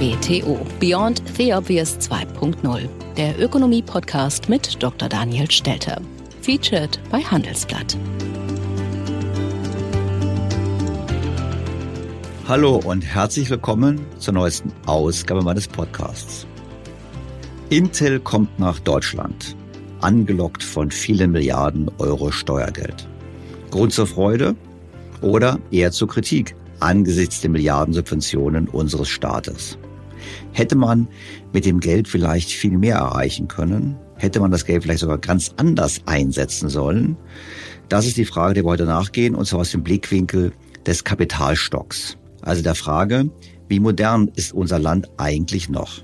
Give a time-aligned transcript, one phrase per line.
[0.00, 2.88] BTO Beyond the Obvious 2.0,
[3.18, 5.10] der Ökonomie-Podcast mit Dr.
[5.10, 6.00] Daniel Stelter.
[6.40, 7.98] Featured bei Handelsblatt.
[12.48, 16.46] Hallo und herzlich willkommen zur neuesten Ausgabe meines Podcasts.
[17.68, 19.54] Intel kommt nach Deutschland,
[20.00, 23.06] angelockt von vielen Milliarden Euro Steuergeld.
[23.70, 24.56] Grund zur Freude
[25.20, 29.76] oder eher zur Kritik angesichts der Milliardensubventionen unseres Staates.
[30.52, 31.08] Hätte man
[31.52, 33.96] mit dem Geld vielleicht viel mehr erreichen können?
[34.16, 37.16] Hätte man das Geld vielleicht sogar ganz anders einsetzen sollen?
[37.88, 40.52] Das ist die Frage, der wir heute nachgehen, und zwar aus dem Blickwinkel
[40.86, 42.16] des Kapitalstocks.
[42.42, 43.30] Also der Frage,
[43.68, 46.02] wie modern ist unser Land eigentlich noch?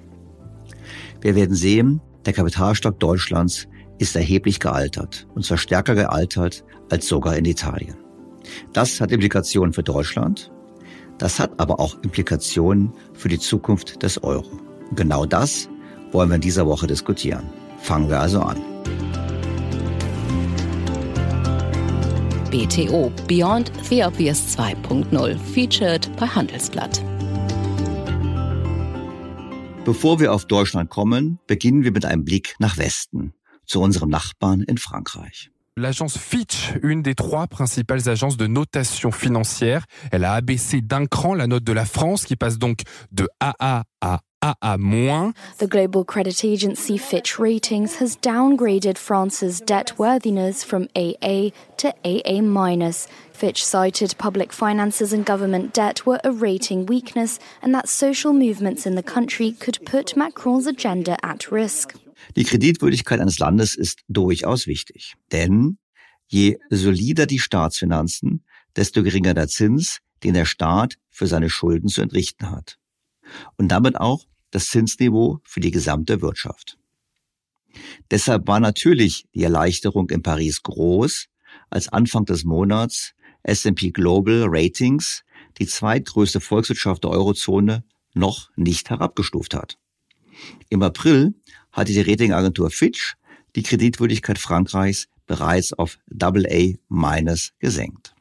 [1.20, 7.36] Wir werden sehen, der Kapitalstock Deutschlands ist erheblich gealtert, und zwar stärker gealtert als sogar
[7.36, 7.96] in Italien.
[8.72, 10.50] Das hat Implikationen für Deutschland,
[11.18, 14.50] das hat aber auch Implikationen für die Zukunft des Euro.
[14.94, 15.68] Genau das
[16.12, 17.44] wollen wir in dieser Woche diskutieren.
[17.78, 18.56] Fangen wir also an.
[22.50, 27.02] BTO Beyond the Obvious 2.0 featured bei Handelsblatt.
[29.84, 33.34] Bevor wir auf Deutschland kommen, beginnen wir mit einem Blick nach Westen,
[33.66, 35.50] zu unserem Nachbarn in Frankreich.
[35.78, 41.34] L'agence Fitch, une des trois principales agences de notation financière, elle a abaissé d'un cran
[41.34, 42.80] la note de la France qui passe donc
[43.12, 45.32] de AA à AA-.
[45.58, 53.06] The global credit agency Fitch Ratings has downgraded France's debt worthiness from AA to AA-.
[53.34, 58.86] Fitch cited public finances and government debt were a rating weakness and that social movements
[58.86, 61.92] in the country could put Macron's agenda at risk.
[62.34, 65.14] Die Kreditwürdigkeit eines Landes ist durchaus wichtig.
[65.32, 65.78] Denn
[66.26, 68.44] je solider die Staatsfinanzen,
[68.74, 72.78] desto geringer der Zins, den der Staat für seine Schulden zu entrichten hat.
[73.56, 76.78] Und damit auch das Zinsniveau für die gesamte Wirtschaft.
[78.10, 81.26] Deshalb war natürlich die Erleichterung in Paris groß,
[81.70, 83.12] als Anfang des Monats
[83.42, 85.24] S&P Global Ratings
[85.58, 87.84] die zweitgrößte Volkswirtschaft der Eurozone
[88.14, 89.78] noch nicht herabgestuft hat.
[90.68, 91.34] Im April
[91.76, 93.14] hatte die Ratingagentur Fitch
[93.54, 96.78] die Kreditwürdigkeit Frankreichs bereits auf AA-
[97.58, 98.14] gesenkt.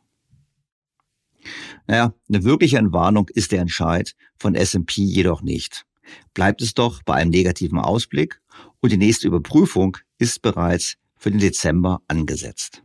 [1.87, 5.85] Naja, eine wirkliche Entwarnung ist der Entscheid von S&P jedoch nicht.
[6.33, 8.41] Bleibt es doch bei einem negativen Ausblick
[8.81, 12.83] und die nächste Überprüfung ist bereits für den Dezember angesetzt.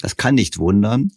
[0.00, 1.12] Das kann nicht wundern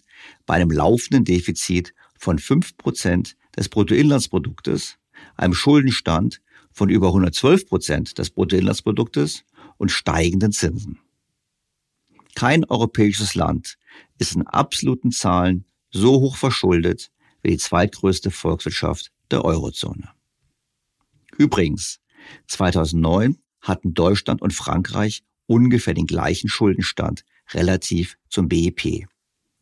[0.46, 4.98] bei einem laufenden Defizit von fünf Prozent des Bruttoinlandsproduktes,
[5.36, 6.42] einem Schuldenstand
[6.78, 9.44] von über 112 Prozent des Bruttoinlandsproduktes
[9.78, 11.00] und steigenden Zinsen.
[12.36, 13.80] Kein europäisches Land
[14.20, 17.10] ist in absoluten Zahlen so hoch verschuldet
[17.42, 20.12] wie die zweitgrößte Volkswirtschaft der Eurozone.
[21.40, 22.00] Übrigens,
[22.46, 29.08] 2009 hatten Deutschland und Frankreich ungefähr den gleichen Schuldenstand relativ zum BIP,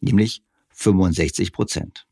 [0.01, 2.05] nämlich 65 Prozent.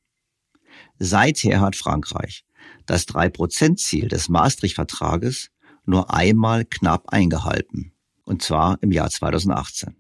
[0.98, 2.46] Seither hat Frankreich
[2.86, 5.50] das 3-Prozent-Ziel des Maastricht-Vertrages
[5.86, 7.94] nur einmal knapp eingehalten,
[8.24, 9.96] und zwar im Jahr 2018.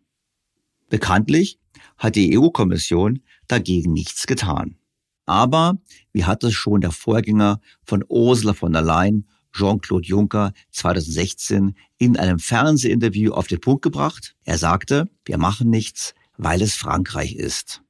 [0.90, 1.60] Bekanntlich
[1.98, 4.78] hat die EU-Kommission dagegen nichts getan.
[5.26, 5.78] Aber,
[6.12, 12.18] wie hat es schon der Vorgänger von Ursula von der Leyen, Jean-Claude Juncker, 2016 in
[12.18, 14.36] einem Fernsehinterview auf den Punkt gebracht?
[14.44, 17.82] Er sagte, wir machen nichts, weil es Frankreich ist.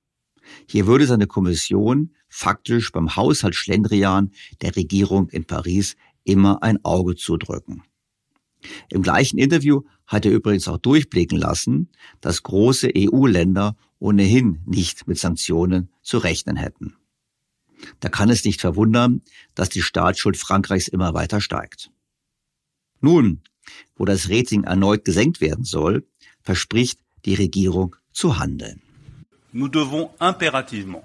[0.70, 4.32] Hier würde seine Kommission faktisch beim Haushaltsschlendrian
[4.64, 7.84] der Regierung in Paris immer ein Auge zudrücken.
[8.90, 11.90] Im gleichen Interview hat er übrigens auch durchblicken lassen,
[12.22, 16.96] dass große EU-Länder ohnehin nicht mit Sanktionen zu rechnen hätten.
[18.00, 19.22] Da kann es nicht verwundern,
[19.54, 21.92] dass die Staatsschuld Frankreichs immer weiter steigt.
[23.00, 23.42] Nun,
[23.96, 26.08] wo das Rating erneut gesenkt werden soll,
[26.42, 28.82] verspricht die Regierung zu handeln.
[29.52, 31.04] Nous devons impérativement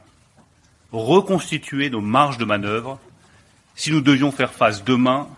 [0.93, 2.99] reconstituer nos marges de manœuvre
[3.75, 5.29] si nous devions faire face demain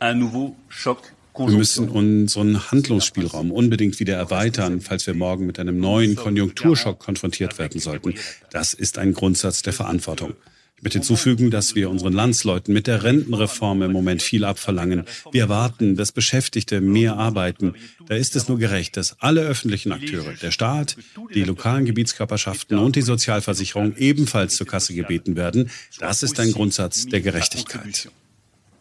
[0.00, 0.98] à un nouveau choc
[1.46, 7.60] wir müssen unseren Handlungsspielraum unbedingt wieder erweitern, falls wir morgen mit einem neuen Konjunkturschock konfrontiert
[7.60, 8.14] werden sollten.
[8.50, 10.34] Das ist ein Grundsatz der Verantwortung.
[10.78, 15.06] Ich möchte hinzufügen, dass wir unseren Landsleuten mit der Rentenreform im Moment viel abverlangen.
[15.32, 17.74] Wir erwarten, dass Beschäftigte mehr arbeiten.
[18.06, 20.96] Da ist es nur gerecht, dass alle öffentlichen Akteure, der Staat,
[21.34, 25.68] die lokalen Gebietskörperschaften und die Sozialversicherung ebenfalls zur Kasse gebeten werden.
[25.98, 28.08] Das ist ein Grundsatz der Gerechtigkeit.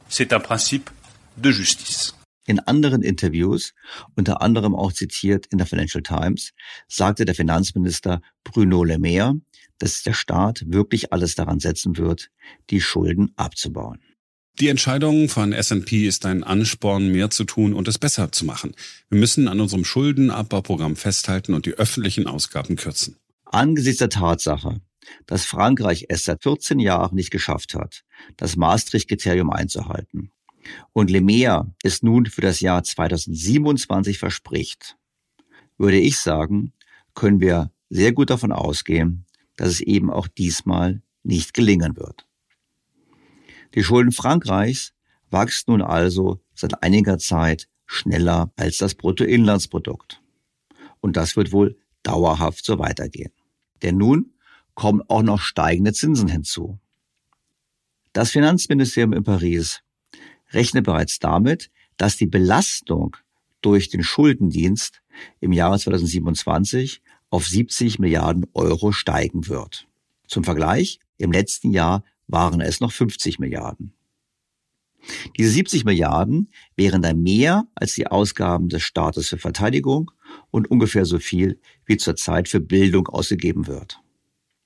[0.08, 0.92] C'est un principe
[1.36, 2.14] de justice.
[2.46, 3.74] In anderen Interviews,
[4.16, 6.54] unter anderem auch zitiert in der Financial Times,
[6.88, 9.34] sagte der Finanzminister Bruno Le Maire,
[9.80, 12.30] dass der Staat wirklich alles daran setzen wird,
[12.70, 14.00] die Schulden abzubauen.
[14.60, 18.74] Die Entscheidung von S&P ist ein Ansporn, mehr zu tun und es besser zu machen.
[19.08, 23.18] Wir müssen an unserem Schuldenabbauprogramm festhalten und die öffentlichen Ausgaben kürzen.
[23.46, 24.82] Angesichts der Tatsache,
[25.28, 28.04] dass Frankreich es seit 14 Jahren nicht geschafft hat,
[28.36, 30.32] das Maastricht-Kriterium einzuhalten
[30.92, 34.98] und Lemea es nun für das Jahr 2027 verspricht,
[35.78, 36.74] würde ich sagen,
[37.14, 39.27] können wir sehr gut davon ausgehen,
[39.58, 42.26] dass es eben auch diesmal nicht gelingen wird.
[43.76, 44.94] Die Schulden Frankreichs
[45.30, 50.22] wachsen nun also seit einiger Zeit schneller als das Bruttoinlandsprodukt.
[51.02, 53.32] Und das wird wohl dauerhaft so weitergehen.
[53.82, 54.34] Denn nun
[54.74, 56.80] kommen auch noch steigende Zinsen hinzu.
[58.14, 59.82] Das Finanzministerium in Paris
[60.52, 63.18] rechne bereits damit, dass die Belastung
[63.62, 65.02] durch den Schuldendienst
[65.40, 69.88] im Jahre 2027 auf 70 Milliarden Euro steigen wird.
[70.28, 73.94] Zum Vergleich, im letzten Jahr waren es noch 50 Milliarden.
[75.38, 80.12] Diese 70 Milliarden wären dann mehr als die Ausgaben des Staates für Verteidigung
[80.52, 84.02] und ungefähr so viel wie zurzeit für Bildung ausgegeben wird.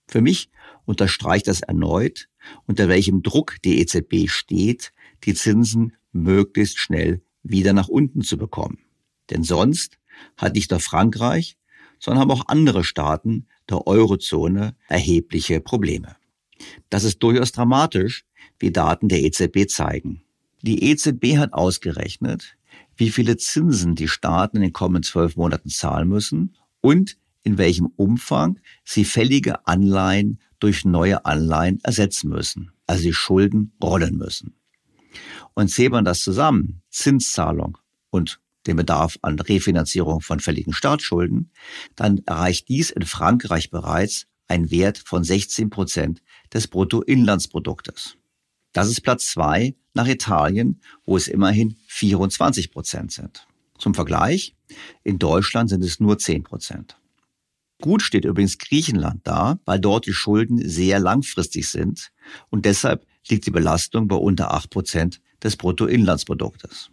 [0.08, 0.50] Für mich
[0.86, 2.28] unterstreicht das erneut,
[2.66, 4.92] unter welchem Druck die EZB steht,
[5.24, 8.80] die Zinsen möglichst schnell wieder nach unten zu bekommen.
[9.30, 9.98] Denn sonst
[10.38, 11.58] hat nicht nur Frankreich,
[12.02, 16.18] sondern haben auch andere Staaten der Eurozone erhebliche Probleme.
[16.90, 18.26] Das ist durchaus dramatisch,
[18.60, 20.24] wie Daten der EZB zeigen.
[20.62, 22.58] Die EZB hat ausgerechnet,
[22.98, 27.88] wie viele Zinsen die Staaten in den kommenden zwölf Monaten zahlen müssen und in welchem
[27.96, 34.56] Umfang sie fällige Anleihen durch neue Anleihen ersetzen müssen, also die Schulden rollen müssen.
[35.54, 37.78] Und zählt man das zusammen, Zinszahlung
[38.10, 41.52] und den Bedarf an Refinanzierung von fälligen Staatsschulden,
[41.96, 46.22] dann erreicht dies in Frankreich bereits ein Wert von 16 Prozent
[46.54, 48.18] des Bruttoinlandsproduktes.
[48.74, 53.48] Das ist Platz zwei nach Italien, wo es immerhin 24 Prozent sind.
[53.78, 54.56] Zum Vergleich,
[55.04, 56.98] in Deutschland sind es nur 10 Prozent.
[57.82, 62.12] Gut steht übrigens Griechenland da, weil dort die Schulden sehr langfristig sind
[62.50, 66.92] und deshalb liegt die Belastung bei unter 8 Prozent des Bruttoinlandsproduktes.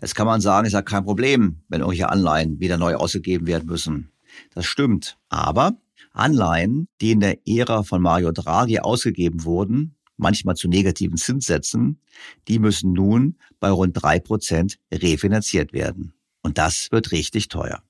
[0.00, 3.66] Jetzt kann man sagen, ist ja kein Problem, wenn irgendwelche Anleihen wieder neu ausgegeben werden
[3.66, 4.12] müssen.
[4.54, 5.18] Das stimmt.
[5.28, 5.76] Aber
[6.12, 12.00] Anleihen, die in der Ära von Mario Draghi ausgegeben wurden, manchmal zu negativen Zinssätzen,
[12.48, 16.14] die müssen nun bei rund drei Prozent refinanziert werden.
[16.42, 17.82] Und das wird richtig teuer.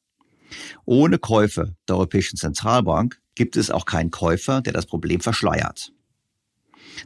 [0.85, 5.93] Ohne Käufe der Europäischen Zentralbank gibt es auch keinen Käufer, der das Problem verschleiert.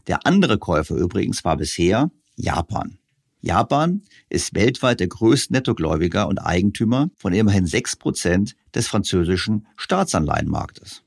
[0.06, 2.98] Der andere Käufer übrigens war bisher Japan.
[3.44, 11.02] Japan ist weltweit der größte Nettogläubiger und Eigentümer von immerhin sechs Prozent des französischen Staatsanleihenmarktes.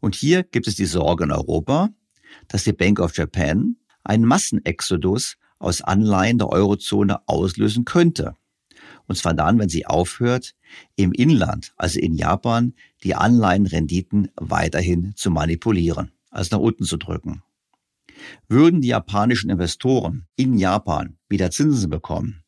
[0.00, 1.88] Und hier gibt es die Sorge in Europa,
[2.48, 8.36] dass die Bank of Japan einen Massenexodus aus Anleihen der Eurozone auslösen könnte.
[9.06, 10.54] Und zwar dann, wenn sie aufhört,
[10.94, 17.42] im Inland, also in Japan, die Anleihenrenditen weiterhin zu manipulieren, also nach unten zu drücken.
[18.48, 22.44] Würden die japanischen Investoren in Japan wieder Zinsen bekommen,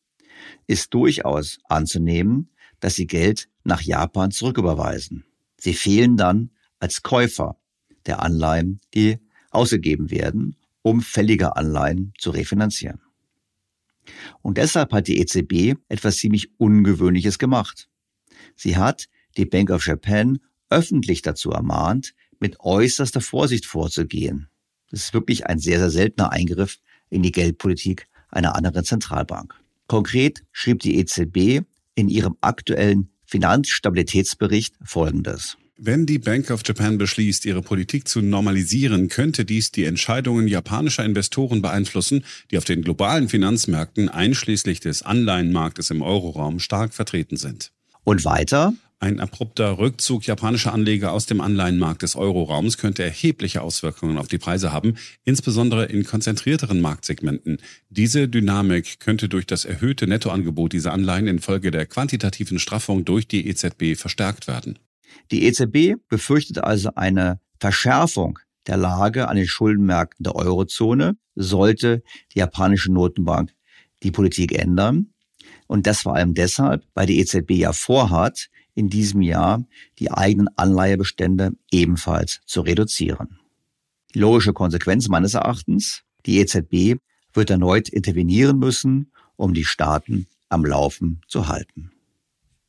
[0.67, 5.25] ist durchaus anzunehmen, dass sie Geld nach Japan zurücküberweisen.
[5.59, 7.57] Sie fehlen dann als Käufer
[8.05, 13.01] der Anleihen, die ausgegeben werden, um fällige Anleihen zu refinanzieren.
[14.41, 17.89] Und deshalb hat die EZB etwas ziemlich Ungewöhnliches gemacht.
[18.55, 24.49] Sie hat die Bank of Japan öffentlich dazu ermahnt, mit äußerster Vorsicht vorzugehen.
[24.89, 26.79] Das ist wirklich ein sehr, sehr seltener Eingriff
[27.09, 29.53] in die Geldpolitik einer anderen Zentralbank.
[29.87, 31.65] Konkret schrieb die EZB
[31.95, 35.57] in ihrem aktuellen Finanzstabilitätsbericht Folgendes.
[35.79, 41.05] Wenn die Bank of Japan beschließt, ihre Politik zu normalisieren, könnte dies die Entscheidungen japanischer
[41.05, 47.71] Investoren beeinflussen, die auf den globalen Finanzmärkten einschließlich des Anleihenmarktes im Euroraum stark vertreten sind.
[48.03, 48.73] Und weiter?
[48.99, 54.39] Ein abrupter Rückzug japanischer Anleger aus dem Anleihenmarkt des Euroraums könnte erhebliche Auswirkungen auf die
[54.39, 57.59] Preise haben, insbesondere in konzentrierteren Marktsegmenten.
[57.89, 63.47] Diese Dynamik könnte durch das erhöhte Nettoangebot dieser Anleihen infolge der quantitativen Straffung durch die
[63.47, 64.79] EZB verstärkt werden.
[65.29, 72.01] Die EZB befürchtet also eine Verschärfung der Lage an den Schuldenmärkten der Eurozone, sollte
[72.33, 73.51] die japanische Notenbank
[74.01, 75.13] die Politik ändern.
[75.67, 79.63] Und das vor allem deshalb, weil die EZB ja vorhat, in diesem Jahr
[79.97, 83.39] die eigenen Anleihebestände ebenfalls zu reduzieren.
[84.13, 87.01] Die logische Konsequenz meines Erachtens, die EZB
[87.33, 91.91] wird erneut intervenieren müssen, um die Staaten am Laufen zu halten.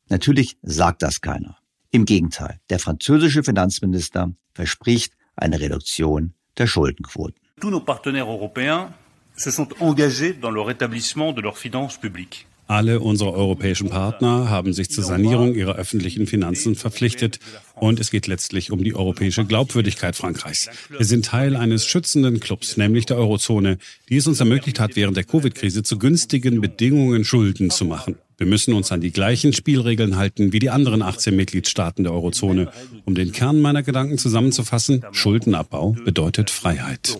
[0.09, 1.57] Natürlich sagt das keiner.
[1.91, 7.39] Im Gegenteil, der französische Finanzminister verspricht eine Reduktion der Schuldenquoten.
[7.61, 8.91] Tous nos partenaires européens
[9.35, 12.48] se sont engagés dans le rétablissement de leurs finances publiques.
[12.69, 17.39] Alle unsere europäischen Partner haben sich zur Sanierung ihrer öffentlichen Finanzen verpflichtet
[17.73, 20.69] und es geht letztlich um die europäische Glaubwürdigkeit Frankreichs.
[20.87, 25.17] Wir sind Teil eines schützenden Clubs, nämlich der Eurozone, die es uns ermöglicht hat, während
[25.17, 28.17] der Covid-Krise zu günstigen Bedingungen Schulden zu machen.
[28.37, 32.71] Wir müssen uns an die gleichen Spielregeln halten wie die anderen 18 Mitgliedstaaten der Eurozone.
[33.03, 37.19] Um den Kern meiner Gedanken zusammenzufassen, Schuldenabbau bedeutet Freiheit.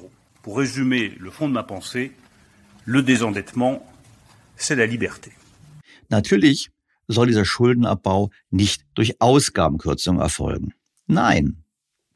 [2.86, 3.84] Le désendettement,
[4.56, 5.32] c'est la liberté.
[6.10, 6.70] Natürlich
[7.08, 10.74] soll dieser Schuldenabbau nicht durch Ausgabenkürzung erfolgen.
[11.08, 11.64] Nein,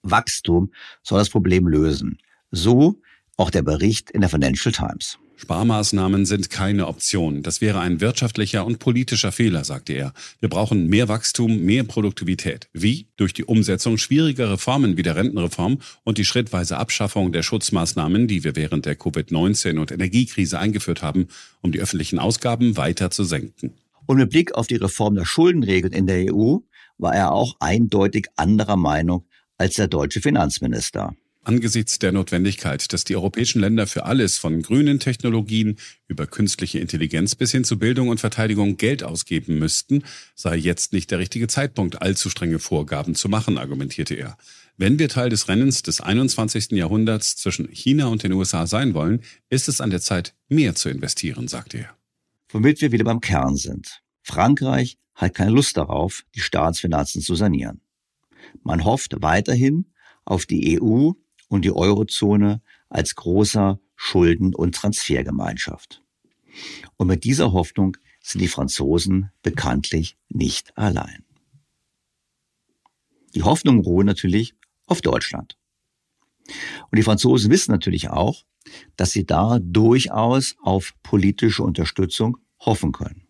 [0.04, 0.72] Wachstum
[1.02, 2.18] soll das Problem lösen.
[2.52, 3.00] So
[3.38, 5.18] auch der Bericht in der Financial Times.
[5.36, 7.42] Sparmaßnahmen sind keine Option.
[7.42, 10.14] Das wäre ein wirtschaftlicher und politischer Fehler, sagte er.
[10.40, 12.70] Wir brauchen mehr Wachstum, mehr Produktivität.
[12.72, 13.08] Wie?
[13.18, 18.44] Durch die Umsetzung schwieriger Reformen wie der Rentenreform und die schrittweise Abschaffung der Schutzmaßnahmen, die
[18.44, 21.28] wir während der Covid-19 und Energiekrise eingeführt haben,
[21.62, 23.74] um die öffentlichen Ausgaben weiter zu senken.
[24.14, 26.58] Und mit Blick auf die Reform der Schuldenregeln in der EU
[27.00, 29.26] war er auch eindeutig anderer Meinung
[29.58, 31.16] als der deutsche Finanzminister.
[31.42, 35.78] Angesichts der Notwendigkeit, dass die europäischen Länder für alles von grünen Technologien
[36.08, 40.04] über künstliche Intelligenz bis hin zu Bildung und Verteidigung Geld ausgeben müssten,
[40.36, 44.38] sei jetzt nicht der richtige Zeitpunkt, allzu strenge Vorgaben zu machen, argumentierte er.
[44.78, 46.74] Wenn wir Teil des Rennens des 21.
[46.74, 50.90] Jahrhunderts zwischen China und den USA sein wollen, ist es an der Zeit, mehr zu
[50.90, 51.98] investieren, sagte er.
[52.54, 54.03] Womit wir wieder beim Kern sind.
[54.24, 57.82] Frankreich hat keine Lust darauf, die Staatsfinanzen zu sanieren.
[58.64, 59.92] Man hofft weiterhin
[60.26, 61.12] auf die EU
[61.50, 66.04] und die Eurozone als großer Schulden- und Transfergemeinschaft.
[66.98, 71.26] Und mit dieser Hoffnung sind die Franzosen bekanntlich nicht allein.
[73.36, 75.58] Die Hoffnung ruhen natürlich auf Deutschland.
[76.92, 78.44] Und die Franzosen wissen natürlich auch,
[78.96, 83.23] dass sie da durchaus auf politische Unterstützung hoffen können.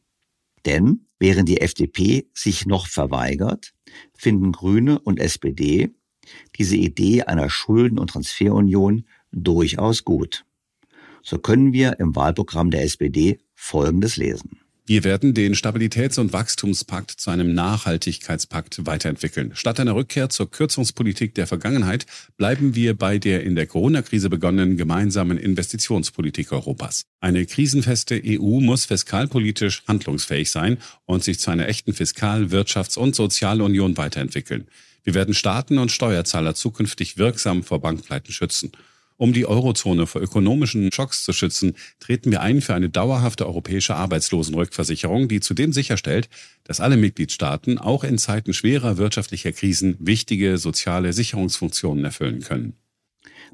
[0.65, 3.73] Denn während die FDP sich noch verweigert,
[4.13, 5.93] finden Grüne und SPD
[6.57, 10.45] diese Idee einer Schulden- und Transferunion durchaus gut.
[11.21, 14.62] So können wir im Wahlprogramm der SPD Folgendes lesen.
[14.85, 19.51] Wir werden den Stabilitäts- und Wachstumspakt zu einem Nachhaltigkeitspakt weiterentwickeln.
[19.55, 24.75] Statt einer Rückkehr zur Kürzungspolitik der Vergangenheit bleiben wir bei der in der Corona-Krise begonnenen
[24.75, 27.05] gemeinsamen Investitionspolitik Europas.
[27.21, 33.15] Eine krisenfeste EU muss fiskalpolitisch handlungsfähig sein und sich zu einer echten Fiskal-, Wirtschafts- und
[33.15, 34.67] Sozialunion weiterentwickeln.
[35.05, 38.73] Wir werden Staaten und Steuerzahler zukünftig wirksam vor Bankpleiten schützen.
[39.23, 43.95] Um die Eurozone vor ökonomischen Schocks zu schützen, treten wir ein für eine dauerhafte europäische
[43.95, 46.27] Arbeitslosenrückversicherung, die zudem sicherstellt,
[46.65, 52.73] dass alle Mitgliedstaaten auch in Zeiten schwerer wirtschaftlicher Krisen wichtige soziale Sicherungsfunktionen erfüllen können.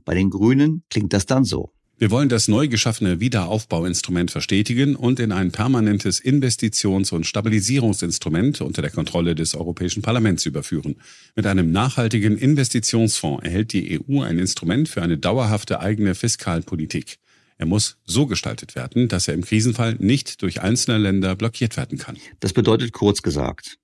[0.06, 1.72] Bei den Grünen klingt das dann so.
[2.00, 8.82] Wir wollen das neu geschaffene Wiederaufbauinstrument verstetigen und in ein permanentes Investitions- und Stabilisierungsinstrument unter
[8.82, 10.96] der Kontrolle des Europäischen Parlaments überführen.
[11.36, 17.18] Mit einem nachhaltigen Investitionsfonds erhält die EU ein Instrument für eine dauerhafte eigene Fiskalpolitik.
[17.58, 21.98] Er muss so gestaltet werden, dass er im Krisenfall nicht durch einzelne Länder blockiert werden
[21.98, 22.16] kann.
[22.40, 23.78] Das bedeutet kurz gesagt,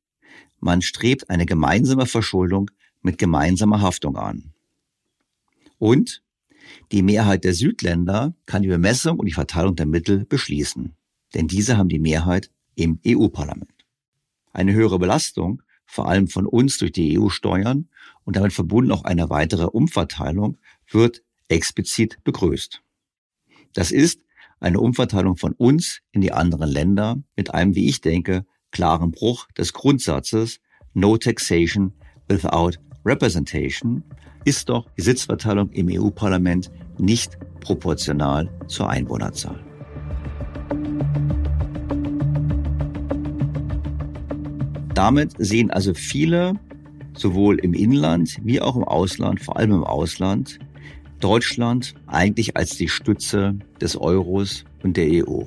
[0.61, 4.53] man strebt eine gemeinsame Verschuldung mit gemeinsamer Haftung an.
[5.79, 6.21] Und
[6.91, 10.95] die Mehrheit der Südländer kann die Bemessung und die Verteilung der Mittel beschließen,
[11.33, 13.71] denn diese haben die Mehrheit im EU-Parlament.
[14.53, 17.89] Eine höhere Belastung, vor allem von uns durch die EU-Steuern
[18.23, 20.57] und damit verbunden auch eine weitere Umverteilung,
[20.89, 22.81] wird explizit begrüßt.
[23.73, 24.21] Das ist
[24.59, 29.47] eine Umverteilung von uns in die anderen Länder mit einem, wie ich denke, klaren Bruch
[29.51, 30.59] des Grundsatzes
[30.93, 31.93] No Taxation
[32.27, 34.03] without Representation,
[34.45, 39.59] ist doch die Sitzverteilung im EU-Parlament nicht proportional zur Einwohnerzahl.
[44.93, 46.53] Damit sehen also viele,
[47.17, 50.59] sowohl im Inland wie auch im Ausland, vor allem im Ausland,
[51.19, 55.43] Deutschland eigentlich als die Stütze des Euros und der EU.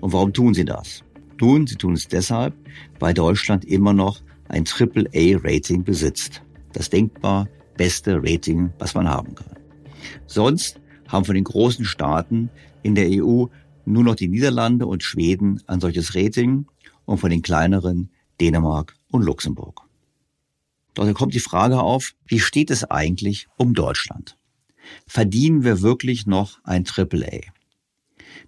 [0.00, 1.02] Und warum tun sie das?
[1.40, 2.54] Nun, sie tun es deshalb,
[2.98, 6.42] weil Deutschland immer noch ein AAA-Rating besitzt.
[6.72, 7.48] Das denkbar
[7.80, 9.56] beste Rating, was man haben kann.
[10.26, 12.50] Sonst haben von den großen Staaten
[12.82, 13.46] in der EU
[13.86, 16.66] nur noch die Niederlande und Schweden ein solches Rating
[17.06, 19.80] und von den kleineren Dänemark und Luxemburg.
[20.92, 24.36] Doch kommt die Frage auf, wie steht es eigentlich um Deutschland?
[25.06, 27.40] Verdienen wir wirklich noch ein AAA?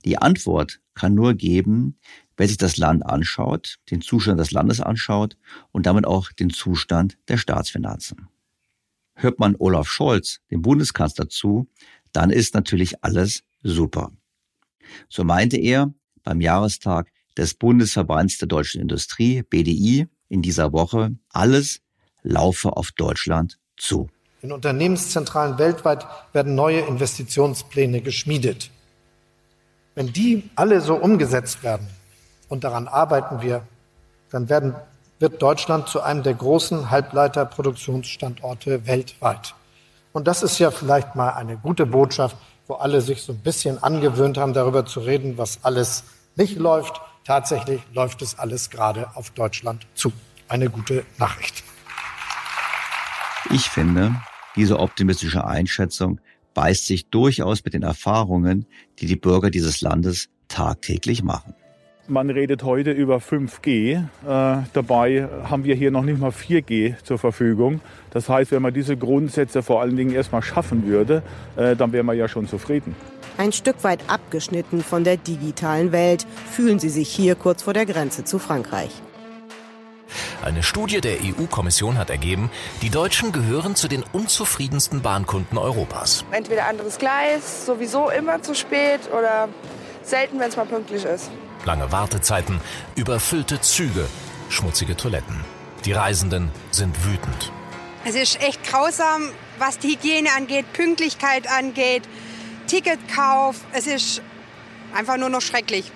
[0.05, 1.97] Die Antwort kann nur geben,
[2.37, 5.39] wer sich das Land anschaut, den Zustand des Landes anschaut
[5.71, 8.29] und damit auch den Zustand der Staatsfinanzen.
[9.15, 11.69] Hört man Olaf Scholz, dem Bundeskanzler, zu,
[12.13, 14.11] dann ist natürlich alles super.
[15.09, 21.81] So meinte er beim Jahrestag des Bundesverbands der deutschen Industrie, BDI, in dieser Woche, alles
[22.23, 24.09] laufe auf Deutschland zu.
[24.41, 28.71] In Unternehmenszentralen weltweit werden neue Investitionspläne geschmiedet.
[29.95, 31.87] Wenn die alle so umgesetzt werden,
[32.53, 33.67] und daran arbeiten wir,
[34.31, 34.75] dann werden
[35.23, 39.55] wird Deutschland zu einem der großen Halbleiterproduktionsstandorte weltweit.
[40.13, 43.81] Und das ist ja vielleicht mal eine gute Botschaft, wo alle sich so ein bisschen
[43.81, 46.03] angewöhnt haben, darüber zu reden, was alles
[46.35, 47.01] nicht läuft.
[47.25, 50.13] Tatsächlich läuft es alles gerade auf Deutschland zu.
[50.49, 51.63] Eine gute Nachricht.
[53.51, 54.17] Ich finde,
[54.57, 56.21] diese optimistische Einschätzung
[56.55, 58.67] beißt sich durchaus mit den Erfahrungen,
[58.99, 61.55] die die Bürger dieses Landes tagtäglich machen.
[62.09, 63.95] Man redet heute über 5G.
[63.95, 64.03] Äh,
[64.73, 67.81] dabei haben wir hier noch nicht mal 4G zur Verfügung.
[68.11, 71.23] Das heißt, wenn man diese Grundsätze vor allen Dingen erstmal schaffen würde,
[71.57, 72.97] äh, dann wären wir ja schon zufrieden.
[73.39, 77.87] Ein Stück weit abgeschnitten von der digitalen Welt fühlen sie sich hier kurz vor der
[77.87, 78.91] Grenze zu Frankreich.
[80.45, 82.51] Eine Studie der EU-Kommission hat ergeben,
[82.83, 86.25] die Deutschen gehören zu den unzufriedensten Bahnkunden Europas.
[86.33, 89.49] Entweder anderes Gleis, sowieso immer zu spät oder
[90.03, 91.31] selten, wenn es mal pünktlich ist.
[91.65, 92.61] Lange Wartezeiten,
[92.97, 94.07] überfüllte Züge,
[94.49, 95.37] schmutzige Toiletten.
[95.85, 97.53] Die Reisenden sind wütend.
[98.05, 102.03] Es ist echt grausam, was die Hygiene angeht, Pünktlichkeit angeht,
[102.67, 103.57] Ticketkauf.
[103.73, 104.23] Es ist
[104.95, 105.93] einfach nur noch schrecklich.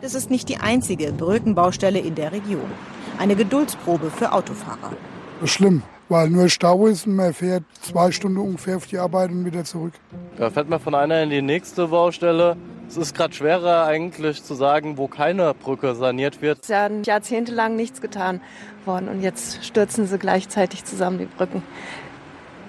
[0.00, 2.70] Das ist nicht die einzige Brückenbaustelle in der Region.
[3.18, 4.96] Eine Geduldsprobe für Autofahrer.
[5.44, 9.44] Schlimm, weil nur Stau ist und man fährt zwei Stunden ungefähr auf die Arbeit und
[9.44, 9.94] wieder zurück.
[10.36, 12.56] Da fährt man von einer in die nächste Baustelle.
[12.88, 16.58] Es ist gerade schwerer eigentlich zu sagen, wo keine Brücke saniert wird.
[16.58, 18.40] Es ist ja jahrzehntelang nichts getan
[18.84, 21.62] worden und jetzt stürzen sie gleichzeitig zusammen die Brücken.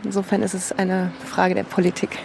[0.03, 2.17] Insofern ist es eine Frage der Politik.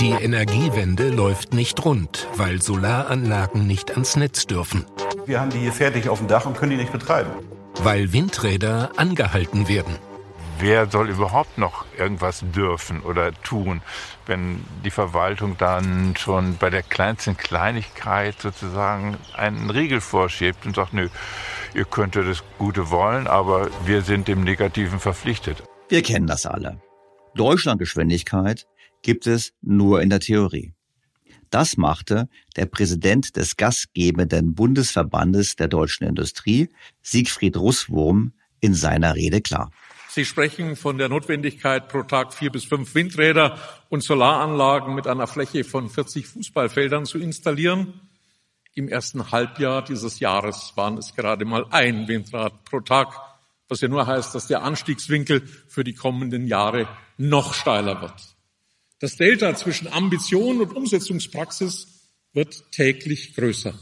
[0.00, 4.84] Die Energiewende läuft nicht rund, weil Solaranlagen nicht ans Netz dürfen.
[5.26, 7.30] Wir haben die hier fertig auf dem Dach und können die nicht betreiben.
[7.82, 9.98] Weil Windräder angehalten werden.
[10.58, 13.82] Wer soll überhaupt noch irgendwas dürfen oder tun,
[14.26, 20.92] wenn die Verwaltung dann schon bei der kleinsten Kleinigkeit sozusagen einen Riegel vorschiebt und sagt,
[20.92, 21.08] nö,
[21.74, 25.64] ihr könnt das Gute wollen, aber wir sind dem Negativen verpflichtet.
[25.88, 26.80] Wir kennen das alle.
[27.34, 28.66] Deutschlandgeschwindigkeit
[29.02, 30.73] gibt es nur in der Theorie.
[31.50, 36.68] Das machte der Präsident des gastgebenden Bundesverbandes der deutschen Industrie,
[37.02, 39.70] Siegfried Russwurm, in seiner Rede klar.
[40.08, 45.26] Sie sprechen von der Notwendigkeit, pro Tag vier bis fünf Windräder und Solaranlagen mit einer
[45.26, 48.00] Fläche von 40 Fußballfeldern zu installieren.
[48.74, 53.08] Im ersten Halbjahr dieses Jahres waren es gerade mal ein Windrad pro Tag,
[53.68, 58.33] was ja nur heißt, dass der Anstiegswinkel für die kommenden Jahre noch steiler wird.
[59.04, 63.78] Das Delta zwischen Ambition und Umsetzungspraxis wird täglich größer.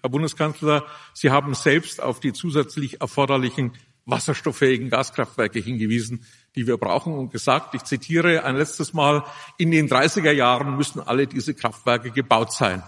[0.00, 3.72] Herr Bundeskanzler, Sie haben selbst auf die zusätzlich erforderlichen
[4.06, 6.24] wasserstofffähigen Gaskraftwerke hingewiesen,
[6.56, 9.24] die wir brauchen und gesagt, ich zitiere ein letztes Mal,
[9.58, 12.82] in den 30er Jahren müssen alle diese Kraftwerke gebaut sein.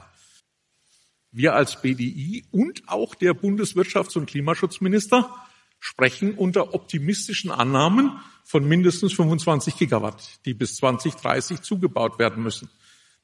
[1.30, 5.30] Wir als BDI und auch der Bundeswirtschafts- und Klimaschutzminister
[5.78, 12.70] sprechen unter optimistischen Annahmen von mindestens 25 Gigawatt, die bis 2030 zugebaut werden müssen.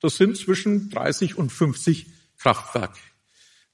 [0.00, 2.06] Das sind zwischen 30 und 50
[2.38, 2.98] Kraftwerke.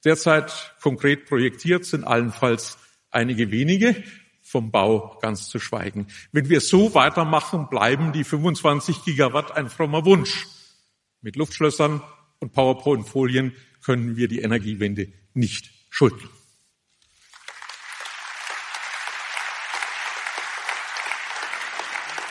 [0.04, 2.76] Derzeit konkret projektiert sind allenfalls
[3.10, 3.96] einige wenige,
[4.42, 6.08] vom Bau ganz zu schweigen.
[6.32, 10.46] Wenn wir so weitermachen, bleiben die 25 Gigawatt ein frommer Wunsch.
[11.22, 12.02] Mit Luftschlössern
[12.40, 16.28] und PowerPoint-Folien können wir die Energiewende nicht schulden.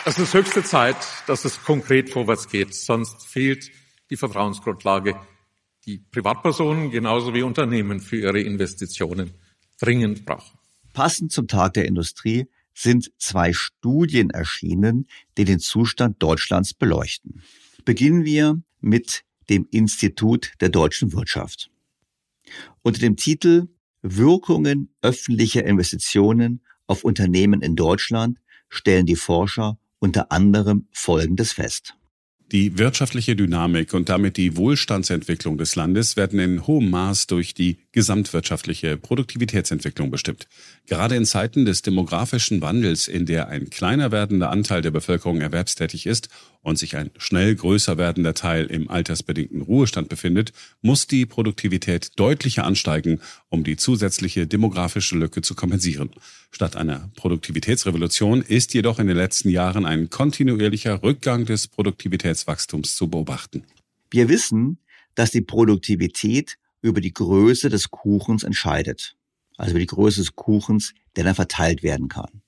[0.07, 0.95] Es ist höchste Zeit,
[1.27, 3.69] dass es konkret vorwärts geht, sonst fehlt
[4.09, 5.19] die Vertrauensgrundlage,
[5.85, 9.33] die Privatpersonen genauso wie Unternehmen für ihre Investitionen
[9.77, 10.57] dringend brauchen.
[10.93, 17.43] Passend zum Tag der Industrie sind zwei Studien erschienen, die den Zustand Deutschlands beleuchten.
[17.83, 21.69] Beginnen wir mit dem Institut der deutschen Wirtschaft.
[22.81, 23.67] Unter dem Titel
[24.01, 28.39] Wirkungen öffentlicher Investitionen auf Unternehmen in Deutschland
[28.69, 31.97] stellen die Forscher unter anderem Folgendes fest.
[32.53, 37.79] Die wirtschaftliche Dynamik und damit die Wohlstandsentwicklung des Landes werden in hohem Maß durch die
[37.91, 40.47] gesamtwirtschaftliche Produktivitätsentwicklung bestimmt.
[40.85, 46.05] Gerade in Zeiten des demografischen Wandels, in der ein kleiner werdender Anteil der Bevölkerung erwerbstätig
[46.05, 46.29] ist
[46.61, 52.63] und sich ein schnell größer werdender Teil im altersbedingten Ruhestand befindet, muss die Produktivität deutlicher
[52.63, 56.11] ansteigen, um die zusätzliche demografische Lücke zu kompensieren.
[56.57, 63.07] Statt einer Produktivitätsrevolution ist jedoch in den letzten Jahren ein kontinuierlicher Rückgang des Produktivitätswachstums zu
[63.07, 63.63] beobachten.
[64.09, 64.79] Wir wissen,
[65.13, 69.15] dass die Produktivität über die Größe des Kuchens entscheidet.
[69.55, 72.41] Also über die Größe des Kuchens, der dann verteilt werden kann.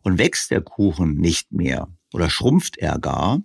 [0.00, 3.40] Und wächst der Kuchen nicht mehr, oder schrumpft er gar,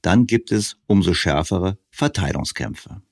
[0.00, 3.02] dann gibt es umso schärfere Verteilungskämpfe.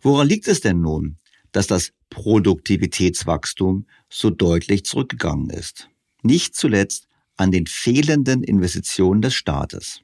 [0.00, 1.18] Woran liegt es denn nun,
[1.52, 5.88] dass das Produktivitätswachstum so deutlich zurückgegangen ist?
[6.22, 10.00] Nicht zuletzt an den fehlenden Investitionen des Staates.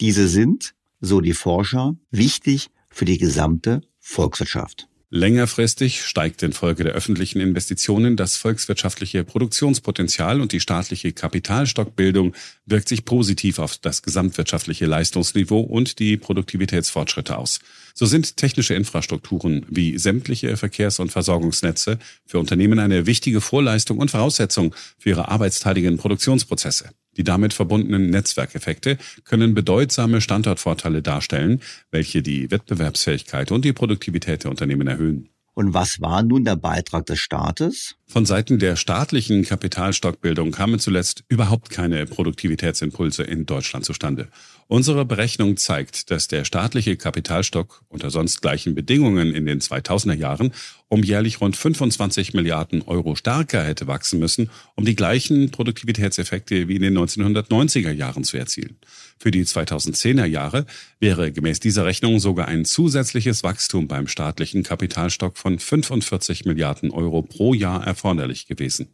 [0.00, 4.88] Diese sind, so die Forscher, wichtig für die gesamte Volkswirtschaft.
[5.10, 12.34] Längerfristig steigt infolge der öffentlichen Investitionen das volkswirtschaftliche Produktionspotenzial und die staatliche Kapitalstockbildung
[12.66, 17.60] wirkt sich positiv auf das gesamtwirtschaftliche Leistungsniveau und die Produktivitätsfortschritte aus.
[17.94, 24.10] So sind technische Infrastrukturen wie sämtliche Verkehrs- und Versorgungsnetze für Unternehmen eine wichtige Vorleistung und
[24.10, 26.90] Voraussetzung für ihre arbeitsteiligen Produktionsprozesse.
[27.18, 34.50] Die damit verbundenen Netzwerkeffekte können bedeutsame Standortvorteile darstellen, welche die Wettbewerbsfähigkeit und die Produktivität der
[34.50, 35.28] Unternehmen erhöhen.
[35.58, 37.96] Und was war nun der Beitrag des Staates?
[38.06, 44.28] Von Seiten der staatlichen Kapitalstockbildung kamen zuletzt überhaupt keine Produktivitätsimpulse in Deutschland zustande.
[44.70, 50.52] Unsere Berechnung zeigt, dass der staatliche Kapitalstock unter sonst gleichen Bedingungen in den 2000er Jahren
[50.88, 56.76] um jährlich rund 25 Milliarden Euro stärker hätte wachsen müssen, um die gleichen Produktivitätseffekte wie
[56.76, 58.76] in den 1990er Jahren zu erzielen.
[59.18, 60.66] Für die 2010er Jahre
[61.00, 67.22] wäre gemäß dieser Rechnung sogar ein zusätzliches Wachstum beim staatlichen Kapitalstock von 45 Milliarden Euro
[67.22, 68.88] pro Jahr erforderlich gewesen.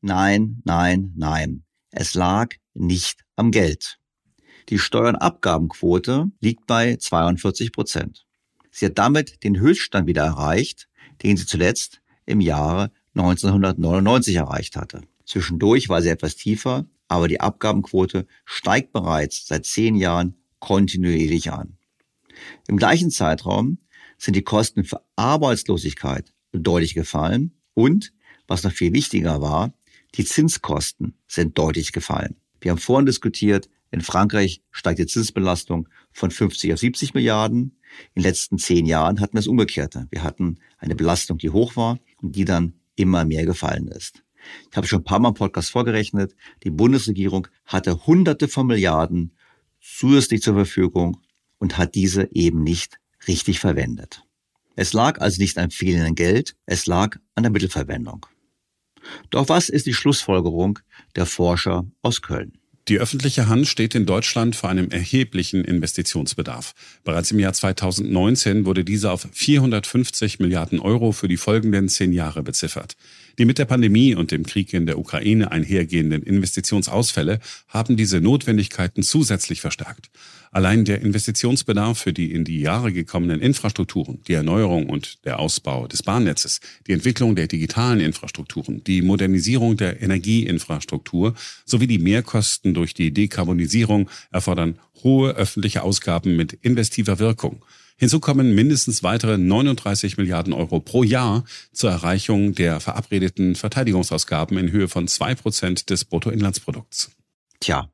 [0.00, 1.64] Nein, nein, nein.
[1.90, 3.98] Es lag nicht am Geld.
[4.68, 8.26] Die Steuernabgabenquote liegt bei 42 Prozent.
[8.70, 10.88] Sie hat damit den Höchststand wieder erreicht,
[11.22, 15.02] den sie zuletzt im Jahre 1999 erreicht hatte.
[15.26, 21.76] Zwischendurch war sie etwas tiefer, aber die Abgabenquote steigt bereits seit zehn Jahren kontinuierlich an.
[22.68, 23.78] Im gleichen Zeitraum
[24.16, 28.12] sind die Kosten für Arbeitslosigkeit deutlich gefallen und,
[28.46, 29.74] was noch viel wichtiger war,
[30.14, 32.36] die Zinskosten sind deutlich gefallen.
[32.60, 37.76] Wir haben vorhin diskutiert, in Frankreich steigt die Zinsbelastung von 50 auf 70 Milliarden.
[38.14, 40.08] In den letzten zehn Jahren hatten wir das Umgekehrte.
[40.10, 44.24] Wir hatten eine Belastung, die hoch war und die dann immer mehr gefallen ist.
[44.70, 46.34] Ich habe schon ein paar Mal im Podcast vorgerechnet.
[46.64, 49.36] Die Bundesregierung hatte Hunderte von Milliarden
[49.80, 51.20] zusätzlich zur Verfügung
[51.58, 54.24] und hat diese eben nicht richtig verwendet.
[54.74, 58.24] Es lag also nicht am fehlenden Geld, es lag an der Mittelverwendung.
[59.28, 60.78] Doch was ist die Schlussfolgerung
[61.14, 62.56] der Forscher aus Köln?
[62.92, 66.74] Die öffentliche Hand steht in Deutschland vor einem erheblichen Investitionsbedarf.
[67.04, 72.42] Bereits im Jahr 2019 wurde dieser auf 450 Milliarden Euro für die folgenden zehn Jahre
[72.42, 72.96] beziffert.
[73.38, 79.02] Die mit der Pandemie und dem Krieg in der Ukraine einhergehenden Investitionsausfälle haben diese Notwendigkeiten
[79.02, 80.10] zusätzlich verstärkt.
[80.54, 85.86] Allein der Investitionsbedarf für die in die Jahre gekommenen Infrastrukturen, die Erneuerung und der Ausbau
[85.86, 91.32] des Bahnnetzes, die Entwicklung der digitalen Infrastrukturen, die Modernisierung der Energieinfrastruktur
[91.64, 97.64] sowie die Mehrkosten durch die Dekarbonisierung erfordern hohe öffentliche Ausgaben mit investiver Wirkung.
[97.96, 104.70] Hinzu kommen mindestens weitere 39 Milliarden Euro pro Jahr zur Erreichung der verabredeten Verteidigungsausgaben in
[104.70, 107.10] Höhe von zwei Prozent des Bruttoinlandsprodukts.
[107.58, 107.90] Tja,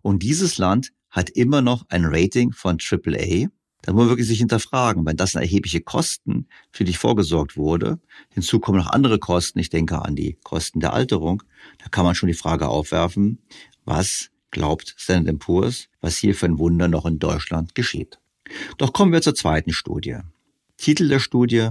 [0.00, 3.48] und dieses Land hat immer noch ein Rating von AAA.
[3.82, 7.98] Da muss man wirklich sich hinterfragen, wenn das sind erhebliche Kosten, für die vorgesorgt wurde.
[8.30, 9.58] Hinzu kommen noch andere Kosten.
[9.58, 11.42] Ich denke an die Kosten der Alterung.
[11.78, 13.38] Da kann man schon die Frage aufwerfen,
[13.84, 18.18] was glaubt Standard Poor's, was hier für ein Wunder noch in Deutschland geschieht.
[18.78, 20.18] Doch kommen wir zur zweiten Studie.
[20.76, 21.70] Titel der Studie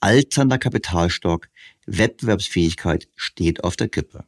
[0.00, 1.48] Alternder Kapitalstock,
[1.86, 4.24] Wettbewerbsfähigkeit steht auf der Kippe.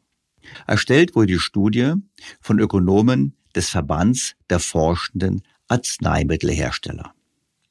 [0.67, 1.95] Erstellt wurde die Studie
[2.41, 7.15] von Ökonomen des Verbands der forschenden Arzneimittelhersteller.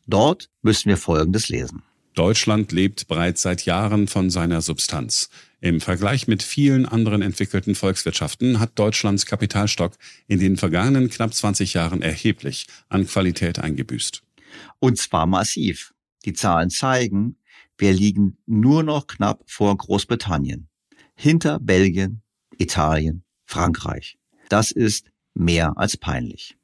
[0.07, 1.83] Dort müssen wir Folgendes lesen.
[2.15, 5.29] Deutschland lebt bereits seit Jahren von seiner Substanz.
[5.61, 9.93] Im Vergleich mit vielen anderen entwickelten Volkswirtschaften hat Deutschlands Kapitalstock
[10.27, 14.21] in den vergangenen knapp 20 Jahren erheblich an Qualität eingebüßt.
[14.79, 15.93] Und zwar massiv.
[16.25, 17.37] Die Zahlen zeigen,
[17.77, 20.67] wir liegen nur noch knapp vor Großbritannien,
[21.15, 22.21] hinter Belgien,
[22.57, 24.17] Italien, Frankreich.
[24.49, 25.09] Das ist
[25.39, 26.57] mehr als peinlich.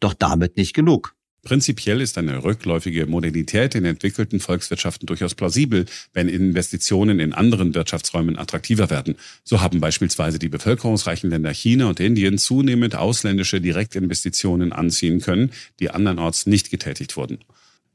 [0.00, 1.14] Doch damit nicht genug.
[1.42, 8.38] Prinzipiell ist eine rückläufige Modernität in entwickelten Volkswirtschaften durchaus plausibel, wenn Investitionen in anderen Wirtschaftsräumen
[8.38, 9.16] attraktiver werden.
[9.42, 15.90] So haben beispielsweise die bevölkerungsreichen Länder China und Indien zunehmend ausländische Direktinvestitionen anziehen können, die
[15.90, 17.38] andernorts nicht getätigt wurden.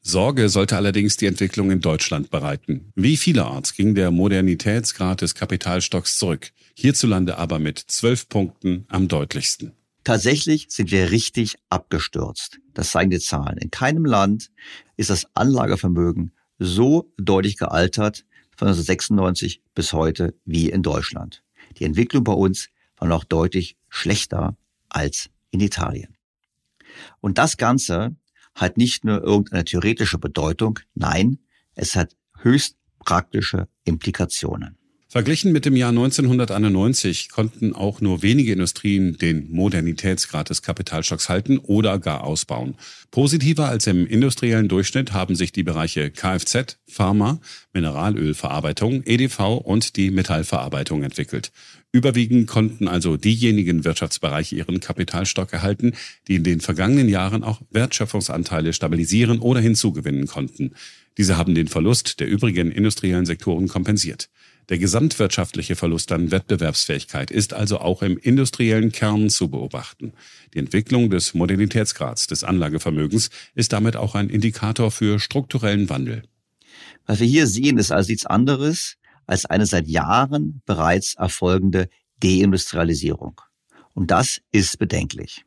[0.01, 2.91] Sorge sollte allerdings die Entwicklung in Deutschland bereiten.
[2.95, 9.71] Wie vielerorts ging der Modernitätsgrad des Kapitalstocks zurück, hierzulande aber mit zwölf Punkten am deutlichsten.
[10.05, 12.59] Tatsächlich sind wir richtig abgestürzt.
[12.75, 13.57] Das zeigen die Zahlen.
[13.57, 14.51] In keinem Land
[14.97, 18.23] ist das Anlagevermögen so deutlich gealtert
[18.55, 21.43] von 1996 bis heute wie in Deutschland.
[21.79, 24.55] Die Entwicklung bei uns war noch deutlich schlechter
[24.89, 26.15] als in Italien.
[27.19, 28.15] Und das Ganze
[28.53, 31.39] hat nicht nur irgendeine theoretische Bedeutung, nein,
[31.73, 34.77] es hat höchst praktische Implikationen.
[35.15, 41.57] Verglichen mit dem Jahr 1991 konnten auch nur wenige Industrien den Modernitätsgrad des Kapitalstocks halten
[41.57, 42.75] oder gar ausbauen.
[43.11, 47.39] Positiver als im industriellen Durchschnitt haben sich die Bereiche Kfz, Pharma,
[47.71, 51.53] Mineralölverarbeitung, EDV und die Metallverarbeitung entwickelt.
[51.93, 55.93] Überwiegend konnten also diejenigen Wirtschaftsbereiche ihren Kapitalstock erhalten,
[56.27, 60.73] die in den vergangenen Jahren auch Wertschöpfungsanteile stabilisieren oder hinzugewinnen konnten.
[61.17, 64.27] Diese haben den Verlust der übrigen industriellen Sektoren kompensiert.
[64.69, 70.13] Der gesamtwirtschaftliche Verlust an Wettbewerbsfähigkeit ist also auch im industriellen Kern zu beobachten.
[70.53, 76.23] Die Entwicklung des Modernitätsgrads des Anlagevermögens ist damit auch ein Indikator für strukturellen Wandel.
[77.05, 78.95] Was wir hier sehen, ist also nichts anderes
[79.27, 81.89] als eine seit Jahren bereits erfolgende
[82.21, 83.41] Deindustrialisierung.
[83.93, 85.45] Und das ist bedenklich.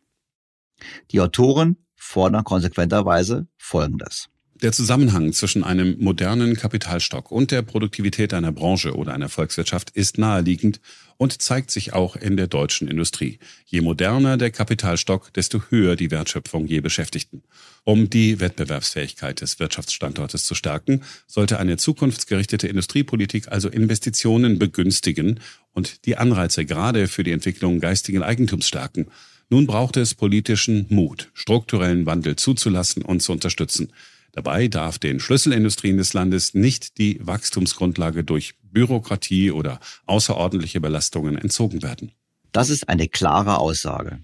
[1.10, 4.28] Die Autoren fordern konsequenterweise Folgendes.
[4.60, 10.18] Der Zusammenhang zwischen einem modernen Kapitalstock und der Produktivität einer Branche oder einer Volkswirtschaft ist
[10.18, 10.80] naheliegend
[11.16, 13.38] und zeigt sich auch in der deutschen Industrie.
[13.66, 17.44] Je moderner der Kapitalstock, desto höher die Wertschöpfung je Beschäftigten.
[17.84, 25.38] Um die Wettbewerbsfähigkeit des Wirtschaftsstandortes zu stärken, sollte eine zukunftsgerichtete Industriepolitik also Investitionen begünstigen
[25.72, 29.06] und die Anreize gerade für die Entwicklung geistigen Eigentums stärken.
[29.50, 33.92] Nun braucht es politischen Mut, strukturellen Wandel zuzulassen und zu unterstützen.
[34.38, 41.82] Dabei darf den Schlüsselindustrien des Landes nicht die Wachstumsgrundlage durch Bürokratie oder außerordentliche Belastungen entzogen
[41.82, 42.12] werden.
[42.52, 44.20] Das ist eine klare Aussage.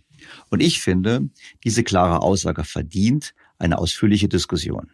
[0.50, 1.30] Und ich finde,
[1.64, 4.92] diese klare Aussage verdient eine ausführliche Diskussion.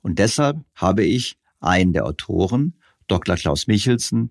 [0.00, 2.72] Und deshalb habe ich einen der Autoren,
[3.08, 3.36] Dr.
[3.36, 4.30] Klaus Michelsen,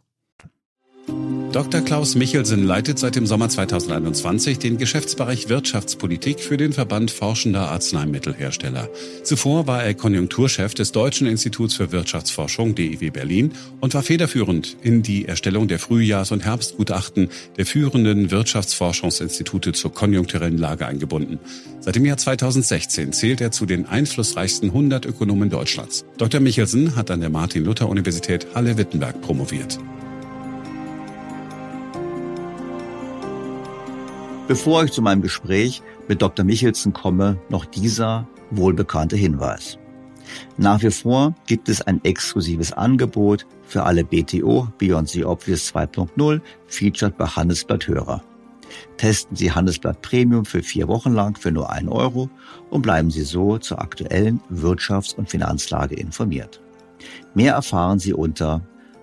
[1.51, 1.81] Dr.
[1.81, 8.87] Klaus Michelsen leitet seit dem Sommer 2021 den Geschäftsbereich Wirtschaftspolitik für den Verband Forschender Arzneimittelhersteller.
[9.23, 15.03] Zuvor war er Konjunkturchef des Deutschen Instituts für Wirtschaftsforschung DIW Berlin und war federführend in
[15.03, 21.37] die Erstellung der Frühjahrs- und Herbstgutachten der führenden Wirtschaftsforschungsinstitute zur konjunkturellen Lage eingebunden.
[21.81, 26.05] Seit dem Jahr 2016 zählt er zu den einflussreichsten 100 Ökonomen Deutschlands.
[26.17, 26.39] Dr.
[26.39, 29.77] Michelsen hat an der Martin-Luther-Universität Halle-Wittenberg promoviert.
[34.51, 36.43] Bevor ich zu meinem Gespräch mit Dr.
[36.43, 39.77] Michelsen komme, noch dieser wohlbekannte Hinweis.
[40.57, 46.41] Nach wie vor gibt es ein exklusives Angebot für alle BTO Beyond the Obvious 2.0
[46.67, 48.21] featured bei Handelsblatt Hörer.
[48.97, 52.29] Testen Sie Handelsblatt Premium für vier Wochen lang für nur einen Euro
[52.69, 56.59] und bleiben Sie so zur aktuellen Wirtschafts- und Finanzlage informiert.
[57.33, 58.61] Mehr erfahren Sie unter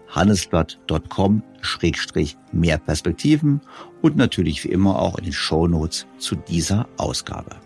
[0.09, 3.61] handelsblatt.com-mehr Perspektiven
[4.03, 7.57] und natürlich wie immer auch in den Shownotes zu dieser Ausgabe.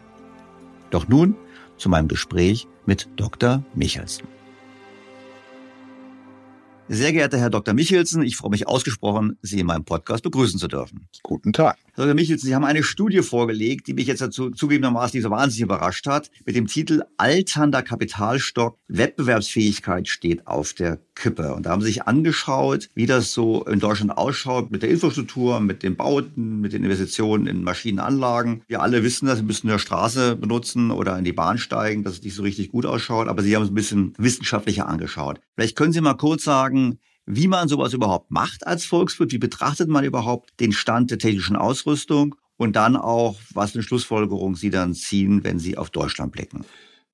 [0.90, 1.36] Doch nun
[1.76, 3.62] zu meinem Gespräch mit Dr.
[3.74, 4.26] Michelsen.
[6.88, 7.74] Sehr geehrter Herr Dr.
[7.74, 11.08] Michelsen, ich freue mich ausgesprochen, Sie in meinem Podcast begrüßen zu dürfen.
[11.22, 11.78] Guten Tag.
[11.94, 12.14] Herr Dr.
[12.14, 16.06] Michelsen, Sie haben eine Studie vorgelegt, die mich jetzt dazu zugegebenermaßen nicht so wahnsinnig überrascht
[16.06, 21.52] hat, mit dem Titel Alternder Kapitalstock, Wettbewerbsfähigkeit steht auf der Kippe.
[21.52, 25.60] Und da haben Sie sich angeschaut, wie das so in Deutschland ausschaut mit der Infrastruktur,
[25.60, 28.62] mit den Bauten, mit den Investitionen in Maschinenanlagen.
[28.68, 32.14] Wir alle wissen das, wir müssen eine Straße benutzen oder in die Bahn steigen, dass
[32.14, 35.40] es nicht so richtig gut ausschaut, aber Sie haben es ein bisschen wissenschaftlicher angeschaut.
[35.56, 39.88] Vielleicht können Sie mal kurz sagen, wie man sowas überhaupt macht als Volkswirt, wie betrachtet
[39.88, 44.94] man überhaupt den Stand der technischen Ausrüstung und dann auch, was eine Schlussfolgerung Sie dann
[44.94, 46.64] ziehen, wenn Sie auf Deutschland blicken.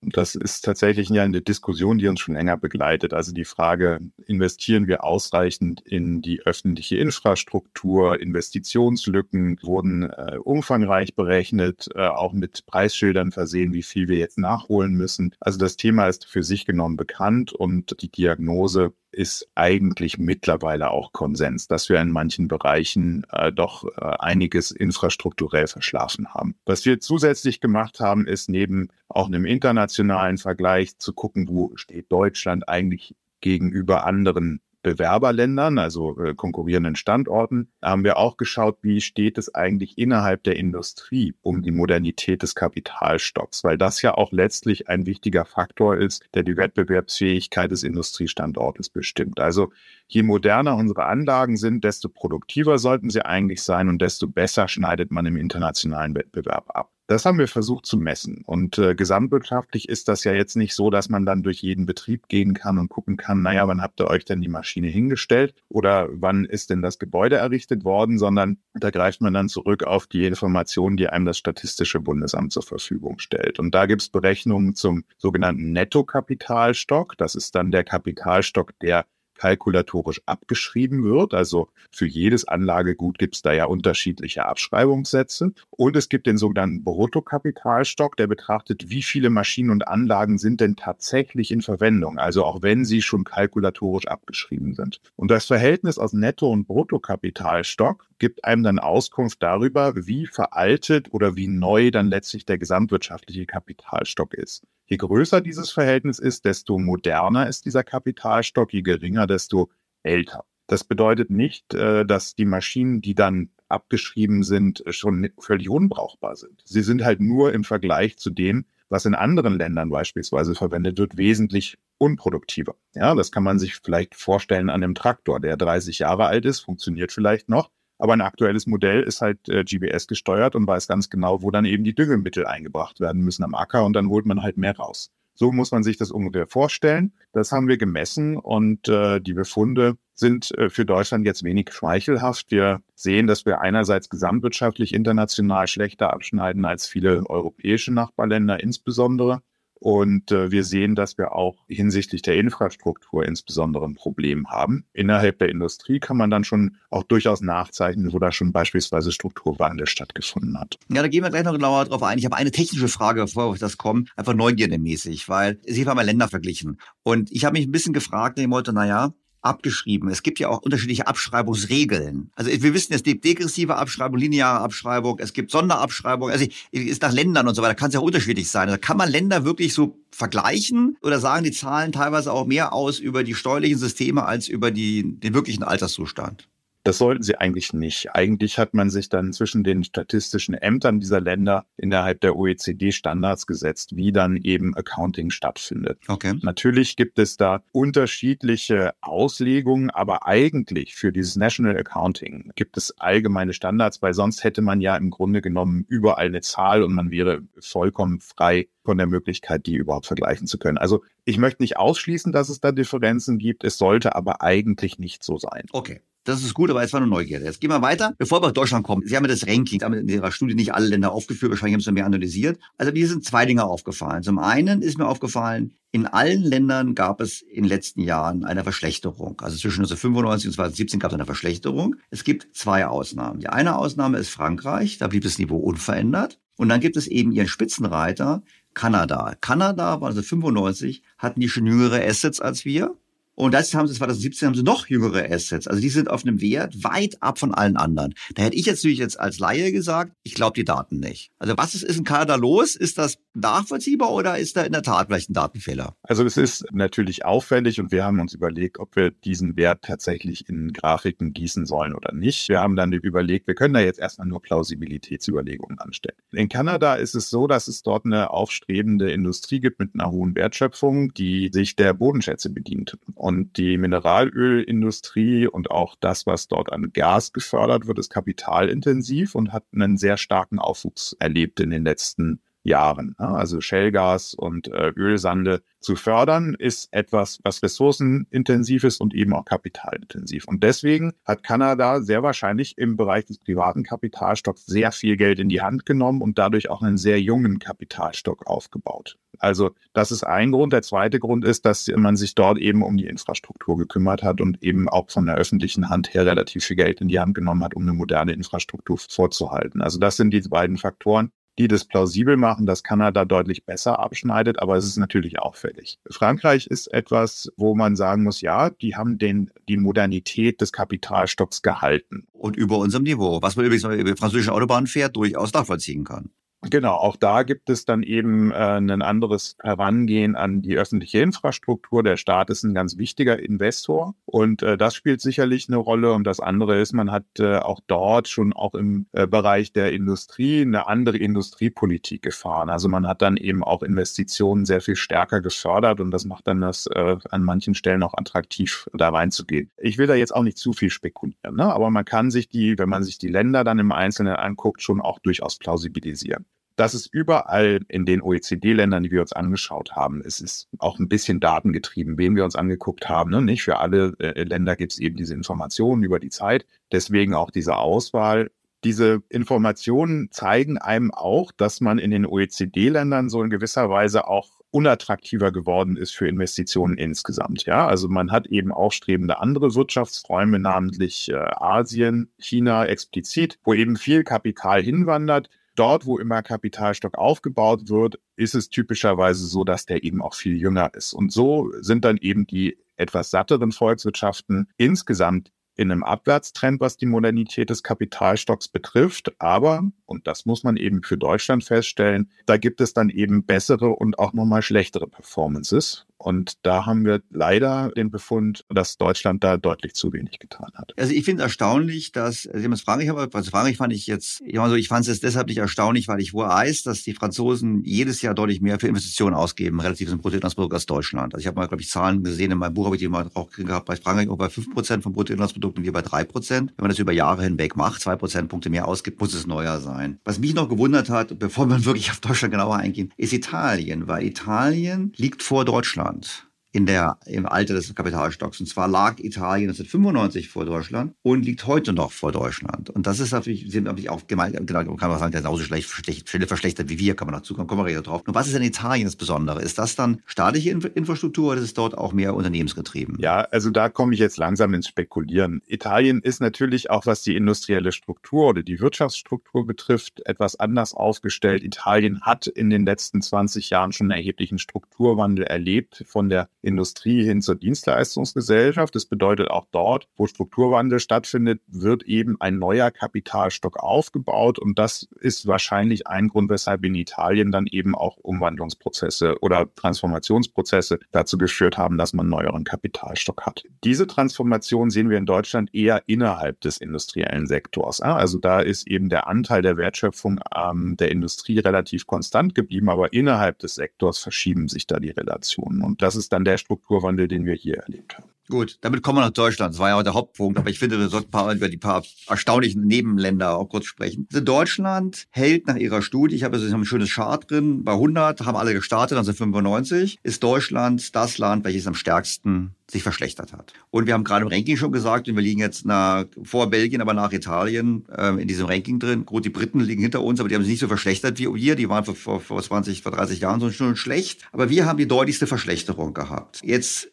[0.00, 3.12] Das ist tatsächlich eine Diskussion, die uns schon länger begleitet.
[3.12, 8.20] Also die Frage, investieren wir ausreichend in die öffentliche Infrastruktur?
[8.20, 14.94] Investitionslücken wurden äh, umfangreich berechnet, äh, auch mit Preisschildern versehen, wie viel wir jetzt nachholen
[14.94, 15.34] müssen.
[15.40, 21.12] Also das Thema ist für sich genommen bekannt und die Diagnose ist eigentlich mittlerweile auch
[21.12, 26.54] Konsens, dass wir in manchen Bereichen äh, doch äh, einiges infrastrukturell verschlafen haben.
[26.66, 32.12] Was wir zusätzlich gemacht haben, ist neben auch einem internationalen Vergleich zu gucken, wo steht
[32.12, 39.38] Deutschland eigentlich gegenüber anderen Bewerberländern, also äh, konkurrierenden Standorten, haben wir auch geschaut, wie steht
[39.38, 44.88] es eigentlich innerhalb der Industrie um die Modernität des Kapitalstocks, weil das ja auch letztlich
[44.88, 49.40] ein wichtiger Faktor ist, der die Wettbewerbsfähigkeit des Industriestandortes bestimmt.
[49.40, 49.72] Also
[50.06, 55.10] je moderner unsere Anlagen sind, desto produktiver sollten sie eigentlich sein und desto besser schneidet
[55.10, 56.92] man im internationalen Wettbewerb ab.
[57.08, 58.42] Das haben wir versucht zu messen.
[58.44, 62.28] Und äh, gesamtwirtschaftlich ist das ja jetzt nicht so, dass man dann durch jeden Betrieb
[62.28, 66.08] gehen kann und gucken kann, naja, wann habt ihr euch denn die Maschine hingestellt oder
[66.12, 70.26] wann ist denn das Gebäude errichtet worden, sondern da greift man dann zurück auf die
[70.26, 73.58] Informationen, die einem das Statistische Bundesamt zur Verfügung stellt.
[73.58, 77.16] Und da gibt es Berechnungen zum sogenannten Nettokapitalstock.
[77.16, 79.06] Das ist dann der Kapitalstock, der
[79.38, 81.32] kalkulatorisch abgeschrieben wird.
[81.32, 85.52] Also für jedes Anlagegut gibt es da ja unterschiedliche Abschreibungssätze.
[85.70, 90.76] Und es gibt den sogenannten Bruttokapitalstock, der betrachtet, wie viele Maschinen und Anlagen sind denn
[90.76, 95.00] tatsächlich in Verwendung, also auch wenn sie schon kalkulatorisch abgeschrieben sind.
[95.16, 101.36] Und das Verhältnis aus Netto- und Bruttokapitalstock gibt einem dann Auskunft darüber, wie veraltet oder
[101.36, 104.64] wie neu dann letztlich der gesamtwirtschaftliche Kapitalstock ist.
[104.90, 109.70] Je größer dieses Verhältnis ist, desto moderner ist dieser Kapitalstock, je geringer, desto
[110.02, 110.44] älter.
[110.66, 116.62] Das bedeutet nicht, äh, dass die Maschinen, die dann abgeschrieben sind, schon völlig unbrauchbar sind.
[116.64, 121.16] Sie sind halt nur im Vergleich zu dem, was in anderen Ländern beispielsweise verwendet wird,
[121.16, 122.74] wesentlich unproduktiver.
[122.94, 126.60] Ja, das kann man sich vielleicht vorstellen an einem Traktor, der 30 Jahre alt ist,
[126.60, 131.10] funktioniert vielleicht noch, aber ein aktuelles Modell ist halt äh, GBS gesteuert und weiß ganz
[131.10, 134.42] genau, wo dann eben die Düngemittel eingebracht werden müssen am Acker und dann holt man
[134.42, 135.10] halt mehr raus.
[135.38, 137.12] So muss man sich das ungefähr vorstellen.
[137.32, 142.50] Das haben wir gemessen und äh, die Befunde sind äh, für Deutschland jetzt wenig schmeichelhaft.
[142.50, 149.40] Wir sehen, dass wir einerseits gesamtwirtschaftlich international schlechter abschneiden als viele europäische Nachbarländer insbesondere.
[149.80, 154.84] Und äh, wir sehen, dass wir auch hinsichtlich der Infrastruktur insbesondere ein Problem haben.
[154.92, 159.86] Innerhalb der Industrie kann man dann schon auch durchaus nachzeichnen, wo da schon beispielsweise Strukturwandel
[159.86, 160.78] stattgefunden hat.
[160.88, 162.18] Ja, da gehen wir gleich noch genauer drauf ein.
[162.18, 166.02] Ich habe eine technische Frage, bevor wir das kommen, einfach neugierdemäßig, weil Sie haben mal
[166.02, 166.80] Länder verglichen.
[167.02, 169.12] Und ich habe mich ein bisschen gefragt, ich wollte, naja,
[169.42, 170.08] abgeschrieben.
[170.08, 172.30] Es gibt ja auch unterschiedliche Abschreibungsregeln.
[172.34, 177.12] Also wir wissen, es gibt degressive Abschreibung, lineare Abschreibung, es gibt Sonderabschreibung, also ist nach
[177.12, 178.68] Ländern und so weiter, kann es ja unterschiedlich sein.
[178.68, 182.98] Also kann man Länder wirklich so vergleichen oder sagen die Zahlen teilweise auch mehr aus
[182.98, 186.48] über die steuerlichen Systeme als über die, den wirklichen Alterszustand?
[186.88, 188.14] Das sollten sie eigentlich nicht.
[188.14, 193.46] Eigentlich hat man sich dann zwischen den statistischen Ämtern dieser Länder innerhalb der OECD Standards
[193.46, 195.98] gesetzt, wie dann eben Accounting stattfindet.
[196.08, 196.38] Okay.
[196.40, 203.52] Natürlich gibt es da unterschiedliche Auslegungen, aber eigentlich für dieses National Accounting gibt es allgemeine
[203.52, 207.42] Standards, weil sonst hätte man ja im Grunde genommen überall eine Zahl und man wäre
[207.60, 210.78] vollkommen frei von der Möglichkeit, die überhaupt vergleichen zu können.
[210.78, 213.62] Also ich möchte nicht ausschließen, dass es da Differenzen gibt.
[213.62, 215.66] Es sollte aber eigentlich nicht so sein.
[215.72, 216.00] Okay.
[216.28, 217.46] Das ist gut, aber jetzt war nur Neugierde.
[217.46, 218.12] Jetzt gehen wir weiter.
[218.18, 220.74] Bevor wir auf Deutschland kommen, Sie haben ja das Ranking, haben in Ihrer Studie nicht
[220.74, 222.58] alle Länder aufgeführt, wahrscheinlich haben Sie mehr analysiert.
[222.76, 224.22] Also mir sind zwei Dinge aufgefallen.
[224.22, 228.62] Zum einen ist mir aufgefallen, in allen Ländern gab es in den letzten Jahren eine
[228.62, 229.40] Verschlechterung.
[229.40, 231.96] Also zwischen 1995 und 2017 gab es eine Verschlechterung.
[232.10, 233.40] Es gibt zwei Ausnahmen.
[233.40, 236.38] Die eine Ausnahme ist Frankreich, da blieb das Niveau unverändert.
[236.56, 238.42] Und dann gibt es eben ihren Spitzenreiter,
[238.74, 239.34] Kanada.
[239.40, 242.94] Kanada war 1995, hatten die schon jüngere Assets als wir.
[243.38, 245.68] Und das haben sie 2017 haben sie noch jüngere Assets.
[245.68, 248.14] Also die sind auf einem Wert weit ab von allen anderen.
[248.34, 251.30] Da hätte ich jetzt natürlich jetzt als Laie gesagt, ich glaube die Daten nicht.
[251.38, 252.74] Also was ist, ist in Kanada los?
[252.74, 255.94] Ist das nachvollziehbar oder ist da in der Tat vielleicht ein Datenfehler?
[256.02, 260.48] Also das ist natürlich auffällig und wir haben uns überlegt, ob wir diesen Wert tatsächlich
[260.48, 262.48] in Grafiken gießen sollen oder nicht.
[262.48, 266.18] Wir haben dann überlegt, wir können da jetzt erstmal nur Plausibilitätsüberlegungen anstellen.
[266.32, 270.34] In Kanada ist es so, dass es dort eine aufstrebende Industrie gibt mit einer hohen
[270.34, 272.98] Wertschöpfung, die sich der Bodenschätze bedient.
[273.14, 279.52] Und die Mineralölindustrie und auch das, was dort an Gas gefördert wird, ist kapitalintensiv und
[279.52, 283.14] hat einen sehr starken Aufwuchs erlebt in den letzten Jahren.
[283.18, 289.44] Also Shellgas und äh, Ölsande zu fördern, ist etwas, was ressourcenintensiv ist und eben auch
[289.44, 290.46] kapitalintensiv.
[290.46, 295.48] Und deswegen hat Kanada sehr wahrscheinlich im Bereich des privaten Kapitalstocks sehr viel Geld in
[295.48, 299.18] die Hand genommen und dadurch auch einen sehr jungen Kapitalstock aufgebaut.
[299.38, 300.72] Also das ist ein Grund.
[300.72, 304.62] Der zweite Grund ist, dass man sich dort eben um die Infrastruktur gekümmert hat und
[304.62, 307.74] eben auch von der öffentlichen Hand her relativ viel Geld in die Hand genommen hat,
[307.74, 309.82] um eine moderne Infrastruktur vorzuhalten.
[309.82, 314.60] Also das sind die beiden Faktoren die das plausibel machen, dass Kanada deutlich besser abschneidet,
[314.60, 315.98] aber es ist natürlich auffällig.
[316.08, 321.62] Frankreich ist etwas, wo man sagen muss, ja, die haben den, die Modernität des Kapitalstocks
[321.62, 322.28] gehalten.
[322.32, 326.30] Und über unserem Niveau, was man übrigens über französische Autobahnen fährt, durchaus nachvollziehen kann.
[326.62, 332.02] Genau, auch da gibt es dann eben äh, ein anderes Herangehen an die öffentliche Infrastruktur.
[332.02, 336.12] Der Staat ist ein ganz wichtiger Investor und äh, das spielt sicherlich eine Rolle.
[336.12, 339.92] Und das andere ist, man hat äh, auch dort schon auch im äh, Bereich der
[339.92, 342.70] Industrie eine andere Industriepolitik gefahren.
[342.70, 346.60] Also man hat dann eben auch Investitionen sehr viel stärker gefördert und das macht dann
[346.60, 349.70] das äh, an manchen Stellen auch attraktiv, da reinzugehen.
[349.76, 351.72] Ich will da jetzt auch nicht zu viel spekulieren, ne?
[351.72, 355.00] aber man kann sich die, wenn man sich die Länder dann im Einzelnen anguckt, schon
[355.00, 356.46] auch durchaus plausibilisieren.
[356.78, 360.22] Das ist überall in den OECD-Ländern, die wir uns angeschaut haben.
[360.24, 363.32] Es ist auch ein bisschen datengetrieben, wen wir uns angeguckt haben.
[363.32, 363.42] Ne?
[363.42, 366.66] Nicht für alle äh, Länder gibt es eben diese Informationen über die Zeit.
[366.92, 368.52] Deswegen auch diese Auswahl.
[368.84, 374.60] Diese Informationen zeigen einem auch, dass man in den OECD-Ländern so in gewisser Weise auch
[374.70, 377.64] unattraktiver geworden ist für Investitionen insgesamt.
[377.64, 383.96] Ja, also man hat eben aufstrebende andere Wirtschaftsräume, namentlich äh, Asien, China explizit, wo eben
[383.96, 385.50] viel Kapital hinwandert.
[385.78, 390.56] Dort, wo immer Kapitalstock aufgebaut wird, ist es typischerweise so, dass der eben auch viel
[390.56, 391.12] jünger ist.
[391.12, 397.06] Und so sind dann eben die etwas satteren Volkswirtschaften insgesamt in einem Abwärtstrend, was die
[397.06, 399.32] Modernität des Kapitalstocks betrifft.
[399.38, 403.90] Aber, und das muss man eben für Deutschland feststellen, da gibt es dann eben bessere
[403.90, 406.07] und auch nochmal schlechtere Performances.
[406.18, 410.92] Und da haben wir leider den Befund, dass Deutschland da deutlich zu wenig getan hat.
[410.96, 414.88] Also ich finde erstaunlich, dass, also Frankreich, also Frankreich fand ich jetzt, ich, also ich
[414.88, 418.80] fand es deshalb nicht erstaunlich, weil ich weiß, dass die Franzosen jedes Jahr deutlich mehr
[418.80, 421.34] für Investitionen ausgeben, relativ zum Bruttoinlandsprodukt als Deutschland.
[421.34, 423.30] Also ich habe mal, glaube ich, Zahlen gesehen, in meinem Buch habe ich die mal
[423.34, 426.50] auch gehabt, bei Frankreich auch bei 5% vom Bruttoinlandsprodukt und wir bei 3%.
[426.50, 430.18] Wenn man das über Jahre hinweg macht, zwei Prozentpunkte mehr ausgibt, muss es neuer sein.
[430.24, 434.24] Was mich noch gewundert hat, bevor man wirklich auf Deutschland genauer eingehen, ist Italien, weil
[434.24, 436.47] Italien liegt vor Deutschland Deutschland
[436.78, 438.60] in der, im Alter des Kapitalstocks.
[438.60, 442.88] Und zwar lag Italien 1995 vor Deutschland und liegt heute noch vor Deutschland.
[442.88, 446.28] Und das ist natürlich, sind natürlich auch gemeint, genau, kann man sagen, genauso schlecht, schlecht,
[446.28, 448.22] verschlechtert wie wir, kann man dazu kommen, kommen wir ja drauf.
[448.24, 449.60] Und was ist in Italien das Besondere?
[449.60, 453.16] Ist das dann staatliche Infrastruktur oder ist es dort auch mehr unternehmensgetrieben?
[453.18, 455.62] Ja, also da komme ich jetzt langsam ins Spekulieren.
[455.66, 461.64] Italien ist natürlich auch, was die industrielle Struktur oder die Wirtschaftsstruktur betrifft, etwas anders aufgestellt.
[461.64, 467.24] Italien hat in den letzten 20 Jahren schon einen erheblichen Strukturwandel erlebt von der Industrie
[467.24, 468.94] hin zur Dienstleistungsgesellschaft.
[468.94, 474.58] Das bedeutet auch dort, wo Strukturwandel stattfindet, wird eben ein neuer Kapitalstock aufgebaut.
[474.58, 481.00] Und das ist wahrscheinlich ein Grund, weshalb in Italien dann eben auch Umwandlungsprozesse oder Transformationsprozesse
[481.10, 483.64] dazu geführt haben, dass man einen neueren Kapitalstock hat.
[483.84, 488.00] Diese Transformation sehen wir in Deutschland eher innerhalb des industriellen Sektors.
[488.00, 493.12] Also da ist eben der Anteil der Wertschöpfung ähm, der Industrie relativ konstant geblieben, aber
[493.12, 495.82] innerhalb des Sektors verschieben sich da die Relationen.
[495.82, 498.30] Und das ist dann der Strukturwandel, den wir hier erlebt haben.
[498.48, 499.74] Gut, damit kommen wir nach Deutschland.
[499.74, 500.58] Das war ja auch der Hauptpunkt.
[500.58, 504.26] Aber ich finde, wir sollten paar, über die paar erstaunlichen Nebenländer auch kurz sprechen.
[504.32, 508.44] Also Deutschland hält nach ihrer Studie, ich habe also ein schönes Chart drin, bei 100
[508.46, 513.74] haben alle gestartet, 1995, ist Deutschland das Land, welches am stärksten sich verschlechtert hat.
[513.90, 517.02] Und wir haben gerade im Ranking schon gesagt, und wir liegen jetzt nach, vor Belgien,
[517.02, 519.26] aber nach Italien äh, in diesem Ranking drin.
[519.26, 521.76] Gut, die Briten liegen hinter uns, aber die haben sich nicht so verschlechtert wie wir.
[521.76, 524.48] Die waren vor, vor 20, vor 30 Jahren schon schlecht.
[524.52, 526.60] Aber wir haben die deutlichste Verschlechterung gehabt.
[526.64, 527.08] Jetzt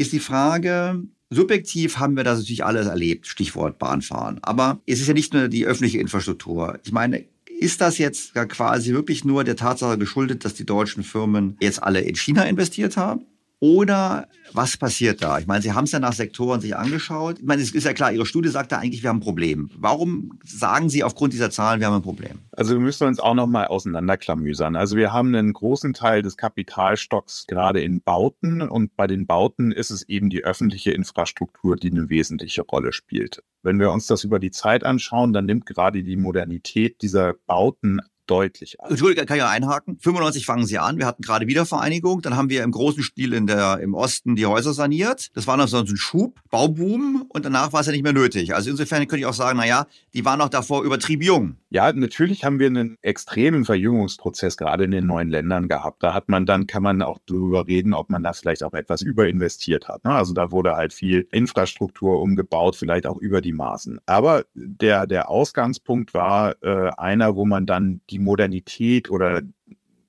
[0.00, 4.38] ist die Frage, subjektiv haben wir das natürlich alles erlebt, Stichwort Bahnfahren.
[4.42, 6.78] Aber es ist ja nicht nur die öffentliche Infrastruktur.
[6.84, 11.58] Ich meine, ist das jetzt quasi wirklich nur der Tatsache geschuldet, dass die deutschen Firmen
[11.60, 13.26] jetzt alle in China investiert haben?
[13.60, 15.38] Oder was passiert da?
[15.38, 17.38] Ich meine, Sie haben es ja nach Sektoren sich angeschaut.
[17.38, 19.70] Ich meine, es ist ja klar, Ihre Studie sagt ja eigentlich, wir haben ein Problem.
[19.76, 22.38] Warum sagen Sie aufgrund dieser Zahlen, wir haben ein Problem?
[22.52, 24.76] Also wir müssen uns auch nochmal auseinanderklamüsern.
[24.76, 29.72] Also wir haben einen großen Teil des Kapitalstocks gerade in Bauten und bei den Bauten
[29.72, 33.42] ist es eben die öffentliche Infrastruktur, die eine wesentliche Rolle spielt.
[33.62, 38.00] Wenn wir uns das über die Zeit anschauen, dann nimmt gerade die Modernität dieser Bauten
[38.30, 38.76] deutlich.
[38.88, 39.98] Entschuldigung, kann ich einhaken?
[40.00, 40.98] 95 fangen sie an.
[40.98, 42.22] Wir hatten gerade Wiedervereinigung.
[42.22, 45.30] Dann haben wir im großen Stil in der, im Osten die Häuser saniert.
[45.34, 47.26] Das war noch so ein Schub, Bauboom.
[47.28, 48.54] Und danach war es ja nicht mehr nötig.
[48.54, 51.56] Also insofern könnte ich auch sagen, na ja, die waren auch davor übertrieben jung.
[51.72, 56.02] Ja, natürlich haben wir einen extremen Verjüngungsprozess gerade in den neuen Ländern gehabt.
[56.02, 59.02] Da hat man dann, kann man auch darüber reden, ob man da vielleicht auch etwas
[59.02, 60.04] überinvestiert hat.
[60.04, 60.10] Ne?
[60.10, 64.00] Also da wurde halt viel Infrastruktur umgebaut, vielleicht auch über die Maßen.
[64.06, 69.40] Aber der, der Ausgangspunkt war äh, einer, wo man dann die Modernität oder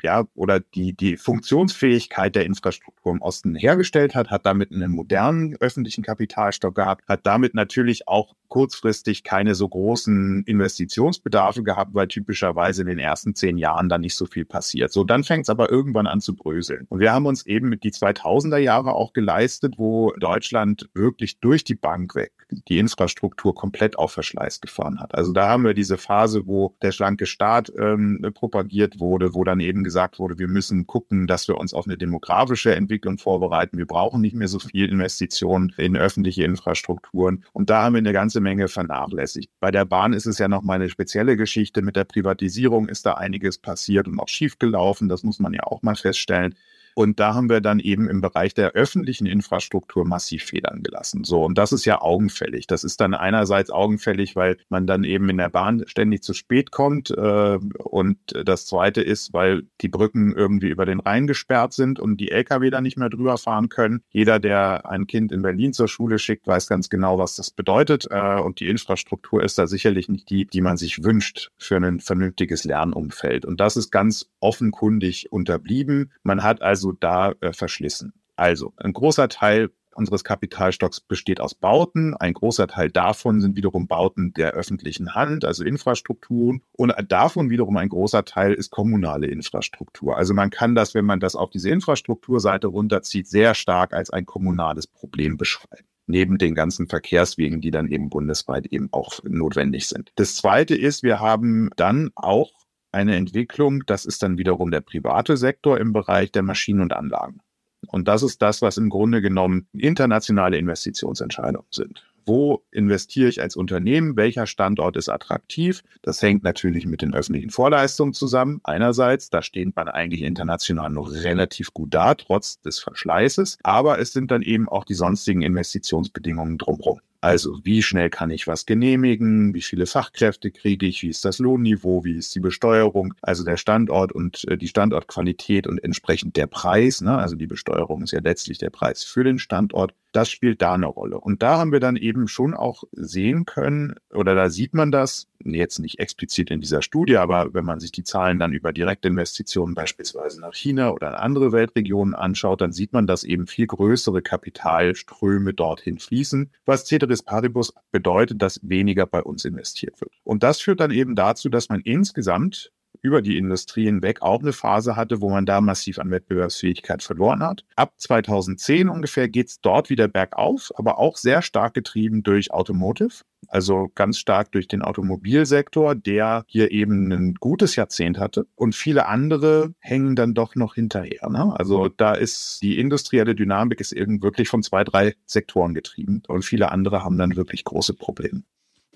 [0.04, 5.56] ja, oder die, die Funktionsfähigkeit der Infrastruktur im Osten hergestellt hat, hat damit einen modernen
[5.60, 12.82] öffentlichen Kapitalstock gehabt, hat damit natürlich auch kurzfristig keine so großen Investitionsbedarfe gehabt, weil typischerweise
[12.82, 14.92] in den ersten zehn Jahren dann nicht so viel passiert.
[14.92, 16.86] So, dann fängt es aber irgendwann an zu bröseln.
[16.90, 21.76] Und wir haben uns eben die 2000er Jahre auch geleistet, wo Deutschland wirklich durch die
[21.76, 22.34] Bank weg
[22.68, 25.16] die Infrastruktur komplett auf Verschleiß gefahren hat.
[25.16, 29.60] Also da haben wir diese Phase, wo der schlanke Staat ähm, propagiert wurde, wo dann
[29.60, 33.78] eben gesagt wurde, wir müssen gucken, dass wir uns auf eine demografische Entwicklung vorbereiten.
[33.78, 37.44] Wir brauchen nicht mehr so viel Investitionen in öffentliche Infrastrukturen.
[37.54, 39.52] Und da haben wir eine ganze Menge vernachlässigt.
[39.60, 41.82] Bei der Bahn ist es ja noch mal eine spezielle Geschichte.
[41.82, 45.10] Mit der Privatisierung ist da einiges passiert und auch schiefgelaufen.
[45.10, 46.56] Das muss man ja auch mal feststellen.
[46.96, 51.24] Und da haben wir dann eben im Bereich der öffentlichen Infrastruktur massiv Federn gelassen.
[51.24, 52.68] So, und das ist ja augenfällig.
[52.68, 56.72] Das ist dann einerseits augenfällig, weil man dann eben in der Bahn ständig zu spät
[56.72, 57.12] kommt.
[57.12, 62.18] Äh, und das zweite ist, weil die Brücken irgendwie über den Rhein gesperrt sind und
[62.18, 64.04] die Lkw da nicht mehr drüber fahren können.
[64.10, 68.08] Jeder, der ein Kind in Berlin zur Schule schickt, weiß ganz genau, was das bedeutet.
[68.10, 72.00] Äh, und die Infrastruktur ist da sicherlich nicht die, die man sich wünscht für ein
[72.00, 73.46] vernünftiges Lernumfeld.
[73.46, 76.12] Und das ist ganz offenkundig unterblieben.
[76.24, 78.14] Man hat also da äh, verschlissen.
[78.36, 82.16] Also ein großer Teil unseres Kapitalstocks besteht aus Bauten.
[82.16, 86.62] Ein großer Teil davon sind wiederum Bauten der öffentlichen Hand, also Infrastrukturen.
[86.72, 90.18] Und davon wiederum ein großer Teil ist kommunale Infrastruktur.
[90.18, 94.26] Also man kann das, wenn man das auf diese Infrastrukturseite runterzieht, sehr stark als ein
[94.26, 100.12] kommunales Problem beschreiben neben den ganzen Verkehrswegen, die dann eben bundesweit eben auch notwendig sind.
[100.16, 102.52] Das Zweite ist, wir haben dann auch
[102.92, 107.40] eine Entwicklung, das ist dann wiederum der private Sektor im Bereich der Maschinen und Anlagen.
[107.88, 112.06] Und das ist das, was im Grunde genommen internationale Investitionsentscheidungen sind.
[112.26, 114.16] Wo investiere ich als Unternehmen?
[114.16, 115.84] Welcher Standort ist attraktiv?
[116.04, 118.62] Das hängt natürlich mit den öffentlichen Vorleistungen zusammen.
[118.64, 123.58] Einerseits, da steht man eigentlich international noch relativ gut da, trotz des Verschleißes.
[123.64, 127.02] Aber es sind dann eben auch die sonstigen Investitionsbedingungen drumherum.
[127.22, 131.38] Also wie schnell kann ich was genehmigen, wie viele Fachkräfte kriege ich, wie ist das
[131.38, 136.48] Lohnniveau, wie ist die Besteuerung, also der Standort und äh, die Standortqualität und entsprechend der
[136.48, 137.00] Preis.
[137.02, 137.16] Ne?
[137.16, 139.94] Also die Besteuerung ist ja letztlich der Preis für den Standort.
[140.14, 141.20] Das spielt da eine Rolle.
[141.20, 145.28] Und da haben wir dann eben schon auch sehen können, oder da sieht man das,
[145.46, 149.76] jetzt nicht explizit in dieser Studie, aber wenn man sich die Zahlen dann über Direktinvestitionen
[149.76, 154.22] beispielsweise nach China oder in andere Weltregionen anschaut, dann sieht man, dass eben viel größere
[154.22, 160.14] Kapitalströme dorthin fließen, was Ceteris Paribus bedeutet, dass weniger bei uns investiert wird.
[160.24, 162.72] Und das führt dann eben dazu, dass man insgesamt
[163.02, 167.42] über die Industrie hinweg auch eine Phase hatte, wo man da massiv an Wettbewerbsfähigkeit verloren
[167.42, 167.66] hat.
[167.76, 173.24] Ab 2010 ungefähr geht es dort wieder bergauf, aber auch sehr stark getrieben durch Automotive.
[173.48, 178.46] Also ganz stark durch den Automobilsektor, der hier eben ein gutes Jahrzehnt hatte.
[178.56, 181.30] Und viele andere hängen dann doch noch hinterher.
[181.30, 181.54] Ne?
[181.58, 186.22] Also da ist die industrielle Dynamik ist eben wirklich von zwei, drei Sektoren getrieben.
[186.28, 188.44] Und viele andere haben dann wirklich große Probleme.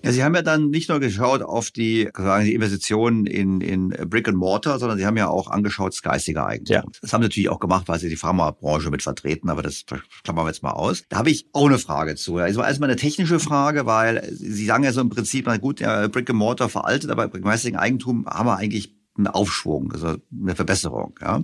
[0.02, 3.88] Ja, Sie haben ja dann nicht nur geschaut auf die, sagen die Investitionen in, in
[4.08, 6.74] Brick and Mortar, sondern Sie haben ja auch angeschaut das geistige Eigentum.
[6.74, 6.84] Ja.
[7.00, 9.84] Das haben Sie natürlich auch gemacht, weil Sie die Pharmabranche mit vertreten, aber das
[10.22, 11.04] klammern wir jetzt mal aus.
[11.08, 12.36] Da habe ich auch eine Frage zu.
[12.36, 16.08] Also erstmal eine technische Frage, weil Sie sagen ja so im Prinzip, na gut, ja,
[16.08, 20.54] Brick and Mortar veraltet, aber beim geistigen Eigentum haben wir eigentlich einen Aufschwung, also eine
[20.54, 21.14] Verbesserung.
[21.22, 21.42] Ja.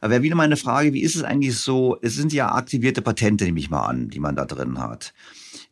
[0.00, 1.96] Aber wäre wieder meine Frage, wie ist es eigentlich so?
[2.02, 5.12] Es sind ja aktivierte Patente, nehme ich mal an, die man da drin hat.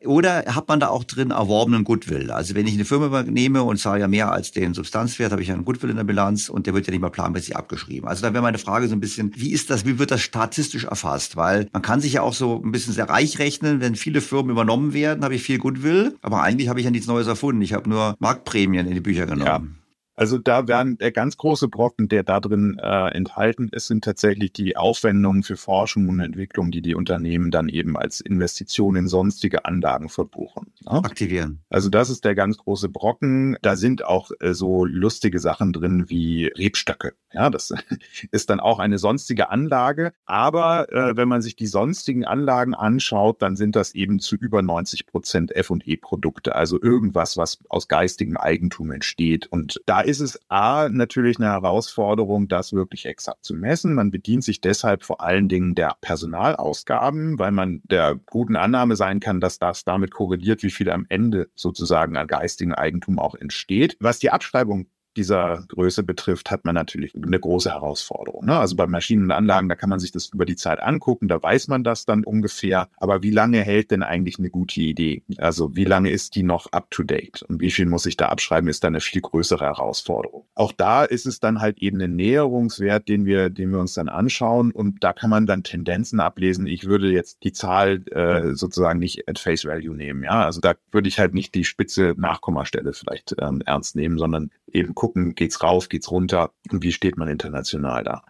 [0.05, 2.31] Oder hat man da auch drin erworbenen Goodwill?
[2.31, 5.49] Also wenn ich eine Firma übernehme und zahle ja mehr als den Substanzwert, habe ich
[5.49, 8.09] ja einen Goodwill in der Bilanz und der wird ja nicht mal planmäßig abgeschrieben.
[8.09, 10.85] Also da wäre meine Frage so ein bisschen, wie ist das, wie wird das statistisch
[10.85, 11.37] erfasst?
[11.37, 14.51] Weil man kann sich ja auch so ein bisschen sehr reich rechnen, wenn viele Firmen
[14.51, 17.61] übernommen werden, habe ich viel Goodwill, aber eigentlich habe ich ja nichts Neues erfunden.
[17.63, 19.45] Ich habe nur Marktprämien in die Bücher genommen.
[19.47, 19.88] Ja.
[20.19, 24.53] Also da werden der ganz große Brocken, der da drin äh, enthalten ist, sind tatsächlich
[24.53, 29.65] die Aufwendungen für Forschung und Entwicklung, die die Unternehmen dann eben als Investition in sonstige
[29.65, 30.73] Anlagen verbuchen.
[30.81, 31.05] Ne?
[31.05, 31.61] Aktivieren.
[31.71, 33.57] Also das ist der ganz große Brocken.
[33.63, 37.13] Da sind auch äh, so lustige Sachen drin wie Rebstöcke.
[37.33, 37.73] Ja, das
[38.33, 40.13] ist dann auch eine sonstige Anlage.
[40.25, 44.63] Aber äh, wenn man sich die sonstigen Anlagen anschaut, dann sind das eben zu über
[44.63, 46.57] 90 Prozent F&E-Produkte.
[46.57, 49.47] Also irgendwas, was aus geistigem Eigentum entsteht.
[49.47, 53.93] Und da ist es A natürlich eine Herausforderung, das wirklich exakt zu messen.
[53.93, 59.21] Man bedient sich deshalb vor allen Dingen der Personalausgaben, weil man der guten Annahme sein
[59.21, 63.99] kann, dass das damit korreliert, wie viel am Ende sozusagen an geistigem Eigentum auch entsteht.
[64.01, 64.87] Was die Abschreibung
[65.19, 68.47] dieser Größe betrifft, hat man natürlich eine große Herausforderung.
[68.47, 68.57] Ne?
[68.59, 71.43] Also bei Maschinen und Anlagen, da kann man sich das über die Zeit angucken, da
[71.43, 72.89] weiß man das dann ungefähr.
[72.97, 75.23] Aber wie lange hält denn eigentlich eine gute Idee?
[75.39, 77.43] Also wie lange ist die noch up to date?
[77.43, 80.45] Und wie viel muss ich da abschreiben, ist dann eine viel größere Herausforderung.
[80.55, 84.09] Auch da ist es dann halt eben ein Näherungswert, den wir, den wir uns dann
[84.09, 84.71] anschauen.
[84.71, 86.67] Und da kann man dann Tendenzen ablesen.
[86.67, 90.23] Ich würde jetzt die Zahl äh, sozusagen nicht at face value nehmen.
[90.23, 94.51] Ja, also da würde ich halt nicht die spitze Nachkommastelle vielleicht ähm, ernst nehmen, sondern
[94.73, 98.23] eben gucken, geht's rauf, geht's runter und wie steht man international da.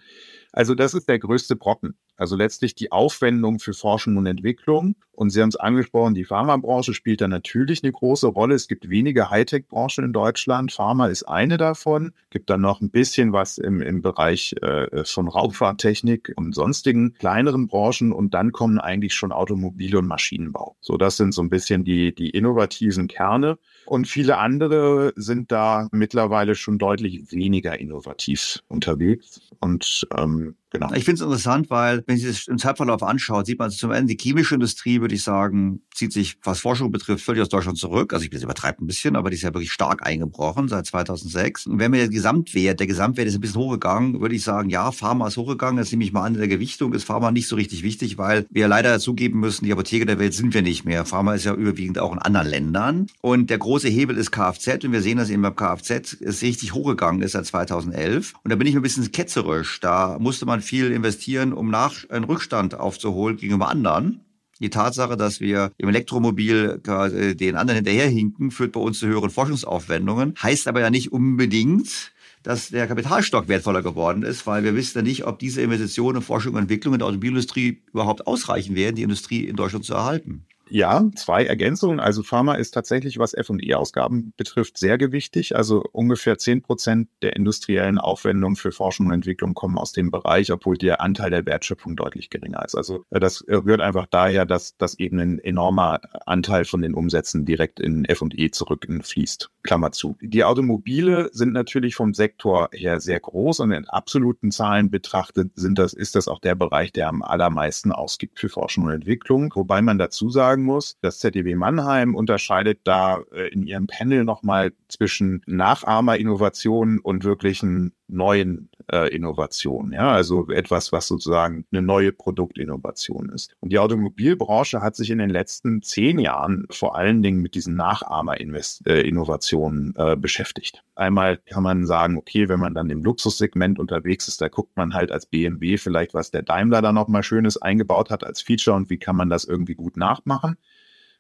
[0.53, 1.99] Also das ist der größte Brocken.
[2.19, 4.97] Also letztlich die Aufwendung für Forschung und Entwicklung.
[5.13, 8.55] Und Sie haben es angesprochen, die Pharmabranche spielt da natürlich eine große Rolle.
[8.55, 10.73] Es gibt wenige Hightech-Branchen in Deutschland.
[10.73, 12.13] Pharma ist eine davon.
[12.31, 17.69] Gibt dann noch ein bisschen was im, im Bereich äh, von Raumfahrttechnik und sonstigen kleineren
[17.69, 18.13] Branchen.
[18.13, 20.77] Und dann kommen eigentlich schon Automobile und Maschinenbau.
[20.81, 23.59] So, das sind so ein bisschen die, die innovativen Kerne.
[23.87, 29.41] Und viele andere sind da mittlerweile schon deutlich weniger innovativ unterwegs.
[29.61, 30.93] Und ähm, Genau.
[30.93, 34.07] Ich finde es interessant, weil wenn Sie es im Zeitverlauf anschaut, sieht man zum einen,
[34.07, 38.13] die chemische Industrie, würde ich sagen, zieht sich, was Forschung betrifft, völlig aus Deutschland zurück.
[38.13, 41.67] Also ich bin übertreibe ein bisschen, aber die ist ja wirklich stark eingebrochen seit 2006.
[41.67, 44.93] Und wenn wir den Gesamtwert, der Gesamtwert ist ein bisschen hochgegangen, würde ich sagen, ja,
[44.93, 45.79] Pharma ist hochgegangen.
[45.79, 48.47] Jetzt nehme ich mal an, in der Gewichtung ist Pharma nicht so richtig wichtig, weil
[48.51, 51.05] wir leider zugeben müssen, die Apotheke der Welt sind wir nicht mehr.
[51.07, 53.07] Pharma ist ja überwiegend auch in anderen Ländern.
[53.23, 56.75] Und der große Hebel ist Kfz und wir sehen, dass eben beim Kfz es richtig
[56.75, 58.35] hochgegangen ist seit 2011.
[58.45, 59.81] Und da bin ich ein bisschen ketzerisch.
[59.81, 64.21] Da musste man viel investieren, um nach einen Rückstand aufzuholen gegenüber anderen.
[64.61, 70.35] Die Tatsache, dass wir im Elektromobil den anderen hinterherhinken, führt bei uns zu höheren Forschungsaufwendungen,
[70.43, 75.03] heißt aber ja nicht unbedingt, dass der Kapitalstock wertvoller geworden ist, weil wir wissen ja
[75.03, 79.03] nicht, ob diese Investitionen in Forschung und Entwicklung in der Automobilindustrie überhaupt ausreichen werden, die
[79.03, 80.45] Industrie in Deutschland zu erhalten.
[80.71, 82.01] Ja, zwei Ergänzungen.
[82.01, 85.57] Also Pharma ist tatsächlich, was F&E-Ausgaben betrifft, sehr gewichtig.
[85.57, 90.53] Also ungefähr zehn Prozent der industriellen Aufwendungen für Forschung und Entwicklung kommen aus dem Bereich,
[90.53, 92.75] obwohl der Anteil der Wertschöpfung deutlich geringer ist.
[92.75, 97.45] Also äh, das rührt einfach daher, dass, dass eben ein enormer Anteil von den Umsätzen
[97.45, 99.51] direkt in F&E zurückfließt.
[99.63, 100.17] Klammer zu.
[100.21, 105.79] Die Automobile sind natürlich vom Sektor her sehr groß und in absoluten Zahlen betrachtet sind
[105.79, 109.53] das, ist das auch der Bereich, der am allermeisten ausgibt für Forschung und Entwicklung.
[109.55, 114.25] Wobei man dazu sagen sagen muss, das ZDW Mannheim unterscheidet da äh, in ihrem Panel
[114.25, 119.93] nochmal zwischen Nachahmerinnovationen und wirklichen neuen äh, Innovationen.
[119.93, 123.55] Ja, also etwas, was sozusagen eine neue Produktinnovation ist.
[123.61, 127.77] Und die Automobilbranche hat sich in den letzten zehn Jahren vor allen Dingen mit diesen
[127.77, 130.83] Nachahmerinnovationen äh, äh, beschäftigt.
[130.95, 134.95] Einmal kann man sagen, okay, wenn man dann im Luxussegment unterwegs ist, da guckt man
[134.95, 138.91] halt als BMW vielleicht, was der Daimler da nochmal Schönes eingebaut hat als Feature und
[138.91, 140.57] wie kann man das irgendwie gut nachmachen.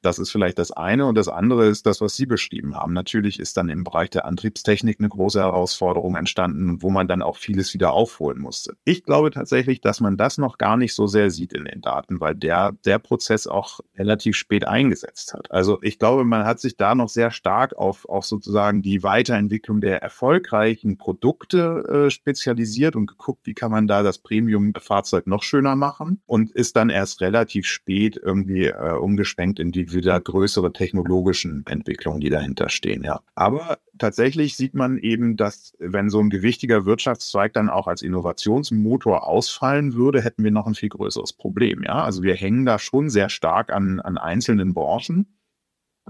[0.02, 1.06] Das ist vielleicht das eine.
[1.06, 2.92] Und das andere ist das, was Sie beschrieben haben.
[2.92, 7.36] Natürlich ist dann im Bereich der Antriebstechnik eine große Herausforderung entstanden, wo man dann auch
[7.36, 8.76] vieles wieder aufholen musste.
[8.84, 12.20] Ich glaube tatsächlich, dass man das noch gar nicht so sehr sieht in den Daten,
[12.20, 15.50] weil der, der Prozess auch relativ spät eingesetzt hat.
[15.50, 19.80] Also ich glaube, man hat sich da noch sehr stark auf, auf sozusagen die Weiterentwicklung
[19.80, 25.76] der erfolgreichen Produkte äh, spezialisiert und geguckt, wie kann man da das Premium-Fahrzeug noch schöner
[25.76, 31.64] machen und ist dann erst relativ spät irgendwie äh, umgeschwenkt in die wieder größere technologischen
[31.66, 33.20] Entwicklungen, die dahinter stehen, ja.
[33.34, 39.26] Aber tatsächlich sieht man eben, dass wenn so ein gewichtiger Wirtschaftszweig dann auch als Innovationsmotor
[39.26, 42.02] ausfallen würde, hätten wir noch ein viel größeres Problem, ja.
[42.04, 45.26] Also wir hängen da schon sehr stark an, an einzelnen Branchen.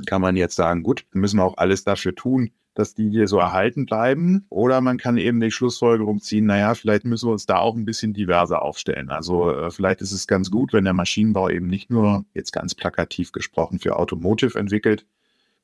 [0.07, 3.39] Kann man jetzt sagen, gut, müssen wir auch alles dafür tun, dass die hier so
[3.39, 4.47] erhalten bleiben.
[4.51, 7.85] Oder man kann eben die Schlussfolgerung ziehen, naja, vielleicht müssen wir uns da auch ein
[7.85, 9.11] bisschen diverser aufstellen.
[9.11, 12.74] Also äh, vielleicht ist es ganz gut, wenn der Maschinenbau eben nicht nur jetzt ganz
[12.74, 15.07] plakativ gesprochen für Automotive entwickelt,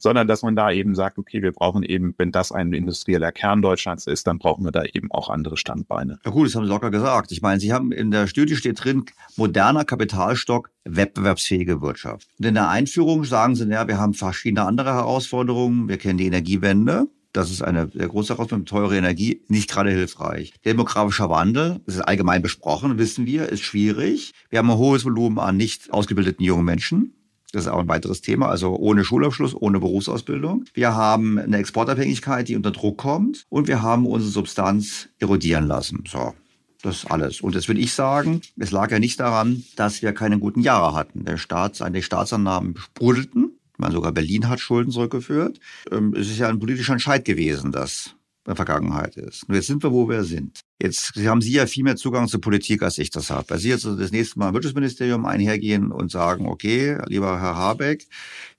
[0.05, 3.63] sondern dass man da eben sagt, okay, wir brauchen eben, wenn das ein industrieller Kern
[3.63, 6.19] Deutschlands ist, dann brauchen wir da eben auch andere Standbeine.
[6.27, 7.33] Ja gut, das haben Sie locker gesagt.
[7.33, 12.29] Ich meine, Sie haben in der Studie steht drin, moderner Kapitalstock, wettbewerbsfähige Wirtschaft.
[12.39, 15.89] Und in der Einführung sagen Sie, ja, wir haben verschiedene andere Herausforderungen.
[15.89, 17.07] Wir kennen die Energiewende.
[17.33, 18.67] Das ist eine sehr große Herausforderung.
[18.67, 20.53] Teure Energie, nicht gerade hilfreich.
[20.67, 24.33] Demografischer Wandel, das ist allgemein besprochen, wissen wir, ist schwierig.
[24.51, 27.15] Wir haben ein hohes Volumen an nicht ausgebildeten jungen Menschen.
[27.55, 28.49] Das ist auch ein weiteres Thema.
[28.49, 30.65] Also ohne Schulabschluss, ohne Berufsausbildung.
[30.75, 33.47] Wir haben eine Exportabhängigkeit, die unter Druck kommt.
[33.49, 36.03] Und wir haben unsere Substanz erodieren lassen.
[36.09, 36.35] So.
[36.83, 37.41] Das alles.
[37.41, 40.95] Und das würde ich sagen, es lag ja nicht daran, dass wir keine guten Jahre
[40.95, 41.25] hatten.
[41.25, 43.53] Der Staats, die Staatsannahmen sprudelten.
[43.79, 45.61] Man sogar Berlin hat Schulden zurückgeführt.
[45.91, 49.49] Ähm, es ist ja ein politischer Entscheid gewesen, dass der Vergangenheit ist.
[49.49, 50.61] Und jetzt sind wir, wo wir sind.
[50.83, 53.49] Jetzt haben Sie ja viel mehr Zugang zur Politik, als ich das habe.
[53.51, 58.07] Weil Sie jetzt das nächste Mal im Wirtschaftsministerium einhergehen und sagen, okay, lieber Herr Habeck,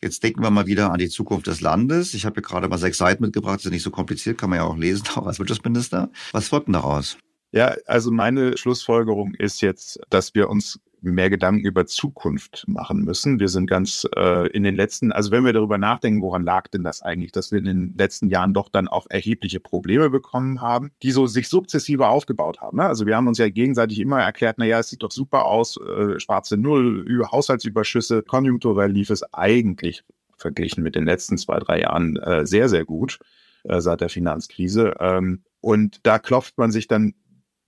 [0.02, 2.14] jetzt denken wir mal wieder an die Zukunft des Landes.
[2.14, 4.58] Ich habe hier gerade mal sechs Seiten mitgebracht, das ist nicht so kompliziert, kann man
[4.58, 6.10] ja auch lesen, auch als Wirtschaftsminister.
[6.32, 7.18] Was folgt denn daraus?
[7.52, 10.80] Ja, also meine Schlussfolgerung ist jetzt, dass wir uns
[11.12, 13.40] mehr Gedanken über Zukunft machen müssen.
[13.40, 16.84] Wir sind ganz äh, in den letzten, also wenn wir darüber nachdenken, woran lag denn
[16.84, 20.92] das eigentlich, dass wir in den letzten Jahren doch dann auch erhebliche Probleme bekommen haben,
[21.04, 22.78] die so sich sukzessive aufgebaut haben.
[22.78, 22.86] Ne?
[22.86, 25.78] Also wir haben uns ja gegenseitig immer erklärt, na ja, es sieht doch super aus,
[25.78, 30.04] äh, schwarze Null, über Haushaltsüberschüsse, konjunkturell lief es eigentlich
[30.38, 33.20] verglichen mit den letzten zwei, drei Jahren äh, sehr, sehr gut
[33.64, 34.96] äh, seit der Finanzkrise.
[35.00, 37.16] Ähm, und da klopft man sich dann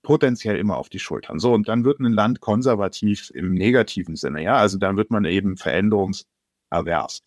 [0.07, 1.37] potenziell immer auf die Schultern.
[1.37, 5.25] So, und dann wird ein Land konservativ im negativen Sinne, ja, also dann wird man
[5.25, 7.23] eben veränderungservers.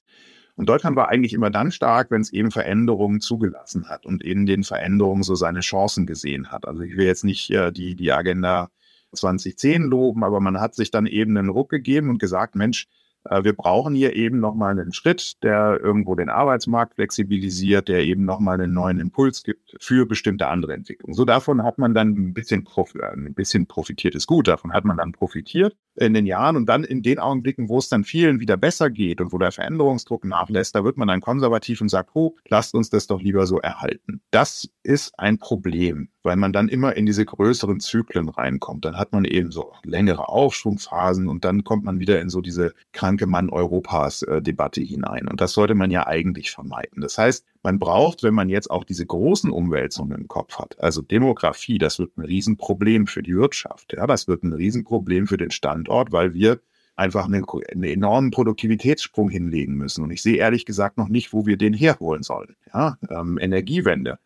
[0.56, 4.46] Und Deutschland war eigentlich immer dann stark, wenn es eben Veränderungen zugelassen hat und in
[4.46, 6.66] den Veränderungen so seine Chancen gesehen hat.
[6.66, 8.70] Also ich will jetzt nicht äh, die, die Agenda
[9.12, 12.88] 2010 loben, aber man hat sich dann eben einen Ruck gegeben und gesagt, Mensch,
[13.24, 18.60] wir brauchen hier eben nochmal einen Schritt, der irgendwo den Arbeitsmarkt flexibilisiert, der eben nochmal
[18.60, 21.14] einen neuen Impuls gibt für bestimmte andere Entwicklungen.
[21.14, 24.84] So davon hat man dann ein bisschen, äh, ein bisschen profitiert, ist gut, davon hat
[24.84, 28.40] man dann profitiert in den Jahren und dann in den Augenblicken, wo es dann vielen
[28.40, 32.10] wieder besser geht und wo der Veränderungsdruck nachlässt, da wird man dann konservativ und sagt,
[32.14, 34.22] oh, lasst uns das doch lieber so erhalten.
[34.30, 38.84] Das ist ein Problem, weil man dann immer in diese größeren Zyklen reinkommt.
[38.84, 42.74] Dann hat man eben so längere Aufschwungphasen und dann kommt man wieder in so diese
[42.92, 45.28] kranke Mann Europas äh, Debatte hinein.
[45.28, 47.00] Und das sollte man ja eigentlich vermeiden.
[47.00, 51.02] Das heißt, man braucht, wenn man jetzt auch diese großen Umwälzungen im Kopf hat, also
[51.02, 53.94] Demografie, das wird ein Riesenproblem für die Wirtschaft.
[53.96, 56.60] Ja, das wird ein Riesenproblem für den Standort, weil wir
[56.96, 60.04] einfach einen, einen, enormen Produktivitätssprung hinlegen müssen.
[60.04, 62.56] Und ich sehe ehrlich gesagt noch nicht, wo wir den herholen sollen.
[62.72, 64.18] Ja, ähm, Energiewende.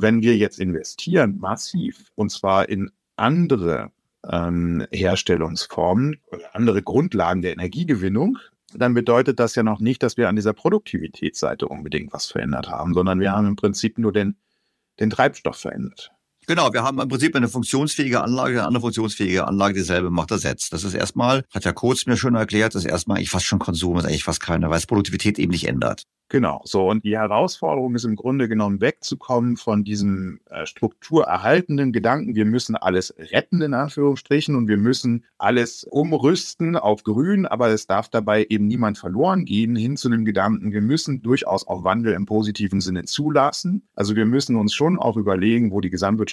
[0.00, 3.90] Wenn wir jetzt investieren, massiv, und zwar in andere
[4.28, 8.38] ähm, Herstellungsformen oder andere Grundlagen der Energiegewinnung,
[8.74, 12.94] dann bedeutet das ja noch nicht, dass wir an dieser Produktivitätsseite unbedingt was verändert haben,
[12.94, 14.36] sondern wir haben im Prinzip nur den,
[15.00, 16.12] den Treibstoff verändert.
[16.50, 20.72] Genau, wir haben im Prinzip eine funktionsfähige Anlage, eine andere funktionsfähige Anlage, dieselbe macht ersetzt.
[20.72, 23.60] Das ist erstmal, hat ja Kurz mir schon erklärt, das ist erstmal eigentlich fast schon
[23.60, 26.08] Konsum, ist eigentlich fast keiner, weil es Produktivität eben nicht ändert.
[26.30, 26.88] Genau, so.
[26.88, 32.76] Und die Herausforderung ist im Grunde genommen wegzukommen von diesem äh, strukturerhaltenden Gedanken, wir müssen
[32.76, 38.46] alles retten, in Anführungsstrichen, und wir müssen alles umrüsten auf grün, aber es darf dabei
[38.48, 42.80] eben niemand verloren gehen, hin zu dem Gedanken, wir müssen durchaus auch Wandel im positiven
[42.80, 43.82] Sinne zulassen.
[43.96, 45.90] Also wir müssen uns schon auch überlegen, wo die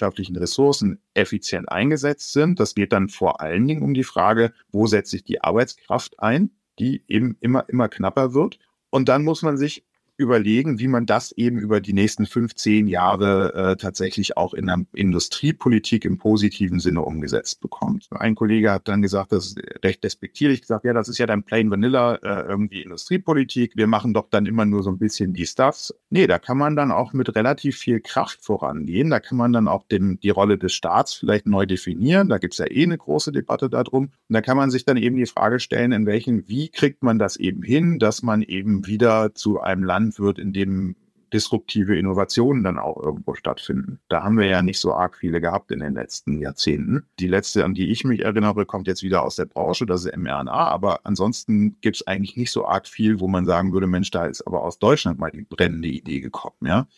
[0.08, 2.60] gesamtwirtschaftlichen Ressourcen effizient eingesetzt sind.
[2.60, 6.50] Das geht dann vor allen Dingen um die Frage, wo setze ich die Arbeitskraft ein?
[6.78, 8.60] die eben immer, immer knapper wird.
[8.90, 9.84] Und dann muss man sich
[10.18, 14.84] überlegen, wie man das eben über die nächsten 15 Jahre äh, tatsächlich auch in der
[14.92, 18.08] Industriepolitik im positiven Sinne umgesetzt bekommt.
[18.10, 21.44] Ein Kollege hat dann gesagt, das ist recht despektierlich gesagt, ja, das ist ja dann
[21.44, 23.76] plain vanilla äh, irgendwie Industriepolitik.
[23.76, 25.94] Wir machen doch dann immer nur so ein bisschen die Stuffs.
[26.10, 29.10] Nee, da kann man dann auch mit relativ viel Kraft vorangehen.
[29.10, 32.28] Da kann man dann auch den, die Rolle des Staats vielleicht neu definieren.
[32.28, 34.04] Da gibt's ja eh eine große Debatte darum.
[34.06, 37.20] Und da kann man sich dann eben die Frage stellen, in welchen, wie kriegt man
[37.20, 40.96] das eben hin, dass man eben wieder zu einem Land Land wird, in dem
[41.30, 44.00] disruptive Innovationen dann auch irgendwo stattfinden.
[44.08, 47.06] Da haben wir ja nicht so arg viele gehabt in den letzten Jahrzehnten.
[47.18, 50.16] Die letzte, an die ich mich erinnere, kommt jetzt wieder aus der Branche, das ist
[50.16, 54.10] mRNA, aber ansonsten gibt es eigentlich nicht so arg viel, wo man sagen würde, Mensch,
[54.10, 56.88] da ist aber aus Deutschland mal die brennende Idee gekommen, ja.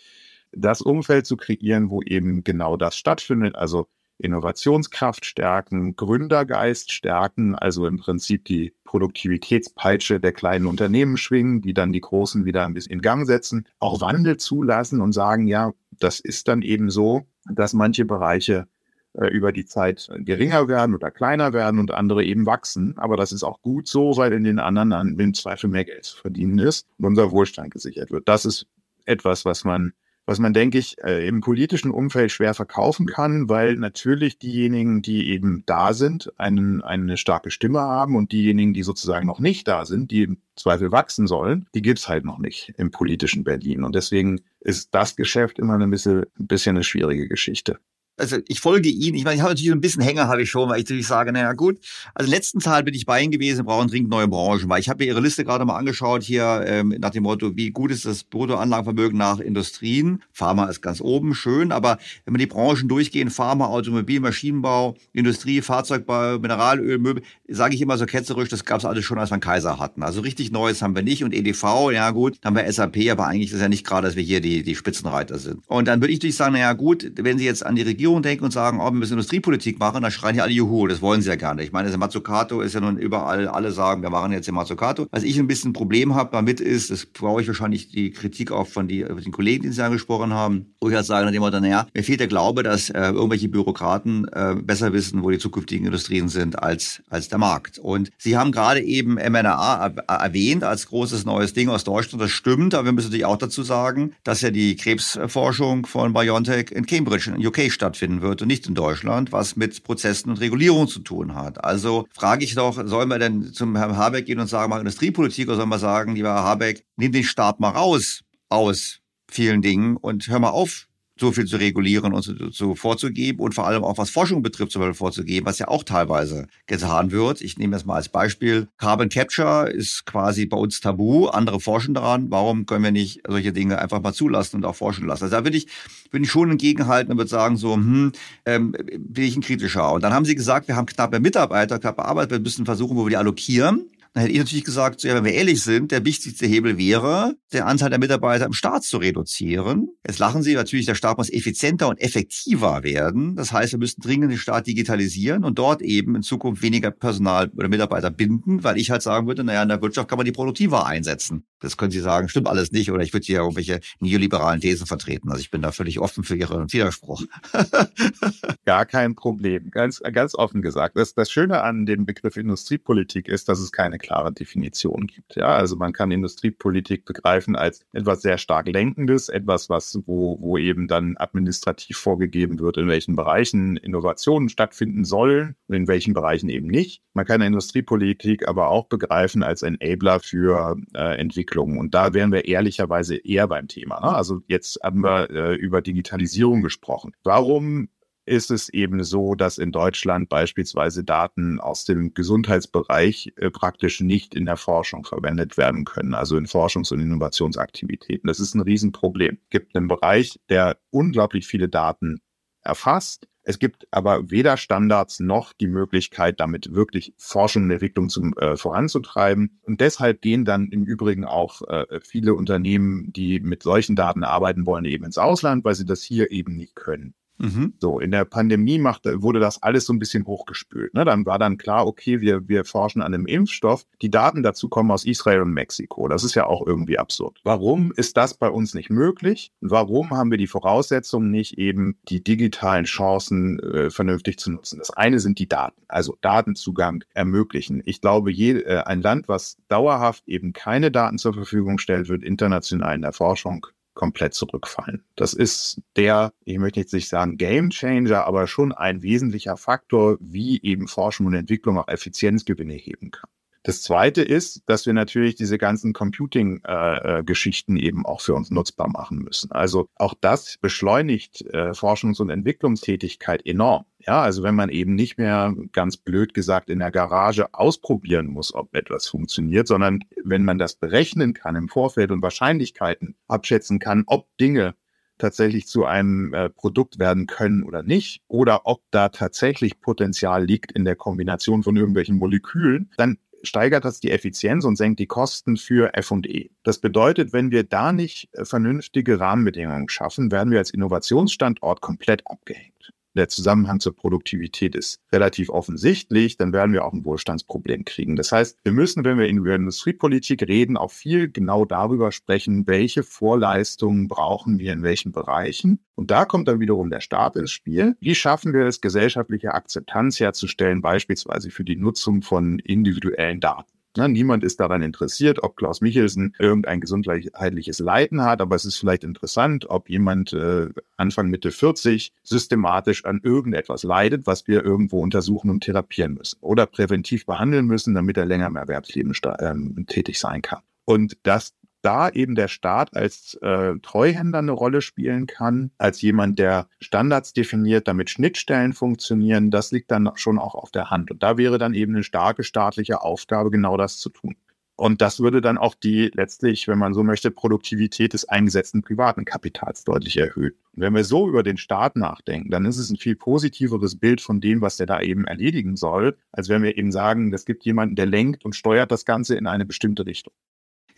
[0.52, 3.88] Das Umfeld zu kreieren, wo eben genau das stattfindet, also
[4.20, 11.92] Innovationskraft stärken, Gründergeist stärken, also im Prinzip die Produktivitätspeitsche der kleinen Unternehmen schwingen, die dann
[11.92, 16.20] die großen wieder ein bisschen in Gang setzen, auch Wandel zulassen und sagen, ja, das
[16.20, 18.66] ist dann eben so, dass manche Bereiche
[19.14, 22.96] äh, über die Zeit geringer werden oder kleiner werden und andere eben wachsen.
[22.96, 26.04] Aber das ist auch gut so, weil in den anderen dann im Zweifel mehr Geld
[26.04, 28.28] zu verdienen ist und unser Wohlstand gesichert wird.
[28.28, 28.66] Das ist
[29.06, 29.92] etwas, was man
[30.30, 35.28] was man, denke ich, äh, im politischen Umfeld schwer verkaufen kann, weil natürlich diejenigen, die
[35.28, 39.84] eben da sind, einen, eine starke Stimme haben und diejenigen, die sozusagen noch nicht da
[39.84, 43.82] sind, die im Zweifel wachsen sollen, die gibt's halt noch nicht im politischen Berlin.
[43.82, 47.80] Und deswegen ist das Geschäft immer ein bisschen, ein bisschen eine schwierige Geschichte
[48.20, 49.16] also ich folge Ihnen.
[49.16, 51.06] Ich meine, ich habe natürlich so ein bisschen Hänger, habe ich schon, weil ich natürlich
[51.06, 51.78] sage, naja gut,
[52.14, 55.02] also letzten Zahl bin ich bei Ihnen gewesen, brauchen dringend neue Branchen, weil ich habe
[55.02, 58.24] mir Ihre Liste gerade mal angeschaut hier ähm, nach dem Motto, wie gut ist das
[58.24, 60.22] Bruttoanlagenvermögen nach Industrien.
[60.32, 65.62] Pharma ist ganz oben, schön, aber wenn wir die Branchen durchgehen, Pharma, Automobil, Maschinenbau, Industrie,
[65.62, 69.34] Fahrzeugbau, Mineralöl, Möbel, sage ich immer so ketzerisch, das gab es alles schon, als wir
[69.34, 70.02] einen Kaiser hatten.
[70.02, 73.26] Also richtig Neues haben wir nicht und EDV, ja gut, dann haben wir SAP, aber
[73.26, 75.60] eigentlich ist es ja nicht gerade, dass wir hier die, die Spitzenreiter sind.
[75.66, 78.22] Und dann würde ich natürlich sagen, naja gut, wenn Sie jetzt an die Regierung Regierung
[78.22, 81.22] denken und sagen, oh, wir müssen Industriepolitik machen, dann schreien hier alle Juhu, das wollen
[81.22, 81.66] sie ja gar nicht.
[81.66, 85.06] Ich meine, das Mazzucato ist ja nun überall, alle sagen, wir machen jetzt den Mazzucato.
[85.10, 88.50] Was ich ein bisschen ein Problem habe damit ist, das brauche ich wahrscheinlich die Kritik
[88.52, 91.62] auch von die, den Kollegen, die Sie angesprochen haben, wo ich halt sage, nachdem dann,
[91.62, 95.86] naja, mir fehlt der Glaube, dass äh, irgendwelche Bürokraten äh, besser wissen, wo die zukünftigen
[95.86, 97.78] Industrien sind, als, als der Markt.
[97.78, 102.22] Und Sie haben gerade eben mRNA erwähnt als großes neues Ding aus Deutschland.
[102.22, 106.70] Das stimmt, aber wir müssen natürlich auch dazu sagen, dass ja die Krebsforschung von BioNTech
[106.70, 110.40] in Cambridge in UK stattfindet stattfinden wird und nicht in Deutschland, was mit Prozessen und
[110.40, 111.62] Regulierung zu tun hat.
[111.62, 115.48] Also frage ich doch, sollen wir denn zum Herrn Habeck gehen und sagen, mal Industriepolitik
[115.48, 119.96] oder sollen wir sagen, lieber Herr Habeck, nimm den Staat mal raus aus vielen Dingen
[119.96, 120.86] und hör mal auf,
[121.20, 124.72] so viel zu regulieren und so, so vorzugeben und vor allem auch was Forschung betrifft,
[124.72, 127.42] zum Beispiel vorzugeben, was ja auch teilweise getan wird.
[127.42, 128.68] Ich nehme das mal als Beispiel.
[128.78, 131.26] Carbon Capture ist quasi bei uns tabu.
[131.26, 132.30] Andere forschen daran.
[132.30, 135.24] Warum können wir nicht solche Dinge einfach mal zulassen und auch forschen lassen?
[135.24, 135.66] Also da würde ich,
[136.10, 138.12] würde ich schon entgegenhalten und würde sagen so, hm,
[138.46, 139.92] ähm, bin ich ein kritischer.
[139.92, 143.04] Und dann haben sie gesagt, wir haben knappe Mitarbeiter, knappe Arbeit, wir müssen versuchen, wo
[143.04, 143.90] wir die allokieren.
[144.12, 147.36] Dann hätte ich natürlich gesagt, so, ja, wenn wir ehrlich sind, der wichtigste Hebel wäre,
[147.52, 149.88] den Anteil der Mitarbeiter im Staat zu reduzieren.
[150.04, 153.36] Jetzt lachen Sie natürlich, der Staat muss effizienter und effektiver werden.
[153.36, 157.50] Das heißt, wir müssen dringend den Staat digitalisieren und dort eben in Zukunft weniger Personal
[157.56, 160.32] oder Mitarbeiter binden, weil ich halt sagen würde, naja, in der Wirtschaft kann man die
[160.32, 161.44] produktiver einsetzen.
[161.60, 165.30] Das können Sie sagen, stimmt alles nicht oder ich würde hier irgendwelche neoliberalen Thesen vertreten.
[165.30, 167.22] Also ich bin da völlig offen für Ihren Widerspruch.
[168.64, 169.70] Gar kein Problem.
[169.70, 170.96] Ganz, ganz offen gesagt.
[170.96, 175.36] Das, das Schöne an dem Begriff Industriepolitik ist, dass es keine klare Definition gibt.
[175.36, 180.58] Ja, also man kann Industriepolitik begreifen als etwas sehr stark Lenkendes, etwas, was, wo, wo
[180.58, 186.48] eben dann administrativ vorgegeben wird, in welchen Bereichen Innovationen stattfinden sollen und in welchen Bereichen
[186.48, 187.02] eben nicht.
[187.14, 191.78] Man kann Industriepolitik aber auch begreifen als Enabler für äh, Entwicklung.
[191.78, 194.00] Und da wären wir ehrlicherweise eher beim Thema.
[194.00, 194.14] Ne?
[194.14, 197.12] Also jetzt haben wir äh, über Digitalisierung gesprochen.
[197.22, 197.88] Warum
[198.30, 204.36] ist es eben so, dass in Deutschland beispielsweise Daten aus dem Gesundheitsbereich äh, praktisch nicht
[204.36, 208.28] in der Forschung verwendet werden können, also in Forschungs- und Innovationsaktivitäten.
[208.28, 209.38] Das ist ein Riesenproblem.
[209.42, 212.20] Es gibt einen Bereich, der unglaublich viele Daten
[212.62, 213.26] erfasst.
[213.42, 218.56] Es gibt aber weder Standards noch die Möglichkeit, damit wirklich Forschung und Entwicklung zum, äh,
[218.56, 219.58] voranzutreiben.
[219.62, 224.66] Und deshalb gehen dann im Übrigen auch äh, viele Unternehmen, die mit solchen Daten arbeiten
[224.66, 227.14] wollen, eben ins Ausland, weil sie das hier eben nicht können.
[227.40, 227.74] Mhm.
[227.78, 230.94] So, in der Pandemie machte, wurde das alles so ein bisschen hochgespült.
[230.94, 231.04] Ne?
[231.04, 233.86] Dann war dann klar, okay, wir, wir forschen an einem Impfstoff.
[234.02, 236.08] Die Daten dazu kommen aus Israel und Mexiko.
[236.08, 237.40] Das ist ja auch irgendwie absurd.
[237.44, 239.52] Warum ist das bei uns nicht möglich?
[239.70, 244.78] warum haben wir die Voraussetzungen nicht, eben die digitalen Chancen äh, vernünftig zu nutzen?
[244.78, 247.82] Das eine sind die Daten, also Datenzugang ermöglichen.
[247.84, 252.24] Ich glaube, je, äh, ein Land, was dauerhaft eben keine Daten zur Verfügung stellt, wird
[252.24, 255.04] international in der Forschung komplett zurückfallen.
[255.16, 260.16] Das ist der, ich möchte jetzt nicht sagen Game Changer, aber schon ein wesentlicher Faktor,
[260.20, 263.30] wie eben Forschung und Entwicklung auch Effizienzgewinne heben kann.
[263.62, 268.88] Das zweite ist, dass wir natürlich diese ganzen Computing-Geschichten äh, eben auch für uns nutzbar
[268.88, 269.52] machen müssen.
[269.52, 273.84] Also auch das beschleunigt äh, Forschungs- und Entwicklungstätigkeit enorm.
[273.98, 278.54] Ja, also wenn man eben nicht mehr ganz blöd gesagt in der Garage ausprobieren muss,
[278.54, 284.04] ob etwas funktioniert, sondern wenn man das berechnen kann im Vorfeld und Wahrscheinlichkeiten abschätzen kann,
[284.06, 284.74] ob Dinge
[285.18, 290.72] tatsächlich zu einem äh, Produkt werden können oder nicht, oder ob da tatsächlich Potenzial liegt
[290.72, 295.56] in der Kombination von irgendwelchen Molekülen, dann steigert das die Effizienz und senkt die Kosten
[295.56, 296.50] für F&E.
[296.62, 302.22] Das bedeutet, wenn wir da nicht äh, vernünftige Rahmenbedingungen schaffen, werden wir als Innovationsstandort komplett
[302.26, 308.16] abgehängt der Zusammenhang zur Produktivität ist relativ offensichtlich, dann werden wir auch ein Wohlstandsproblem kriegen.
[308.16, 313.02] Das heißt, wir müssen, wenn wir über Industriepolitik reden, auch viel genau darüber sprechen, welche
[313.02, 315.80] Vorleistungen brauchen wir in welchen Bereichen.
[315.94, 317.96] Und da kommt dann wiederum der Staat ins Spiel.
[318.00, 323.79] Wie schaffen wir es, gesellschaftliche Akzeptanz herzustellen, beispielsweise für die Nutzung von individuellen Daten?
[323.96, 328.76] Na, niemand ist daran interessiert, ob Klaus Michelsen irgendein gesundheitliches Leiden hat, aber es ist
[328.76, 335.00] vielleicht interessant, ob jemand äh, Anfang Mitte 40 systematisch an irgendetwas leidet, was wir irgendwo
[335.00, 340.20] untersuchen und therapieren müssen oder präventiv behandeln müssen, damit er länger im Erwerbsleben ähm, tätig
[340.20, 340.60] sein kann.
[340.84, 346.38] Und das da eben der Staat als äh, Treuhänder eine Rolle spielen kann, als jemand,
[346.38, 351.10] der Standards definiert, damit Schnittstellen funktionieren, das liegt dann schon auch auf der Hand.
[351.10, 354.36] Und da wäre dann eben eine starke staatliche Aufgabe, genau das zu tun.
[354.80, 359.26] Und das würde dann auch die letztlich, wenn man so möchte, Produktivität des eingesetzten privaten
[359.26, 360.54] Kapitals deutlich erhöhen.
[360.74, 364.22] Und wenn wir so über den Staat nachdenken, dann ist es ein viel positiveres Bild
[364.22, 367.66] von dem, was der da eben erledigen soll, als wenn wir eben sagen, es gibt
[367.66, 370.32] jemanden, der lenkt und steuert das Ganze in eine bestimmte Richtung.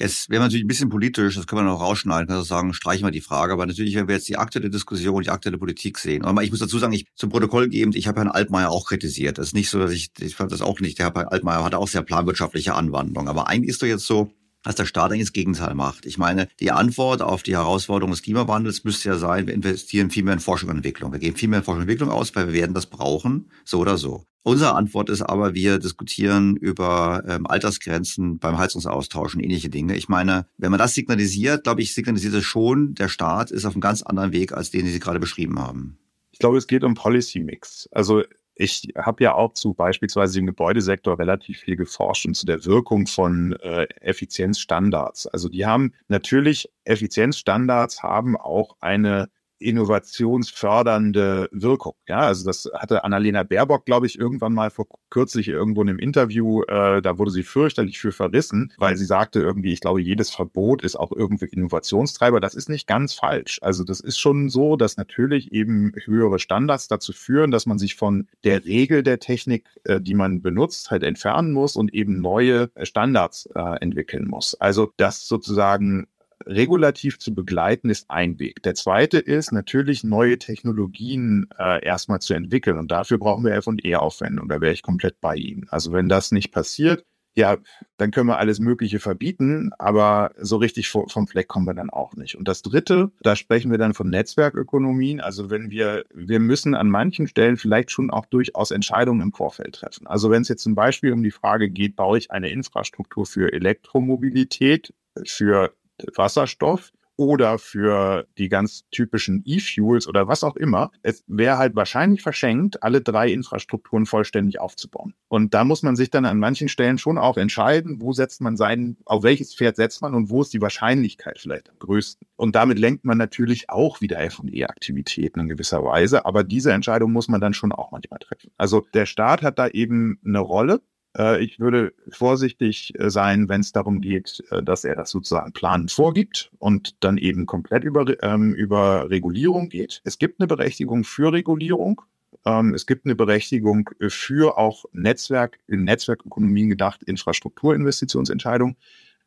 [0.02, 3.12] Jetzt wäre natürlich ein bisschen politisch, das können wir noch rausschneiden, kann sagen, streichen wir
[3.12, 3.52] die Frage.
[3.52, 6.24] Aber natürlich, wenn wir jetzt die aktuelle Diskussion, die aktuelle Politik sehen.
[6.24, 9.38] Aber ich muss dazu sagen, ich zum Protokoll geben, ich habe Herrn Altmaier auch kritisiert.
[9.38, 10.98] Das ist nicht so, dass ich, ich fand das auch nicht.
[10.98, 13.28] Der Herr Altmaier hatte auch sehr planwirtschaftliche Anwandlung.
[13.28, 14.32] Aber eigentlich ist doch jetzt so,
[14.62, 16.06] dass der Staat eigentlich das Gegenteil macht.
[16.06, 20.24] Ich meine, die Antwort auf die Herausforderung des Klimawandels müsste ja sein, wir investieren viel
[20.24, 21.12] mehr in Forschung und Entwicklung.
[21.12, 23.78] Wir geben viel mehr in Forschung und Entwicklung aus, weil wir werden das brauchen, so
[23.78, 24.24] oder so.
[24.44, 29.96] Unsere Antwort ist aber, wir diskutieren über ähm, Altersgrenzen beim Heizungsaustausch und ähnliche Dinge.
[29.96, 33.74] Ich meine, wenn man das signalisiert, glaube ich, signalisiert es schon, der Staat ist auf
[33.74, 35.98] einem ganz anderen Weg, als den, den Sie gerade beschrieben haben.
[36.32, 37.88] Ich glaube, es geht um Policy Mix.
[37.92, 38.22] Also
[38.62, 43.08] ich habe ja auch zu beispielsweise im Gebäudesektor relativ viel geforscht und zu der Wirkung
[43.08, 45.26] von äh, Effizienzstandards.
[45.26, 49.28] Also die haben natürlich, Effizienzstandards haben auch eine
[49.62, 51.94] innovationsfördernde Wirkung.
[52.08, 55.98] Ja, also das hatte Annalena Baerbock, glaube ich, irgendwann mal vor kürzlich irgendwo in einem
[55.98, 60.30] Interview, äh, da wurde sie fürchterlich für verrissen, weil sie sagte irgendwie, ich glaube, jedes
[60.30, 62.40] Verbot ist auch irgendwie Innovationstreiber.
[62.40, 63.58] Das ist nicht ganz falsch.
[63.62, 67.94] Also das ist schon so, dass natürlich eben höhere Standards dazu führen, dass man sich
[67.94, 72.70] von der Regel der Technik, äh, die man benutzt, halt entfernen muss und eben neue
[72.82, 74.54] Standards äh, entwickeln muss.
[74.54, 76.06] Also das sozusagen
[76.46, 78.62] regulativ zu begleiten, ist ein Weg.
[78.62, 82.78] Der zweite ist natürlich neue Technologien äh, erstmal zu entwickeln.
[82.78, 84.40] Und dafür brauchen wir F&E aufwenden.
[84.40, 85.66] Und da wäre ich komplett bei Ihnen.
[85.70, 87.56] Also wenn das nicht passiert, ja,
[87.96, 92.14] dann können wir alles Mögliche verbieten, aber so richtig vom Fleck kommen wir dann auch
[92.14, 92.36] nicht.
[92.36, 95.20] Und das Dritte, da sprechen wir dann von Netzwerkökonomien.
[95.20, 99.76] Also wenn wir, wir müssen an manchen Stellen vielleicht schon auch durchaus Entscheidungen im Vorfeld
[99.76, 100.06] treffen.
[100.06, 103.50] Also wenn es jetzt zum Beispiel um die Frage geht, baue ich eine Infrastruktur für
[103.50, 104.92] Elektromobilität,
[105.24, 105.72] für
[106.16, 110.90] Wasserstoff oder für die ganz typischen E-Fuels oder was auch immer.
[111.02, 115.14] Es wäre halt wahrscheinlich verschenkt, alle drei Infrastrukturen vollständig aufzubauen.
[115.28, 118.56] Und da muss man sich dann an manchen Stellen schon auch entscheiden, wo setzt man
[118.56, 122.26] seinen, auf welches Pferd setzt man und wo ist die Wahrscheinlichkeit vielleicht am größten.
[122.36, 126.24] Und damit lenkt man natürlich auch wieder F&E-Aktivitäten in gewisser Weise.
[126.24, 128.50] Aber diese Entscheidung muss man dann schon auch manchmal treffen.
[128.56, 130.80] Also der Staat hat da eben eine Rolle.
[131.16, 135.52] Äh, ich würde vorsichtig äh, sein, wenn es darum geht, äh, dass er das sozusagen
[135.52, 140.00] planend vorgibt und dann eben komplett über, ähm, über Regulierung geht.
[140.04, 142.02] Es gibt eine Berechtigung für Regulierung.
[142.44, 148.76] Ähm, es gibt eine Berechtigung für auch Netzwerk, in Netzwerkökonomien gedacht, Infrastrukturinvestitionsentscheidungen.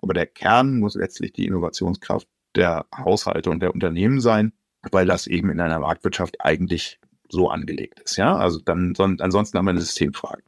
[0.01, 4.53] Aber der Kern muss letztlich die Innovationskraft der Haushalte und der Unternehmen sein,
[4.91, 8.17] weil das eben in einer Marktwirtschaft eigentlich so angelegt ist.
[8.17, 10.43] Ja, also dann, ansonsten haben wir eine Systemfrage.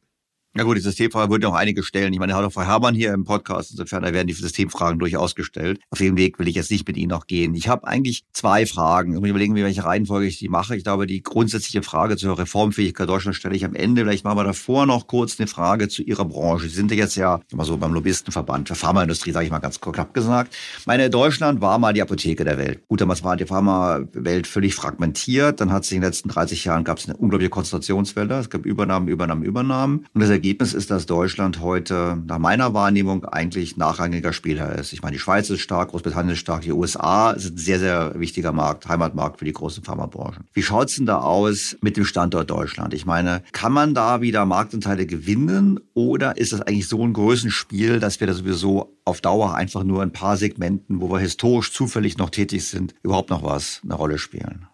[0.56, 2.12] Ja gut, die Systemfrage würde noch einige stellen.
[2.12, 5.36] Ich meine, er hat Frau Herrmann hier im Podcast, insofern da werden die Systemfragen durchaus
[5.36, 5.78] gestellt.
[5.90, 7.54] Auf dem Weg will ich jetzt nicht mit Ihnen noch gehen.
[7.54, 9.12] Ich habe eigentlich zwei Fragen.
[9.14, 10.74] Ich muss überlegen, welche Reihenfolge ich die mache.
[10.74, 14.02] Ich glaube, die grundsätzliche Frage zur Reformfähigkeit Deutschlands stelle ich am Ende.
[14.02, 16.68] Vielleicht machen wir davor noch kurz eine Frage zu Ihrer Branche.
[16.68, 19.80] Sie sind ja jetzt ja immer so beim Lobbyistenverband für Pharmaindustrie, sage ich mal ganz
[19.80, 20.56] knapp gesagt.
[20.86, 22.80] Meine Deutschland war mal die Apotheke der Welt.
[22.88, 25.60] Gut, damals war die Pharmawelt völlig fragmentiert.
[25.60, 28.40] Dann hat sich in den letzten 30 Jahren gab es eine unglaubliche Konzentrationswelle.
[28.40, 30.06] Es gab Übernahmen, Übernahmen, Übernahmen.
[30.14, 34.92] Und das Ergebnis ist, dass Deutschland heute nach meiner Wahrnehmung eigentlich nachrangiger Spieler ist.
[34.92, 38.18] Ich meine, die Schweiz ist stark, Großbritannien ist stark, die USA ist ein sehr, sehr
[38.18, 40.46] wichtiger Markt, Heimatmarkt für die großen Pharmabranchen.
[40.52, 42.94] Wie schaut's denn da aus mit dem Standort Deutschland?
[42.94, 48.00] Ich meine, kann man da wieder Marktanteile gewinnen oder ist das eigentlich so ein Größenspiel,
[48.00, 52.18] dass wir da sowieso auf Dauer einfach nur ein paar Segmenten, wo wir historisch zufällig
[52.18, 54.66] noch tätig sind, überhaupt noch was eine Rolle spielen?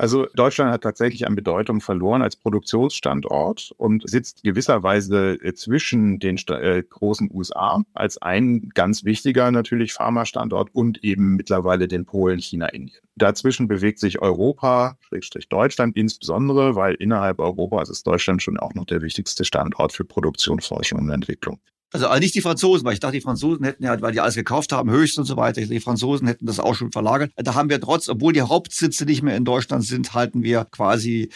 [0.00, 6.38] Also Deutschland hat tatsächlich an Bedeutung verloren als Produktionsstandort und sitzt gewisserweise äh, zwischen den
[6.48, 12.68] äh, großen USA als ein ganz wichtiger natürlich Pharmastandort und eben mittlerweile den Polen, China,
[12.68, 13.02] Indien.
[13.16, 18.86] Dazwischen bewegt sich Europa, Schrägstrich Deutschland insbesondere, weil innerhalb Europas ist Deutschland schon auch noch
[18.86, 21.60] der wichtigste Standort für Produktion, Forschung und Entwicklung.
[21.92, 24.34] Also, also nicht die Franzosen, weil ich dachte, die Franzosen hätten ja, weil die alles
[24.34, 27.32] gekauft haben, höchst und so weiter, die Franzosen hätten das auch schon verlagert.
[27.36, 31.30] Da haben wir trotz, obwohl die Hauptsitze nicht mehr in Deutschland sind, halten wir quasi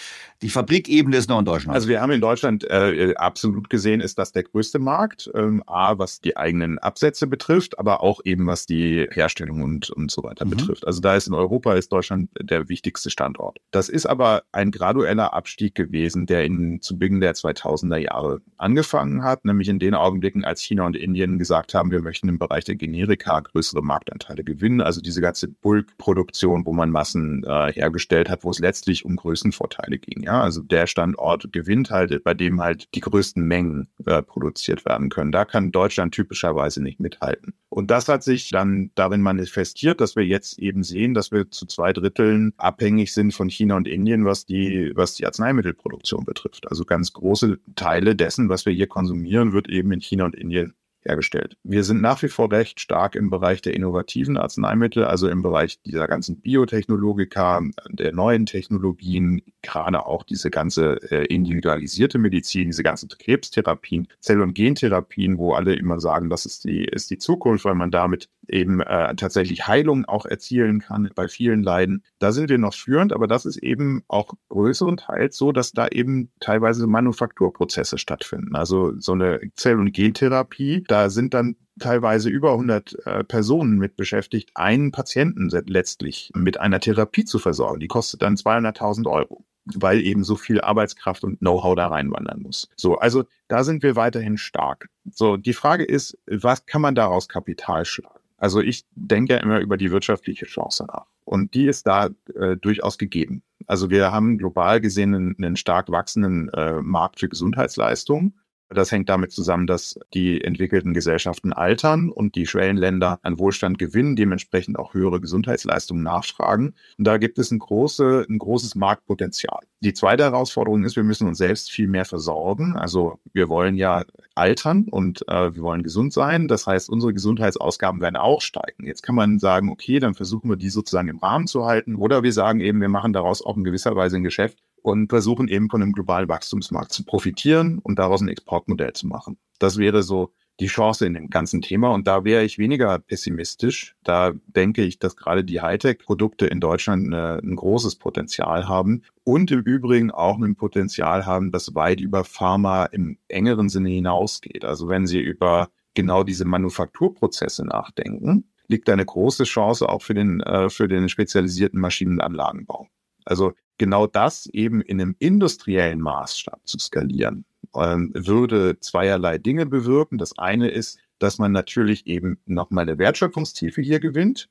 [0.44, 1.74] die Fabrikebene ist noch in Deutschland.
[1.74, 5.30] Also wir haben in Deutschland äh, absolut gesehen, ist das der größte Markt.
[5.34, 10.10] Ähm, A, was die eigenen Absätze betrifft, aber auch eben was die Herstellung und, und
[10.10, 10.50] so weiter mhm.
[10.50, 10.86] betrifft.
[10.86, 13.56] Also da ist in Europa ist Deutschland der wichtigste Standort.
[13.70, 19.22] Das ist aber ein gradueller Abstieg gewesen, der in, zu Beginn der 2000er Jahre angefangen
[19.24, 22.64] hat, nämlich in den Augenblicken, als China und Indien gesagt haben, wir möchten im Bereich
[22.64, 24.80] der Generika größere Marktanteile gewinnen.
[24.80, 29.98] Also diese ganze Bulkproduktion, wo man Massen äh, hergestellt hat, wo es letztlich um Größenvorteile
[29.98, 30.22] ging.
[30.22, 35.08] Ja, also der Standort gewinnt halt, bei dem halt die größten Mengen äh, produziert werden
[35.08, 35.32] können.
[35.32, 37.54] Da kann Deutschland typischerweise nicht mithalten.
[37.74, 41.66] Und das hat sich dann darin manifestiert, dass wir jetzt eben sehen, dass wir zu
[41.66, 46.70] zwei Dritteln abhängig sind von China und Indien, was die, was die Arzneimittelproduktion betrifft.
[46.70, 50.74] Also ganz große Teile dessen, was wir hier konsumieren, wird eben in China und Indien
[51.04, 51.56] hergestellt.
[51.62, 55.80] Wir sind nach wie vor recht stark im Bereich der innovativen Arzneimittel, also im Bereich
[55.82, 63.08] dieser ganzen Biotechnologika, der neuen Technologien, gerade auch diese ganze äh, individualisierte Medizin, diese ganzen
[63.08, 67.74] Krebstherapien, Zell- und Gentherapien, wo alle immer sagen, das ist die, ist die Zukunft, weil
[67.74, 72.02] man damit eben äh, tatsächlich Heilung auch erzielen kann bei vielen Leiden.
[72.18, 76.30] Da sind wir noch führend, aber das ist eben auch größerenteils so, dass da eben
[76.40, 78.56] teilweise Manufakturprozesse stattfinden.
[78.56, 83.96] Also so eine Zell- und Gentherapie, da sind dann teilweise über 100 äh, Personen mit
[83.96, 87.80] beschäftigt, einen Patienten letztlich mit einer Therapie zu versorgen.
[87.80, 92.68] Die kostet dann 200.000 Euro weil eben so viel Arbeitskraft und Know-how da reinwandern muss.
[92.76, 94.88] So, also da sind wir weiterhin stark.
[95.10, 98.20] So, die Frage ist, was kann man daraus Kapital schlagen?
[98.44, 101.06] Also ich denke ja immer über die wirtschaftliche Chance nach.
[101.24, 103.42] Und die ist da äh, durchaus gegeben.
[103.66, 108.38] Also wir haben global gesehen einen, einen stark wachsenden äh, Markt für Gesundheitsleistungen.
[108.70, 114.16] Das hängt damit zusammen, dass die entwickelten Gesellschaften altern und die Schwellenländer an Wohlstand gewinnen,
[114.16, 116.74] dementsprechend auch höhere Gesundheitsleistungen nachfragen.
[116.98, 119.60] Und da gibt es ein, große, ein großes Marktpotenzial.
[119.80, 122.74] Die zweite Herausforderung ist, wir müssen uns selbst viel mehr versorgen.
[122.74, 124.04] Also wir wollen ja
[124.34, 126.48] altern und äh, wir wollen gesund sein.
[126.48, 128.86] Das heißt, unsere Gesundheitsausgaben werden auch steigen.
[128.86, 131.96] Jetzt kann man sagen, okay, dann versuchen wir die sozusagen im Rahmen zu halten.
[131.96, 135.48] Oder wir sagen eben, wir machen daraus auch in gewisser Weise ein Geschäft, und versuchen
[135.48, 139.38] eben von einem globalen Wachstumsmarkt zu profitieren und daraus ein Exportmodell zu machen.
[139.58, 140.30] Das wäre so
[140.60, 141.90] die Chance in dem ganzen Thema.
[141.92, 143.96] Und da wäre ich weniger pessimistisch.
[144.04, 149.50] Da denke ich, dass gerade die Hightech-Produkte in Deutschland eine, ein großes Potenzial haben und
[149.50, 154.66] im Übrigen auch ein Potenzial haben, das weit über Pharma im engeren Sinne hinausgeht.
[154.66, 160.40] Also wenn Sie über genau diese Manufakturprozesse nachdenken, liegt eine große Chance auch für den,
[160.40, 162.86] äh, für den spezialisierten Maschinenanlagenbau.
[163.24, 167.44] Also genau das eben in einem industriellen Maßstab zu skalieren,
[167.74, 170.18] ähm, würde zweierlei Dinge bewirken.
[170.18, 174.48] Das eine ist, dass man natürlich eben nochmal eine Wertschöpfungstiefe hier gewinnt,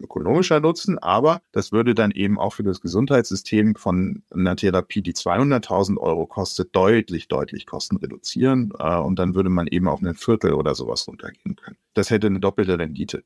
[0.00, 5.14] ökonomischer Nutzen, aber das würde dann eben auch für das Gesundheitssystem von einer Therapie, die
[5.14, 10.14] 200.000 Euro kostet, deutlich, deutlich Kosten reduzieren äh, und dann würde man eben auf ein
[10.14, 11.78] Viertel oder sowas runtergehen können.
[11.94, 13.24] Das hätte eine doppelte Rendite.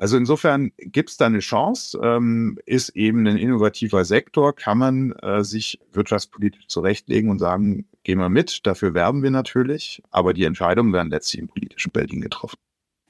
[0.00, 5.12] Also insofern gibt es da eine Chance, ähm, ist eben ein innovativer Sektor, kann man
[5.12, 10.44] äh, sich wirtschaftspolitisch zurechtlegen und sagen, gehen wir mit, dafür werben wir natürlich, aber die
[10.44, 12.56] Entscheidungen werden letztlich im politischen Berlin getroffen.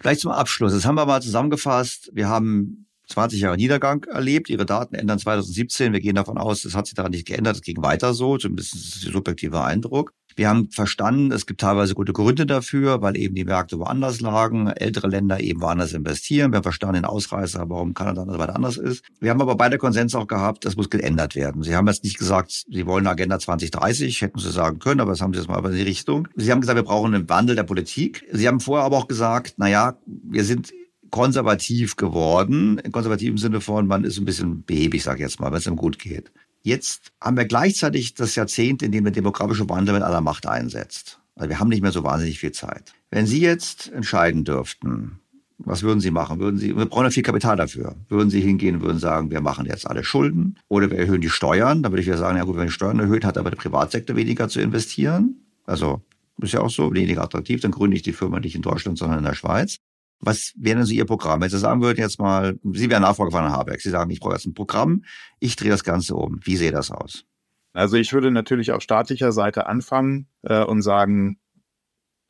[0.01, 2.11] Vielleicht zum Abschluss, das haben wir mal zusammengefasst.
[2.12, 4.51] Wir haben 20 Jahre Niedergang erlebt.
[4.51, 5.93] Ihre Daten ändern 2017.
[5.93, 7.55] Wir gehen davon aus, das hat sich daran nicht geändert.
[7.55, 8.37] Es ging weiter so.
[8.37, 10.12] Zumindest ist der subjektive Eindruck.
[10.41, 14.69] Wir haben verstanden, es gibt teilweise gute Gründe dafür, weil eben die Märkte woanders lagen,
[14.69, 16.51] ältere Länder eben woanders investieren.
[16.51, 19.05] Wir haben verstanden den Ausreißer, warum Kanada und so weiter anders ist.
[19.21, 21.62] Wir haben aber beide Konsens auch gehabt, das muss geändert werden.
[21.62, 25.21] Sie haben jetzt nicht gesagt, Sie wollen Agenda 2030, hätten Sie sagen können, aber das
[25.21, 26.27] haben Sie jetzt mal in die Richtung.
[26.37, 28.25] Sie haben gesagt, wir brauchen einen Wandel der Politik.
[28.33, 30.73] Sie haben vorher aber auch gesagt, na ja, wir sind
[31.11, 35.51] konservativ geworden, im konservativen Sinne von, man ist ein bisschen behäbig, sag ich jetzt mal,
[35.51, 36.33] wenn es ihm gut geht.
[36.62, 41.20] Jetzt haben wir gleichzeitig das Jahrzehnt, in dem der demografische Wandel mit aller Macht einsetzt.
[41.35, 42.93] Also wir haben nicht mehr so wahnsinnig viel Zeit.
[43.11, 45.20] Wenn Sie jetzt entscheiden dürften,
[45.59, 46.39] was würden Sie machen?
[46.39, 47.97] Würden Sie, wir brauchen ja viel Kapital dafür.
[48.09, 51.28] Würden Sie hingehen und würden sagen, wir machen jetzt alle Schulden oder wir erhöhen die
[51.28, 51.82] Steuern?
[51.82, 54.16] Dann würde ich ja sagen, ja gut, wenn die Steuern erhöht, hat aber der Privatsektor
[54.16, 55.37] weniger zu investieren.
[55.66, 56.03] Also
[56.43, 59.19] ist ja auch so, weniger attraktiv, dann gründe ich die Firma nicht in Deutschland, sondern
[59.19, 59.77] in der Schweiz.
[60.21, 61.41] Was wäre denn so Ihr Programm?
[61.41, 64.21] Wenn Sie sagen würden jetzt mal, Sie wären Nachfolger von Herrn Habeck, Sie sagen, ich
[64.21, 65.05] brauche jetzt ein Programm,
[65.39, 66.41] ich drehe das Ganze um.
[66.45, 67.25] Wie sähe das aus?
[67.73, 71.39] Also ich würde natürlich auf staatlicher Seite anfangen äh, und sagen,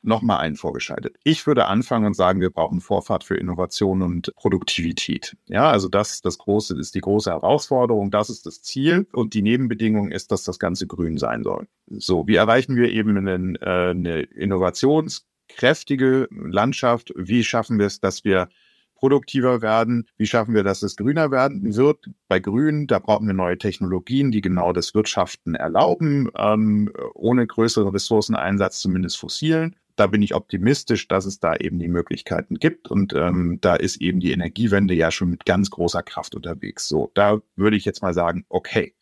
[0.02, 1.16] nochmal einen vorgeschaltet.
[1.24, 5.36] Ich würde anfangen und sagen, wir brauchen Vorfahrt für Innovation und Produktivität.
[5.46, 8.10] Ja, also das, das große, ist die große Herausforderung.
[8.10, 9.06] Das ist das Ziel.
[9.12, 11.68] Und die Nebenbedingung ist, dass das Ganze grün sein soll.
[11.86, 17.12] So, wie erreichen wir eben einen, äh, eine Innovations- kräftige Landschaft.
[17.16, 18.48] Wie schaffen wir es, dass wir
[19.00, 20.06] produktiver werden?
[20.16, 22.10] Wie schaffen wir, dass es grüner werden wird?
[22.28, 27.88] Bei Grün, da brauchen wir neue Technologien, die genau das Wirtschaften erlauben, ähm, ohne größeren
[27.88, 29.76] Ressourceneinsatz, zumindest fossilen.
[29.96, 32.88] Da bin ich optimistisch, dass es da eben die Möglichkeiten gibt.
[32.88, 36.86] Und ähm, da ist eben die Energiewende ja schon mit ganz großer Kraft unterwegs.
[36.86, 38.94] So, da würde ich jetzt mal sagen, okay,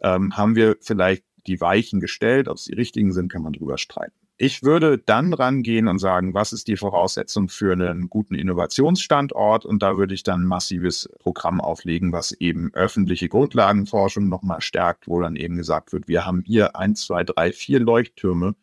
[0.00, 3.78] ähm, haben wir vielleicht die Weichen gestellt, ob es die richtigen sind, kann man drüber
[3.78, 4.21] streiten.
[4.38, 9.64] Ich würde dann rangehen und sagen, was ist die Voraussetzung für einen guten Innovationsstandort?
[9.64, 15.06] Und da würde ich dann ein massives Programm auflegen, was eben öffentliche Grundlagenforschung nochmal stärkt,
[15.06, 18.56] wo dann eben gesagt wird, wir haben hier eins, zwei, drei, vier Leuchttürme,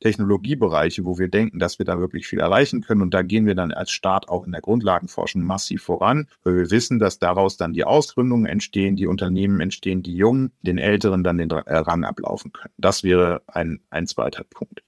[0.00, 3.02] Technologiebereiche, wo wir denken, dass wir da wirklich viel erreichen können.
[3.02, 6.70] Und da gehen wir dann als Staat auch in der Grundlagenforschung massiv voran, weil wir
[6.70, 11.38] wissen, dass daraus dann die Ausgründungen entstehen, die Unternehmen entstehen, die Jungen den Älteren dann
[11.38, 12.74] den Rang ablaufen können.
[12.78, 14.82] Das wäre ein, ein zweiter Punkt.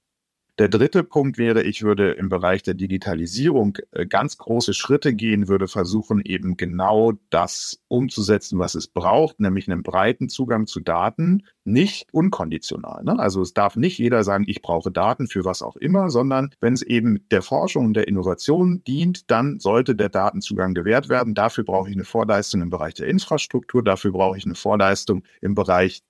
[0.59, 5.47] Der dritte Punkt wäre, ich würde im Bereich der Digitalisierung äh, ganz große Schritte gehen,
[5.47, 11.47] würde versuchen, eben genau das umzusetzen, was es braucht, nämlich einen breiten Zugang zu Daten,
[11.63, 13.03] nicht unkonditional.
[13.03, 13.17] Ne?
[13.17, 16.73] Also es darf nicht jeder sagen, ich brauche Daten für was auch immer, sondern wenn
[16.73, 21.33] es eben der Forschung und der Innovation dient, dann sollte der Datenzugang gewährt werden.
[21.33, 25.55] Dafür brauche ich eine Vorleistung im Bereich der Infrastruktur, dafür brauche ich eine Vorleistung im
[25.55, 26.03] Bereich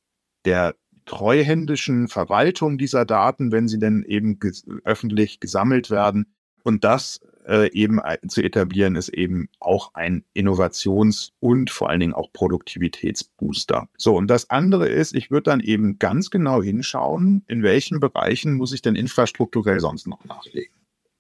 [0.44, 0.76] der
[1.06, 6.34] treuhändischen Verwaltung dieser Daten, wenn sie denn eben ges öffentlich gesammelt werden.
[6.64, 12.14] Und das äh, eben zu etablieren, ist eben auch ein Innovations- und vor allen Dingen
[12.14, 13.90] auch Produktivitätsbooster.
[13.98, 18.54] So, und das andere ist, ich würde dann eben ganz genau hinschauen, in welchen Bereichen
[18.54, 20.74] muss ich denn infrastrukturell sonst noch nachlegen.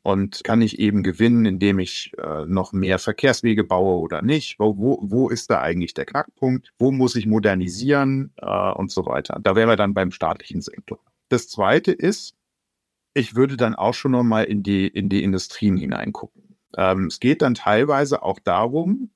[0.03, 4.59] Und kann ich eben gewinnen, indem ich äh, noch mehr Verkehrswege baue oder nicht?
[4.59, 6.73] Wo, wo, wo ist da eigentlich der Knackpunkt?
[6.77, 9.39] Wo muss ich modernisieren äh, und so weiter?
[9.41, 10.99] Da wären wir dann beim staatlichen Sektor.
[11.29, 12.35] Das Zweite ist,
[13.13, 16.57] ich würde dann auch schon noch mal in die, in die Industrien hineingucken.
[16.75, 19.09] Ähm, es geht dann teilweise auch darum,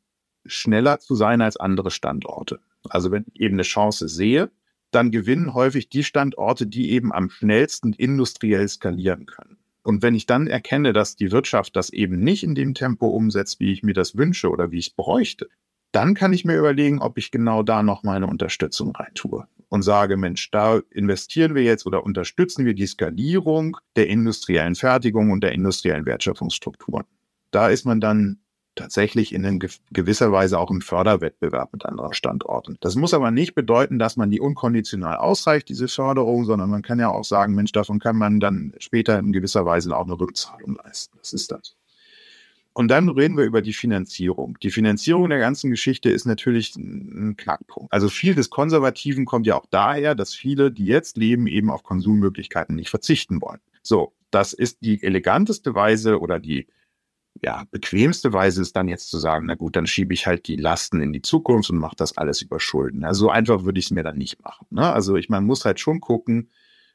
[0.46, 2.60] schneller zu sein als andere Standorte.
[2.90, 4.50] Also wenn ich eben eine Chance sehe,
[4.92, 9.58] dann gewinnen häufig die Standorte, die eben am schnellsten industriell skalieren können.
[9.88, 13.62] Und wenn ich dann erkenne, dass die Wirtschaft das eben nicht in dem Tempo umsetzt,
[13.62, 15.48] wie ich mir das wünsche oder wie ich es bräuchte,
[15.94, 20.18] dann kann ich mir überlegen, ob ich genau da noch meine Unterstützung reintue und sage,
[20.18, 25.54] Mensch, da investieren wir jetzt oder unterstützen wir die Skalierung der industriellen Fertigung und der
[25.54, 27.06] industriellen Wertschöpfungsstrukturen.
[27.52, 28.42] Da ist man dann
[28.78, 29.60] tatsächlich in
[29.92, 32.78] gewisser Weise auch im Förderwettbewerb mit anderen Standorten.
[32.80, 37.00] Das muss aber nicht bedeuten, dass man die unkonditional ausreicht, diese Förderung, sondern man kann
[37.00, 40.78] ja auch sagen, Mensch, davon kann man dann später in gewisser Weise auch eine Rückzahlung
[40.84, 41.18] leisten.
[41.20, 41.76] Das ist das.
[42.78, 44.56] Und dann reden wir über die Finanzierung.
[44.62, 47.92] Die Finanzierung der ganzen Geschichte ist natürlich ein Knackpunkt.
[47.92, 51.82] Also viel des Konservativen kommt ja auch daher, dass viele, die jetzt leben, eben auf
[51.82, 53.62] Konsummöglichkeiten nicht verzichten wollen.
[53.82, 56.68] So, das ist die eleganteste Weise oder die
[57.42, 60.56] ja, bequemste Weise ist dann jetzt zu sagen, na gut, dann schiebe ich halt die
[60.56, 63.04] Lasten in die Zukunft und mache das alles über Schulden.
[63.04, 64.68] Also so einfach würde ich es mir dann nicht machen.
[64.70, 64.92] Ne?
[64.92, 66.50] Also ich man muss halt schon gucken,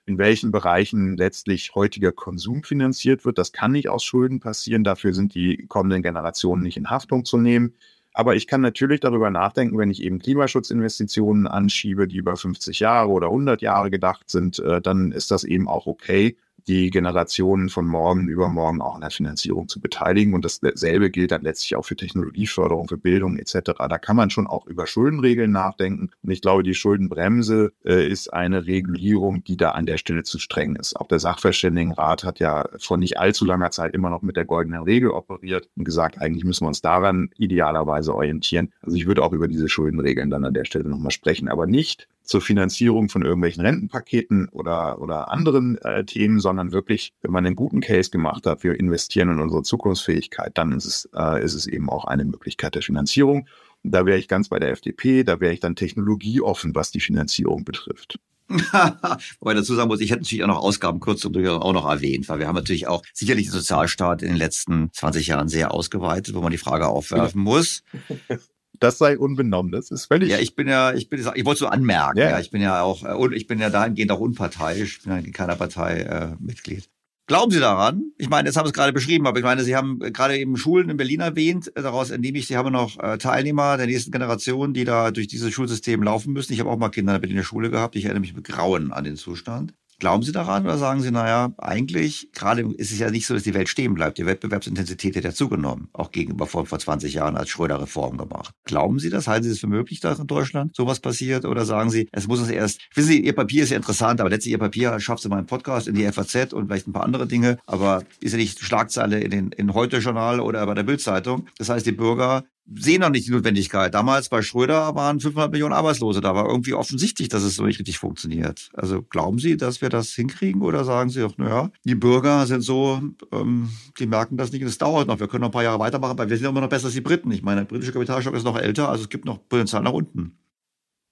[0.05, 3.39] in welchen Bereichen letztlich heutiger Konsum finanziert wird.
[3.39, 4.85] Das kann nicht aus Schulden passieren.
[4.85, 7.74] Dafür sind die kommenden Generationen nicht in Haftung zu nehmen.
[8.14, 13.10] Aber ich kann natürlich darüber nachdenken, wenn ich eben Klimaschutzinvestitionen anschiebe, die über 50 Jahre
[13.10, 16.36] oder 100 Jahre gedacht sind, äh, dann ist das eben auch okay
[16.68, 20.34] die Generationen von morgen, übermorgen auch an der Finanzierung zu beteiligen.
[20.34, 23.72] Und dasselbe gilt dann letztlich auch für Technologieförderung, für Bildung etc.
[23.76, 26.10] Da kann man schon auch über Schuldenregeln nachdenken.
[26.22, 30.39] Und ich glaube, die Schuldenbremse äh, ist eine Regulierung, die da an der Stelle zu
[30.39, 30.97] streng ist.
[30.97, 34.82] Auch der Sachverständigenrat hat ja vor nicht allzu langer Zeit immer noch mit der goldenen
[34.82, 38.72] Regel operiert und gesagt, eigentlich müssen wir uns daran idealerweise orientieren.
[38.82, 42.09] Also ich würde auch über diese Schuldenregeln dann an der Stelle nochmal sprechen, aber nicht
[42.32, 47.56] zur Finanzierung von irgendwelchen Rentenpaketen oder, oder anderen äh, Themen, sondern wirklich, wenn man einen
[47.56, 51.66] guten Case gemacht hat, wir investieren in unsere Zukunftsfähigkeit, dann ist es, äh, ist es
[51.66, 53.48] eben auch eine Möglichkeit der Finanzierung.
[53.82, 57.64] Da wäre ich ganz bei der FDP, da wäre ich dann technologieoffen, was die Finanzierung
[57.64, 58.18] betrifft.
[58.48, 62.38] Wobei dazu sagen muss, ich hätte natürlich auch noch Ausgabenkürzungen durchaus auch noch erwähnt, weil
[62.38, 66.40] wir haben natürlich auch sicherlich den Sozialstaat in den letzten 20 Jahren sehr ausgeweitet, wo
[66.40, 67.82] man die Frage aufwerfen muss
[68.82, 69.72] das sei unbenommen.
[69.72, 70.30] Das ist völlig.
[70.30, 72.18] Ja, ich bin ja, ich bin, ich wollte so anmerken.
[72.18, 72.30] Ja.
[72.30, 72.40] ja.
[72.40, 74.98] ich bin ja auch, äh, und ich bin ja dahingehend auch unparteiisch.
[74.98, 76.88] Ich bin ja in keiner Partei äh, Mitglied.
[77.28, 78.12] Glauben Sie daran?
[78.18, 80.56] Ich meine, jetzt haben Sie es gerade beschrieben, aber ich meine, Sie haben gerade eben
[80.56, 81.70] Schulen in Berlin erwähnt.
[81.76, 85.52] Daraus entnehme ich, Sie haben noch äh, Teilnehmer der nächsten Generation, die da durch dieses
[85.52, 86.52] Schulsystem laufen müssen.
[86.52, 87.94] Ich habe auch mal Kinder in der Berliner Schule gehabt.
[87.94, 89.72] Ich erinnere mich mit Grauen an den Zustand.
[90.02, 93.44] Glauben Sie daran oder sagen Sie, naja, eigentlich, gerade ist es ja nicht so, dass
[93.44, 94.18] die Welt stehen bleibt.
[94.18, 98.52] Die Wettbewerbsintensität hat ja zugenommen, auch gegenüber vor, vor 20 Jahren als Schröder Reform gemacht.
[98.64, 99.28] Glauben Sie das?
[99.28, 101.44] Halten Sie es für möglich, dass in Deutschland sowas passiert?
[101.44, 104.28] Oder sagen Sie, es muss uns erst, wissen Sie, Ihr Papier ist ja interessant, aber
[104.28, 107.04] letztlich Ihr Papier schafft Sie mal einen Podcast in die FAZ und vielleicht ein paar
[107.04, 111.46] andere Dinge, aber ist ja nicht Schlagzeile in den in Heute-Journal oder bei der Bildzeitung.
[111.58, 112.42] Das heißt, die Bürger
[112.74, 113.93] sehen noch nicht die Notwendigkeit.
[113.94, 116.20] Damals bei Schröder waren 500 Millionen Arbeitslose.
[116.20, 118.70] Da war irgendwie offensichtlich, dass es so nicht richtig funktioniert.
[118.74, 122.62] Also glauben Sie, dass wir das hinkriegen oder sagen Sie auch, naja, die Bürger sind
[122.62, 123.01] so,
[123.32, 125.20] ähm, die merken das nicht und es dauert noch.
[125.20, 127.01] Wir können noch ein paar Jahre weitermachen, weil wir sind immer noch besser als die
[127.01, 127.30] Briten.
[127.32, 130.39] Ich meine, der britische Kapitalstock ist noch älter, also es gibt noch Potenzial nach unten.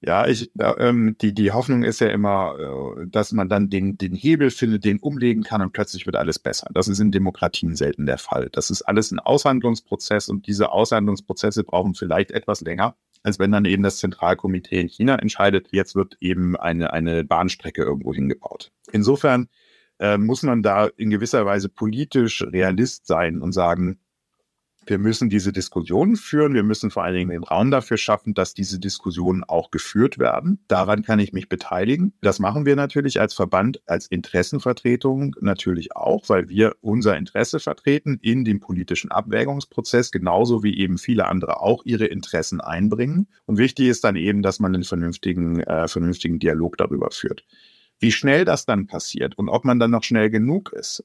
[0.03, 4.15] Ja, ich, ähm, die, die Hoffnung ist ja immer, äh, dass man dann den, den
[4.15, 6.69] Hebel findet, den umlegen kann und plötzlich wird alles besser.
[6.73, 8.49] Das ist in Demokratien selten der Fall.
[8.51, 13.67] Das ist alles ein Aushandlungsprozess und diese Aushandlungsprozesse brauchen vielleicht etwas länger, als wenn dann
[13.67, 18.73] eben das Zentralkomitee in China entscheidet, jetzt wird eben eine, eine Bahnstrecke irgendwo hingebaut.
[18.93, 19.49] Insofern
[19.99, 24.01] äh, muss man da in gewisser Weise politisch Realist sein und sagen,
[24.91, 26.53] wir müssen diese Diskussionen führen.
[26.53, 30.63] Wir müssen vor allen Dingen den Raum dafür schaffen, dass diese Diskussionen auch geführt werden.
[30.69, 32.13] Daran kann ich mich beteiligen.
[32.21, 38.19] Das machen wir natürlich als Verband, als Interessenvertretung natürlich auch, weil wir unser Interesse vertreten
[38.21, 43.29] in dem politischen Abwägungsprozess, genauso wie eben viele andere auch ihre Interessen einbringen.
[43.47, 47.45] Und wichtig ist dann eben, dass man einen vernünftigen, äh, vernünftigen Dialog darüber führt.
[48.01, 51.05] Wie schnell das dann passiert und ob man dann noch schnell genug ist,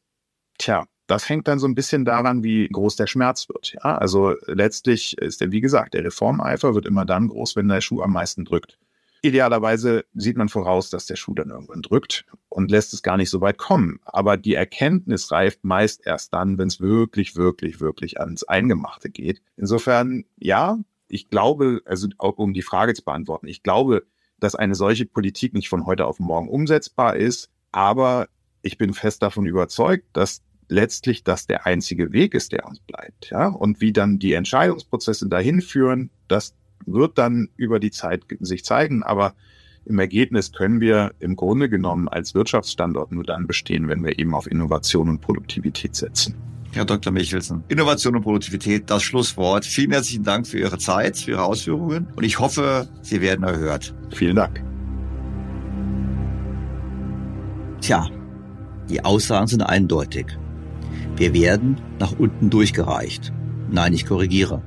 [0.58, 3.74] tja, das hängt dann so ein bisschen daran, wie groß der Schmerz wird.
[3.74, 7.82] Ja, also letztlich ist der, wie gesagt, der Reformeifer wird immer dann groß, wenn der
[7.82, 8.78] Schuh am meisten drückt.
[9.22, 13.32] Idealerweise sieht man voraus, dass der Schuh dann irgendwann drückt und lässt es gar nicht
[13.32, 14.00] so weit kommen.
[14.06, 19.42] Aber die Erkenntnis reift meist erst dann, wenn es wirklich, wirklich, wirklich ans Eingemachte geht.
[19.58, 20.78] Insofern, ja,
[21.08, 24.04] ich glaube, also auch um die Frage zu beantworten, ich glaube,
[24.40, 28.28] dass eine solche Politik nicht von heute auf morgen umsetzbar ist, aber
[28.62, 33.30] ich bin fest davon überzeugt, dass letztlich das der einzige Weg ist, der uns bleibt.
[33.30, 33.48] Ja?
[33.48, 36.54] Und wie dann die Entscheidungsprozesse dahin führen, das
[36.86, 39.04] wird dann über die Zeit sich zeigen.
[39.04, 39.34] Aber
[39.86, 44.34] im Ergebnis können wir im Grunde genommen als Wirtschaftsstandort nur dann bestehen, wenn wir eben
[44.34, 46.36] auf Innovation und Produktivität setzen.
[46.74, 47.14] Herr Dr.
[47.14, 49.64] Michelsen, Innovation und Produktivität, das Schlusswort.
[49.64, 53.96] Vielen herzlichen Dank für Ihre Zeit, für Ihre Ausführungen und ich hoffe, Sie werden erhört.
[54.14, 54.62] Vielen Dank.
[57.80, 58.10] Tja,
[58.90, 60.26] die Aussagen sind eindeutig.
[61.18, 63.32] Wir werden nach unten durchgereicht.
[63.72, 64.62] Nein, ich korrigiere.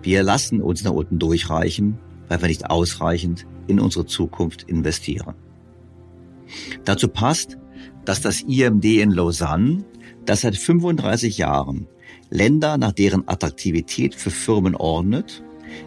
[0.00, 1.98] Wir lassen uns nach unten durchreichen,
[2.28, 5.34] weil wir nicht ausreichend in unsere Zukunft investieren.
[6.84, 7.58] Dazu passt,
[8.04, 9.84] dass das IMD in Lausanne,
[10.24, 11.88] das seit 35 Jahren
[12.30, 15.42] Länder nach deren Attraktivität für Firmen ordnet,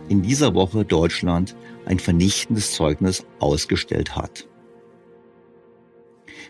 [0.09, 1.55] in dieser Woche Deutschland
[1.85, 4.47] ein vernichtendes Zeugnis ausgestellt hat.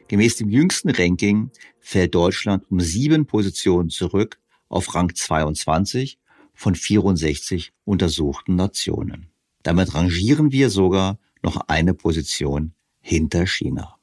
[0.08, 1.50] Gemäß dem jüngsten Ranking
[1.80, 6.20] fällt Deutschland um sieben Positionen zurück auf Rang 22
[6.54, 9.28] von 64 untersuchten Nationen.
[9.64, 13.96] Damit rangieren wir sogar noch eine Position hinter China.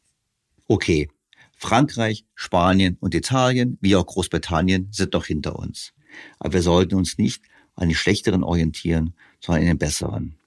[0.66, 1.08] Okay,
[1.56, 5.92] Frankreich, Spanien und Italien, wie auch Großbritannien, sind noch hinter uns.
[6.40, 7.44] Aber wir sollten uns nicht
[7.76, 10.38] an den schlechteren orientieren, sondern an den besseren.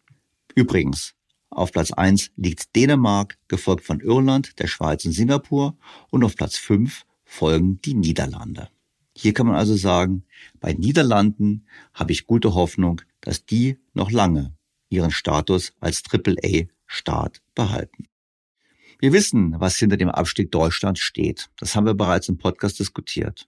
[0.53, 1.15] Übrigens,
[1.55, 5.77] auf Platz 1 liegt Dänemark, gefolgt von Irland, der Schweiz und Singapur
[6.09, 8.67] und auf Platz 5 folgen die Niederlande.
[9.15, 10.25] Hier kann man also sagen,
[10.59, 14.53] bei Niederlanden habe ich gute Hoffnung, dass die noch lange
[14.89, 18.09] ihren Status als AAA-Staat behalten.
[18.99, 21.49] Wir wissen, was hinter dem Abstieg Deutschlands steht.
[21.57, 23.47] Das haben wir bereits im Podcast diskutiert.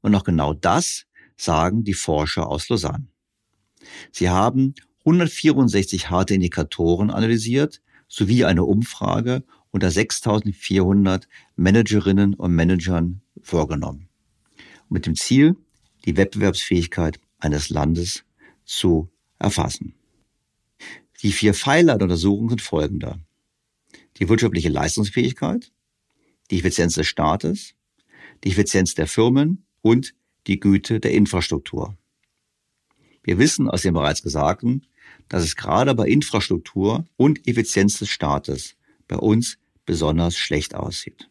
[0.00, 1.06] Und noch genau das
[1.36, 3.06] sagen die Forscher aus Lausanne.
[4.10, 4.74] Sie haben
[5.04, 14.08] 164 harte Indikatoren analysiert sowie eine Umfrage unter 6400 Managerinnen und Managern vorgenommen.
[14.88, 15.56] Mit dem Ziel,
[16.04, 18.24] die Wettbewerbsfähigkeit eines Landes
[18.64, 19.94] zu erfassen.
[21.22, 23.18] Die vier Pfeiler der Untersuchung sind folgende.
[24.18, 25.72] Die wirtschaftliche Leistungsfähigkeit,
[26.50, 27.74] die Effizienz des Staates,
[28.44, 30.14] die Effizienz der Firmen und
[30.46, 31.96] die Güte der Infrastruktur.
[33.22, 34.86] Wir wissen aus dem bereits Gesagten,
[35.34, 38.76] dass es gerade bei Infrastruktur und Effizienz des Staates
[39.08, 41.28] bei uns besonders schlecht aussieht.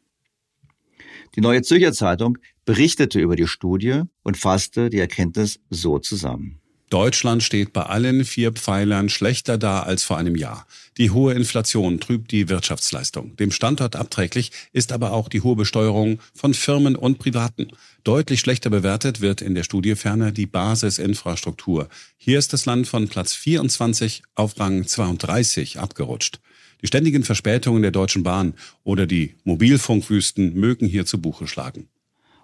[1.35, 6.59] Die Neue Zürcher Zeitung berichtete über die Studie und fasste die Erkenntnis so zusammen.
[6.93, 10.67] Deutschland steht bei allen vier Pfeilern schlechter da als vor einem Jahr.
[10.99, 13.35] Die hohe Inflation trübt die Wirtschaftsleistung.
[13.35, 17.69] Dem Standort abträglich ist aber auch die hohe Besteuerung von Firmen und Privaten.
[18.03, 21.89] Deutlich schlechter bewertet wird in der Studie ferner die Basisinfrastruktur.
[22.17, 26.41] Hier ist das Land von Platz 24 auf Rang 32 abgerutscht.
[26.83, 28.53] Die ständigen Verspätungen der Deutschen Bahn
[28.83, 31.89] oder die Mobilfunkwüsten mögen hier zu Buche schlagen.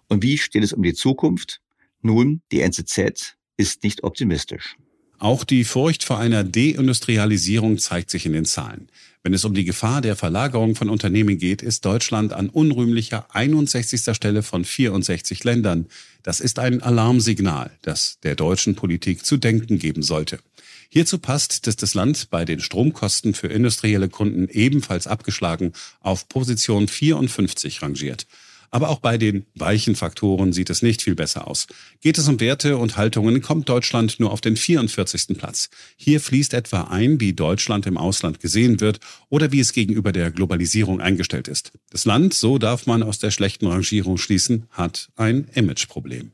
[0.08, 1.62] Und wie steht es um die Zukunft?
[2.02, 4.78] Nun, die NZZ ist nicht optimistisch.
[5.20, 8.88] Auch die Furcht vor einer Deindustrialisierung zeigt sich in den Zahlen.
[9.22, 14.16] Wenn es um die Gefahr der Verlagerung von Unternehmen geht, ist Deutschland an unrühmlicher 61.
[14.16, 15.88] Stelle von 64 Ländern.
[16.24, 20.40] Das ist ein Alarmsignal, das der deutschen Politik zu denken geben sollte.
[20.88, 26.88] Hierzu passt, dass das Land bei den Stromkosten für industrielle Kunden ebenfalls abgeschlagen auf Position
[26.88, 28.26] 54 rangiert.
[28.72, 31.68] Aber auch bei den weichen Faktoren sieht es nicht viel besser aus.
[32.02, 35.38] Geht es um Werte und Haltungen, kommt Deutschland nur auf den 44.
[35.38, 35.70] Platz.
[35.96, 40.32] Hier fließt etwa ein, wie Deutschland im Ausland gesehen wird oder wie es gegenüber der
[40.32, 41.72] Globalisierung eingestellt ist.
[41.90, 46.32] Das Land, so darf man aus der schlechten Rangierung schließen, hat ein Imageproblem.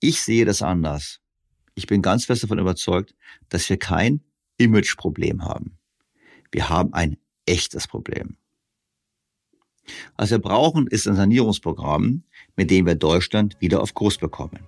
[0.00, 1.20] Ich sehe das anders.
[1.74, 3.14] Ich bin ganz fest davon überzeugt,
[3.48, 4.20] dass wir kein
[4.58, 5.78] Imageproblem haben.
[6.50, 8.36] Wir haben ein echtes Problem.
[10.16, 12.22] Was wir brauchen, ist ein Sanierungsprogramm,
[12.56, 14.60] mit dem wir Deutschland wieder auf Kurs bekommen.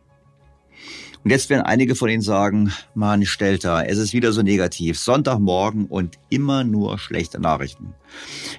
[1.25, 4.99] Und jetzt werden einige von Ihnen sagen, Mann, Stelter, es ist wieder so negativ.
[4.99, 7.95] Sonntagmorgen und immer nur schlechte Nachrichten.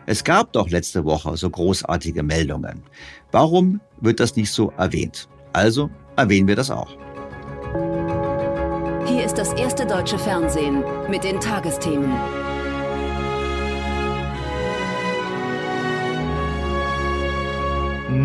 [0.08, 2.82] Es gab doch letzte Woche so großartige Meldungen.
[3.32, 5.30] Warum wird das nicht so erwähnt?
[5.54, 6.98] Also erwähnen wir das auch.
[9.06, 12.12] Hier ist das erste deutsche Fernsehen mit den Tagesthemen.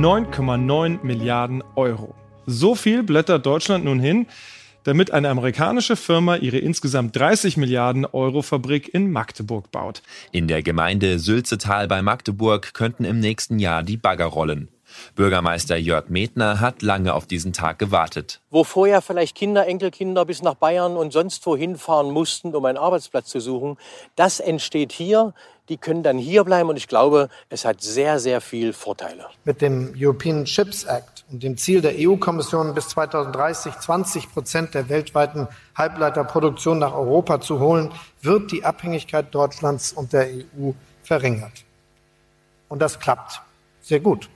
[0.01, 2.15] 9,9 Milliarden Euro.
[2.47, 4.27] So viel blättert Deutschland nun hin,
[4.83, 10.01] damit eine amerikanische Firma ihre insgesamt 30 Milliarden Euro Fabrik in Magdeburg baut.
[10.33, 14.69] In der Gemeinde Sülzetal bei Magdeburg könnten im nächsten Jahr die Bagger rollen.
[15.15, 18.41] Bürgermeister Jörg Medner hat lange auf diesen Tag gewartet.
[18.51, 22.79] Wo vorher vielleicht Kinder, Enkelkinder bis nach Bayern und sonst wohin fahren mussten, um einen
[22.79, 23.77] Arbeitsplatz zu suchen,
[24.17, 25.35] das entsteht hier.
[25.71, 29.27] Die können dann hier bleiben und ich glaube, es hat sehr, sehr viel Vorteile.
[29.45, 34.89] Mit dem European Chips Act und dem Ziel der EU-Kommission bis 2030 20 Prozent der
[34.89, 40.73] weltweiten Halbleiterproduktion nach Europa zu holen, wird die Abhängigkeit Deutschlands und der EU
[41.05, 41.65] verringert.
[42.69, 43.41] Und das klappt
[43.81, 44.29] sehr gut.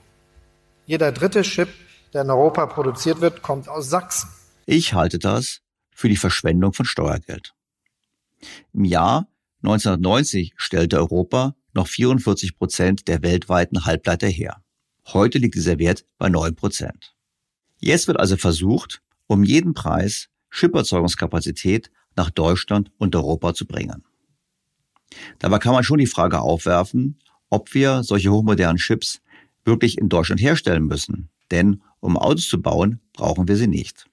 [0.85, 1.69] Jeder dritte Chip,
[2.13, 4.29] der in Europa produziert wird, kommt aus Sachsen.
[4.65, 5.59] Ich halte das
[5.93, 7.53] für die Verschwendung von Steuergeld.
[8.73, 9.27] Im Jahr
[9.65, 14.61] 1990 stellte Europa noch 44 Prozent der weltweiten Halbleiter her.
[15.07, 17.15] Heute liegt dieser Wert bei 9 Prozent.
[17.79, 24.03] Jetzt wird also versucht, um jeden Preis Chip-Erzeugungskapazität nach Deutschland und Europa zu bringen.
[25.39, 27.17] Dabei kann man schon die Frage aufwerfen,
[27.49, 29.21] ob wir solche hochmodernen Chips
[29.63, 31.29] wirklich in Deutschland herstellen müssen.
[31.49, 34.05] Denn um Autos zu bauen, brauchen wir sie nicht.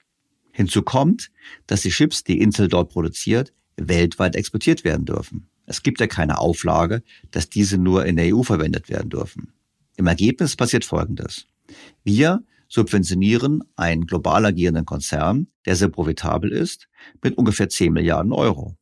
[0.51, 1.31] Hinzu kommt,
[1.67, 5.49] dass die Chips, die Intel dort produziert, weltweit exportiert werden dürfen.
[5.65, 9.53] Es gibt ja keine Auflage, dass diese nur in der EU verwendet werden dürfen.
[9.95, 11.45] Im Ergebnis passiert Folgendes.
[12.03, 16.87] Wir subventionieren einen global agierenden Konzern, der sehr profitabel ist,
[17.21, 18.75] mit ungefähr 10 Milliarden Euro.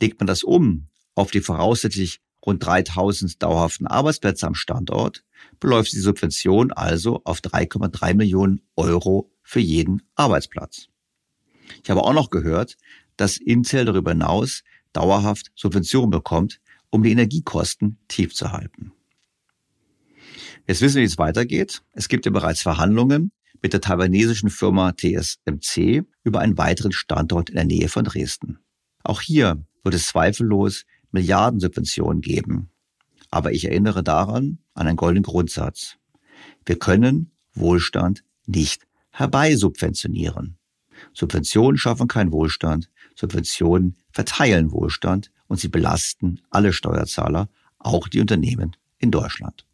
[0.00, 5.24] Legt man das um auf die voraussichtlich rund 3000 dauerhaften Arbeitsplätze am Standort,
[5.60, 10.88] beläuft die Subvention also auf 3,3 Millionen Euro für jeden Arbeitsplatz.
[11.82, 12.76] Ich habe auch noch gehört,
[13.16, 14.62] dass Intel darüber hinaus
[14.92, 16.60] dauerhaft Subventionen bekommt,
[16.90, 18.92] um die Energiekosten tief zu halten.
[20.66, 21.82] Jetzt wissen wir, wie es weitergeht.
[21.92, 27.56] Es gibt ja bereits Verhandlungen mit der taiwanesischen Firma TSMC über einen weiteren Standort in
[27.56, 28.58] der Nähe von Dresden.
[29.02, 32.70] Auch hier wird es zweifellos Milliardensubventionen geben.
[33.30, 35.96] Aber ich erinnere daran an einen goldenen Grundsatz.
[36.64, 40.56] Wir können Wohlstand nicht herbeisubventionieren.
[41.12, 47.48] Subventionen schaffen keinen Wohlstand, Subventionen verteilen Wohlstand und sie belasten alle Steuerzahler,
[47.78, 49.66] auch die Unternehmen in Deutschland.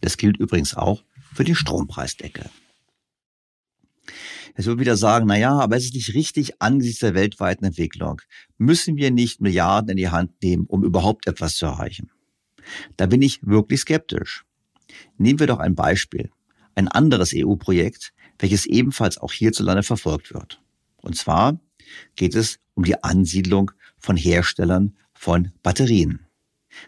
[0.00, 1.02] Das gilt übrigens auch
[1.32, 2.50] für die Strompreisdecke.
[4.54, 8.20] Es wird wieder sagen, na ja, aber es ist nicht richtig angesichts der weltweiten Entwicklung.
[8.56, 12.10] Müssen wir nicht Milliarden in die Hand nehmen, um überhaupt etwas zu erreichen?
[12.96, 14.44] Da bin ich wirklich skeptisch.
[15.18, 16.30] Nehmen wir doch ein Beispiel.
[16.76, 20.60] Ein anderes EU-Projekt, welches ebenfalls auch hierzulande verfolgt wird.
[21.04, 21.60] Und zwar
[22.16, 26.20] geht es um die Ansiedlung von Herstellern von Batterien.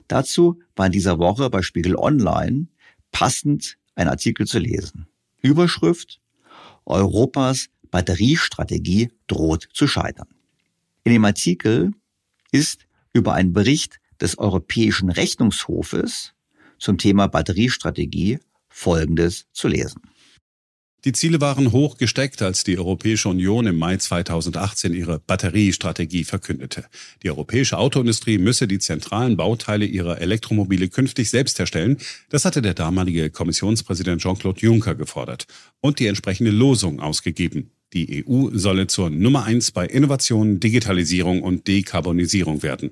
[0.09, 2.67] Dazu war in dieser Woche bei Spiegel Online
[3.13, 5.07] passend ein Artikel zu lesen.
[5.43, 6.21] Überschrift
[6.87, 10.29] Europas Batteriestrategie droht zu scheitern.
[11.05, 11.93] In dem Artikel
[12.53, 16.33] ist über einen Bericht des Europäischen Rechnungshofes
[16.79, 20.01] zum Thema Batteriestrategie Folgendes zu lesen.
[21.07, 26.87] Die Ziele waren hoch gesteckt, als die Europäische Union im Mai 2018 ihre Batteriestrategie verkündete.
[27.23, 31.99] Die europäische Autoindustrie müsse die zentralen Bauteile ihrer Elektromobile künftig selbst herstellen.
[32.29, 35.47] Das hatte der damalige Kommissionspräsident Jean-Claude Juncker gefordert
[35.81, 37.71] und die entsprechende Losung ausgegeben.
[37.93, 42.91] Die EU solle zur Nummer eins bei Innovation, Digitalisierung und Dekarbonisierung werden.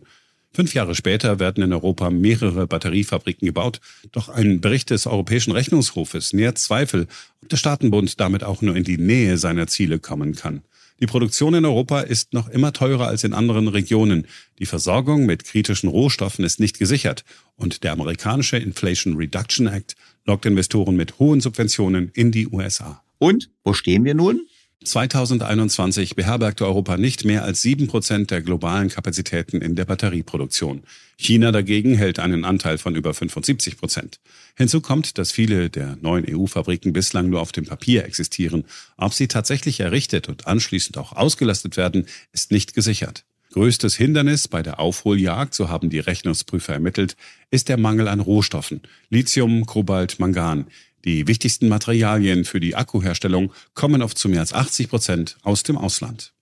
[0.55, 3.81] Fünf Jahre später werden in Europa mehrere Batteriefabriken gebaut.
[4.12, 7.09] Doch ein Bericht des Europäischen Rechnungshofes nährt Zweifel,
[7.43, 10.62] ob der Staatenbund damit auch nur in die Nähe seiner Ziele kommen kann.
[11.01, 14.28] Die Produktion in Europa ist noch immer teurer als in anderen Regionen.
[14.60, 17.24] Die Versorgung mit kritischen Rohstoffen ist nicht gesichert.
[17.56, 23.02] Und der amerikanische Inflation Reduction Act lockt Investoren mit hohen Subventionen in die USA.
[23.18, 24.47] Und wo stehen wir nun?
[24.85, 30.82] 2021 beherbergte Europa nicht mehr als sieben Prozent der globalen Kapazitäten in der Batterieproduktion.
[31.16, 34.20] China dagegen hält einen Anteil von über 75 Prozent.
[34.56, 38.65] Hinzu kommt, dass viele der neuen EU-Fabriken bislang nur auf dem Papier existieren.
[38.97, 43.24] Ob sie tatsächlich errichtet und anschließend auch ausgelastet werden, ist nicht gesichert.
[43.52, 47.16] Größtes Hindernis bei der Aufholjagd, so haben die Rechnungsprüfer ermittelt,
[47.51, 48.81] ist der Mangel an Rohstoffen.
[49.11, 50.66] Lithium, Kobalt, Mangan.
[51.05, 55.76] Die wichtigsten Materialien für die Akkuherstellung kommen auf zu mehr als 80 Prozent aus dem
[55.76, 56.32] Ausland.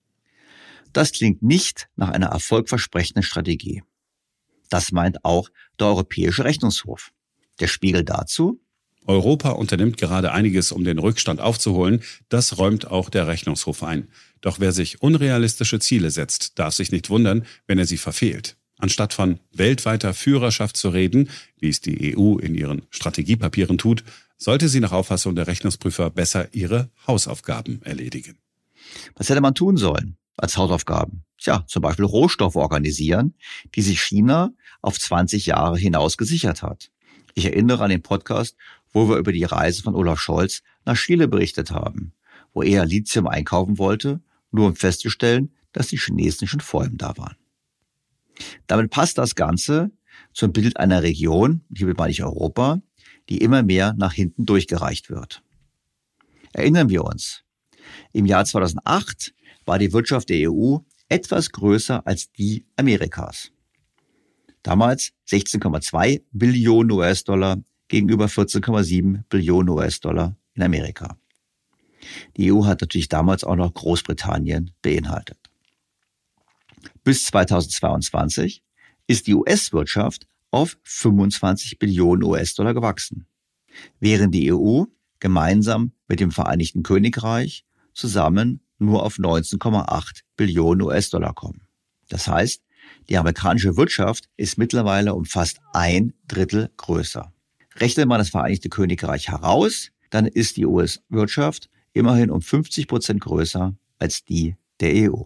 [0.92, 3.82] Das klingt nicht nach einer erfolgversprechenden Strategie.
[4.70, 5.48] Das meint auch
[5.80, 7.10] der Europäische Rechnungshof.
[7.60, 8.60] Der Spiegel dazu?
[9.04, 12.02] Europa unternimmt gerade einiges, um den Rückstand aufzuholen.
[12.28, 14.08] Das räumt auch der Rechnungshof ein.
[14.40, 18.56] Doch wer sich unrealistische Ziele setzt, darf sich nicht wundern, wenn er sie verfehlt.
[18.78, 24.04] Anstatt von weltweiter Führerschaft zu reden, wie es die EU in ihren Strategiepapieren tut,
[24.42, 28.38] sollte sie nach Auffassung der Rechnungsprüfer besser ihre Hausaufgaben erledigen.
[29.14, 31.24] Was hätte man tun sollen als Hausaufgaben?
[31.38, 33.34] Tja, zum Beispiel Rohstoffe organisieren,
[33.76, 36.90] die sich China auf 20 Jahre hinaus gesichert hat.
[37.34, 38.56] Ich erinnere an den Podcast,
[38.92, 42.12] wo wir über die Reise von Olaf Scholz nach Chile berichtet haben,
[42.52, 44.20] wo er Lithium einkaufen wollte,
[44.50, 47.36] nur um festzustellen, dass die Chinesen schon vor ihm da waren.
[48.66, 49.92] Damit passt das Ganze
[50.32, 52.82] zum Bild einer Region, hier meine ich Europa,
[53.32, 55.42] die immer mehr nach hinten durchgereicht wird.
[56.52, 57.44] Erinnern wir uns.
[58.12, 59.32] Im Jahr 2008
[59.64, 60.76] war die Wirtschaft der EU
[61.08, 63.50] etwas größer als die Amerikas.
[64.62, 67.56] Damals 16,2 Billionen US-Dollar
[67.88, 71.16] gegenüber 14,7 Billionen US-Dollar in Amerika.
[72.36, 75.38] Die EU hat natürlich damals auch noch Großbritannien beinhaltet.
[77.02, 78.62] Bis 2022
[79.06, 83.26] ist die US-Wirtschaft auf 25 Billionen US-Dollar gewachsen,
[83.98, 84.84] während die EU
[85.18, 87.64] gemeinsam mit dem Vereinigten Königreich
[87.94, 91.62] zusammen nur auf 19,8 Billionen US-Dollar kommen.
[92.08, 92.62] Das heißt,
[93.08, 97.32] die amerikanische Wirtschaft ist mittlerweile um fast ein Drittel größer.
[97.76, 103.74] Rechnet man das Vereinigte Königreich heraus, dann ist die US-Wirtschaft immerhin um 50 Prozent größer
[103.98, 105.22] als die der EU.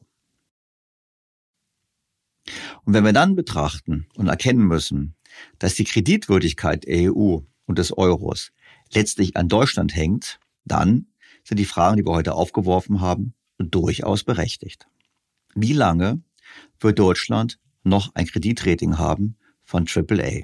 [2.84, 5.15] Und wenn wir dann betrachten und erkennen müssen,
[5.58, 8.52] dass die Kreditwürdigkeit der EU und des Euros
[8.92, 11.06] letztlich an Deutschland hängt, dann
[11.44, 14.86] sind die Fragen, die wir heute aufgeworfen haben, durchaus berechtigt.
[15.54, 16.22] Wie lange
[16.80, 20.42] wird Deutschland noch ein Kreditrating haben von AAA?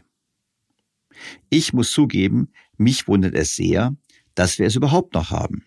[1.50, 3.96] Ich muss zugeben, mich wundert es sehr,
[4.34, 5.64] dass wir es überhaupt noch haben.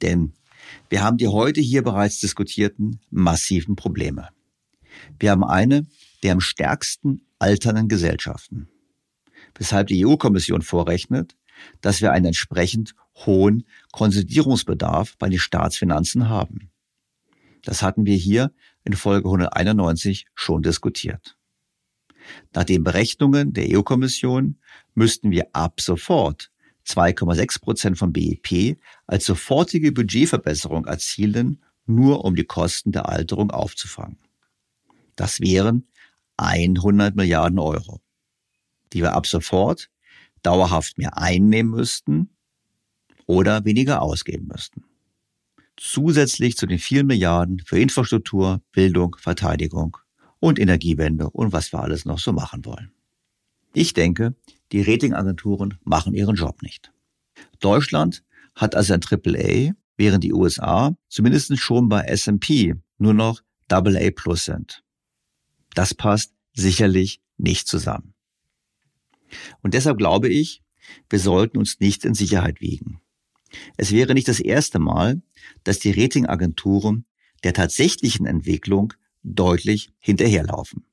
[0.00, 0.32] Denn
[0.88, 4.30] wir haben die heute hier bereits diskutierten massiven Probleme.
[5.18, 5.86] Wir haben eine
[6.22, 8.68] der am stärksten alternden Gesellschaften,
[9.54, 11.36] weshalb die EU-Kommission vorrechnet,
[11.82, 12.94] dass wir einen entsprechend
[13.26, 16.70] hohen Konsolidierungsbedarf bei den Staatsfinanzen haben.
[17.62, 18.50] Das hatten wir hier
[18.84, 21.36] in Folge 191 schon diskutiert.
[22.54, 24.58] Nach den Berechnungen der EU-Kommission
[24.94, 26.50] müssten wir ab sofort
[26.86, 34.18] 2,6 Prozent vom BIP als sofortige Budgetverbesserung erzielen, nur um die Kosten der Alterung aufzufangen.
[35.14, 35.86] Das wären
[36.36, 38.00] 100 Milliarden Euro,
[38.92, 39.90] die wir ab sofort
[40.42, 42.30] dauerhaft mehr einnehmen müssten
[43.26, 44.84] oder weniger ausgeben müssten.
[45.76, 49.96] Zusätzlich zu den vielen Milliarden für Infrastruktur, Bildung, Verteidigung
[50.38, 52.92] und Energiewende und was wir alles noch so machen wollen.
[53.72, 54.34] Ich denke,
[54.70, 56.92] die Ratingagenturen machen ihren Job nicht.
[57.58, 58.22] Deutschland
[58.54, 64.44] hat also ein AAA, während die USA zumindest schon bei S&P nur noch AA Plus
[64.44, 64.83] sind.
[65.74, 68.14] Das passt sicherlich nicht zusammen.
[69.62, 70.62] Und deshalb glaube ich,
[71.10, 73.00] wir sollten uns nicht in Sicherheit wiegen.
[73.76, 75.22] Es wäre nicht das erste Mal,
[75.64, 77.06] dass die Ratingagenturen
[77.42, 78.92] der tatsächlichen Entwicklung
[79.22, 80.84] deutlich hinterherlaufen.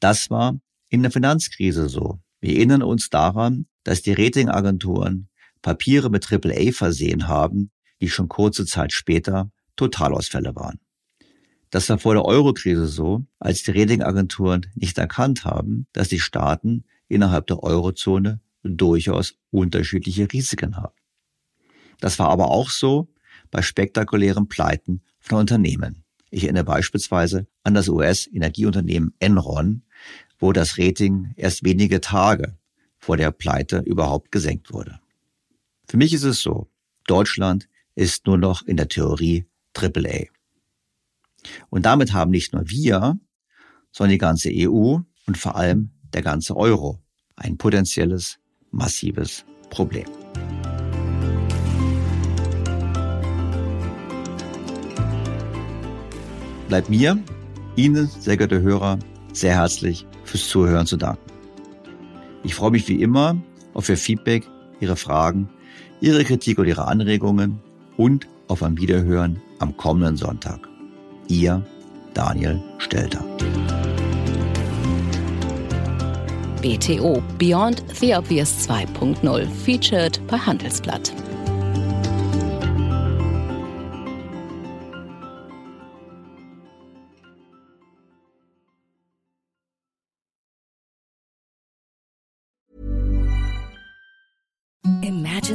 [0.00, 2.18] Das war in der Finanzkrise so.
[2.40, 5.28] Wir erinnern uns daran, dass die Ratingagenturen
[5.62, 7.70] Papiere mit AAA versehen haben,
[8.00, 10.78] die schon kurze Zeit später Totalausfälle waren.
[11.74, 16.84] Das war vor der Eurokrise so, als die Ratingagenturen nicht erkannt haben, dass die Staaten
[17.08, 20.94] innerhalb der Eurozone durchaus unterschiedliche Risiken haben.
[21.98, 23.08] Das war aber auch so
[23.50, 26.04] bei spektakulären Pleiten von Unternehmen.
[26.30, 29.82] Ich erinnere beispielsweise an das US-Energieunternehmen Enron,
[30.38, 32.56] wo das Rating erst wenige Tage
[32.98, 35.00] vor der Pleite überhaupt gesenkt wurde.
[35.88, 36.68] Für mich ist es so,
[37.08, 39.46] Deutschland ist nur noch in der Theorie
[39.76, 40.33] AAA.
[41.70, 43.18] Und damit haben nicht nur wir,
[43.92, 47.00] sondern die ganze EU und vor allem der ganze Euro
[47.36, 48.38] ein potenzielles,
[48.70, 50.06] massives Problem.
[56.68, 57.22] Bleibt mir,
[57.76, 58.98] Ihnen, sehr geehrte Hörer,
[59.32, 61.20] sehr herzlich fürs Zuhören zu danken.
[62.42, 63.36] Ich freue mich wie immer
[63.74, 64.48] auf Ihr Feedback,
[64.80, 65.48] Ihre Fragen,
[66.00, 67.60] Ihre Kritik und Ihre Anregungen
[67.96, 70.73] und auf ein Wiederhören am kommenden Sonntag.
[71.28, 71.62] Ihr
[72.12, 73.24] Daniel Stelter.
[76.62, 81.12] BTO Beyond the Obvious 2.0 featured bei Handelsblatt.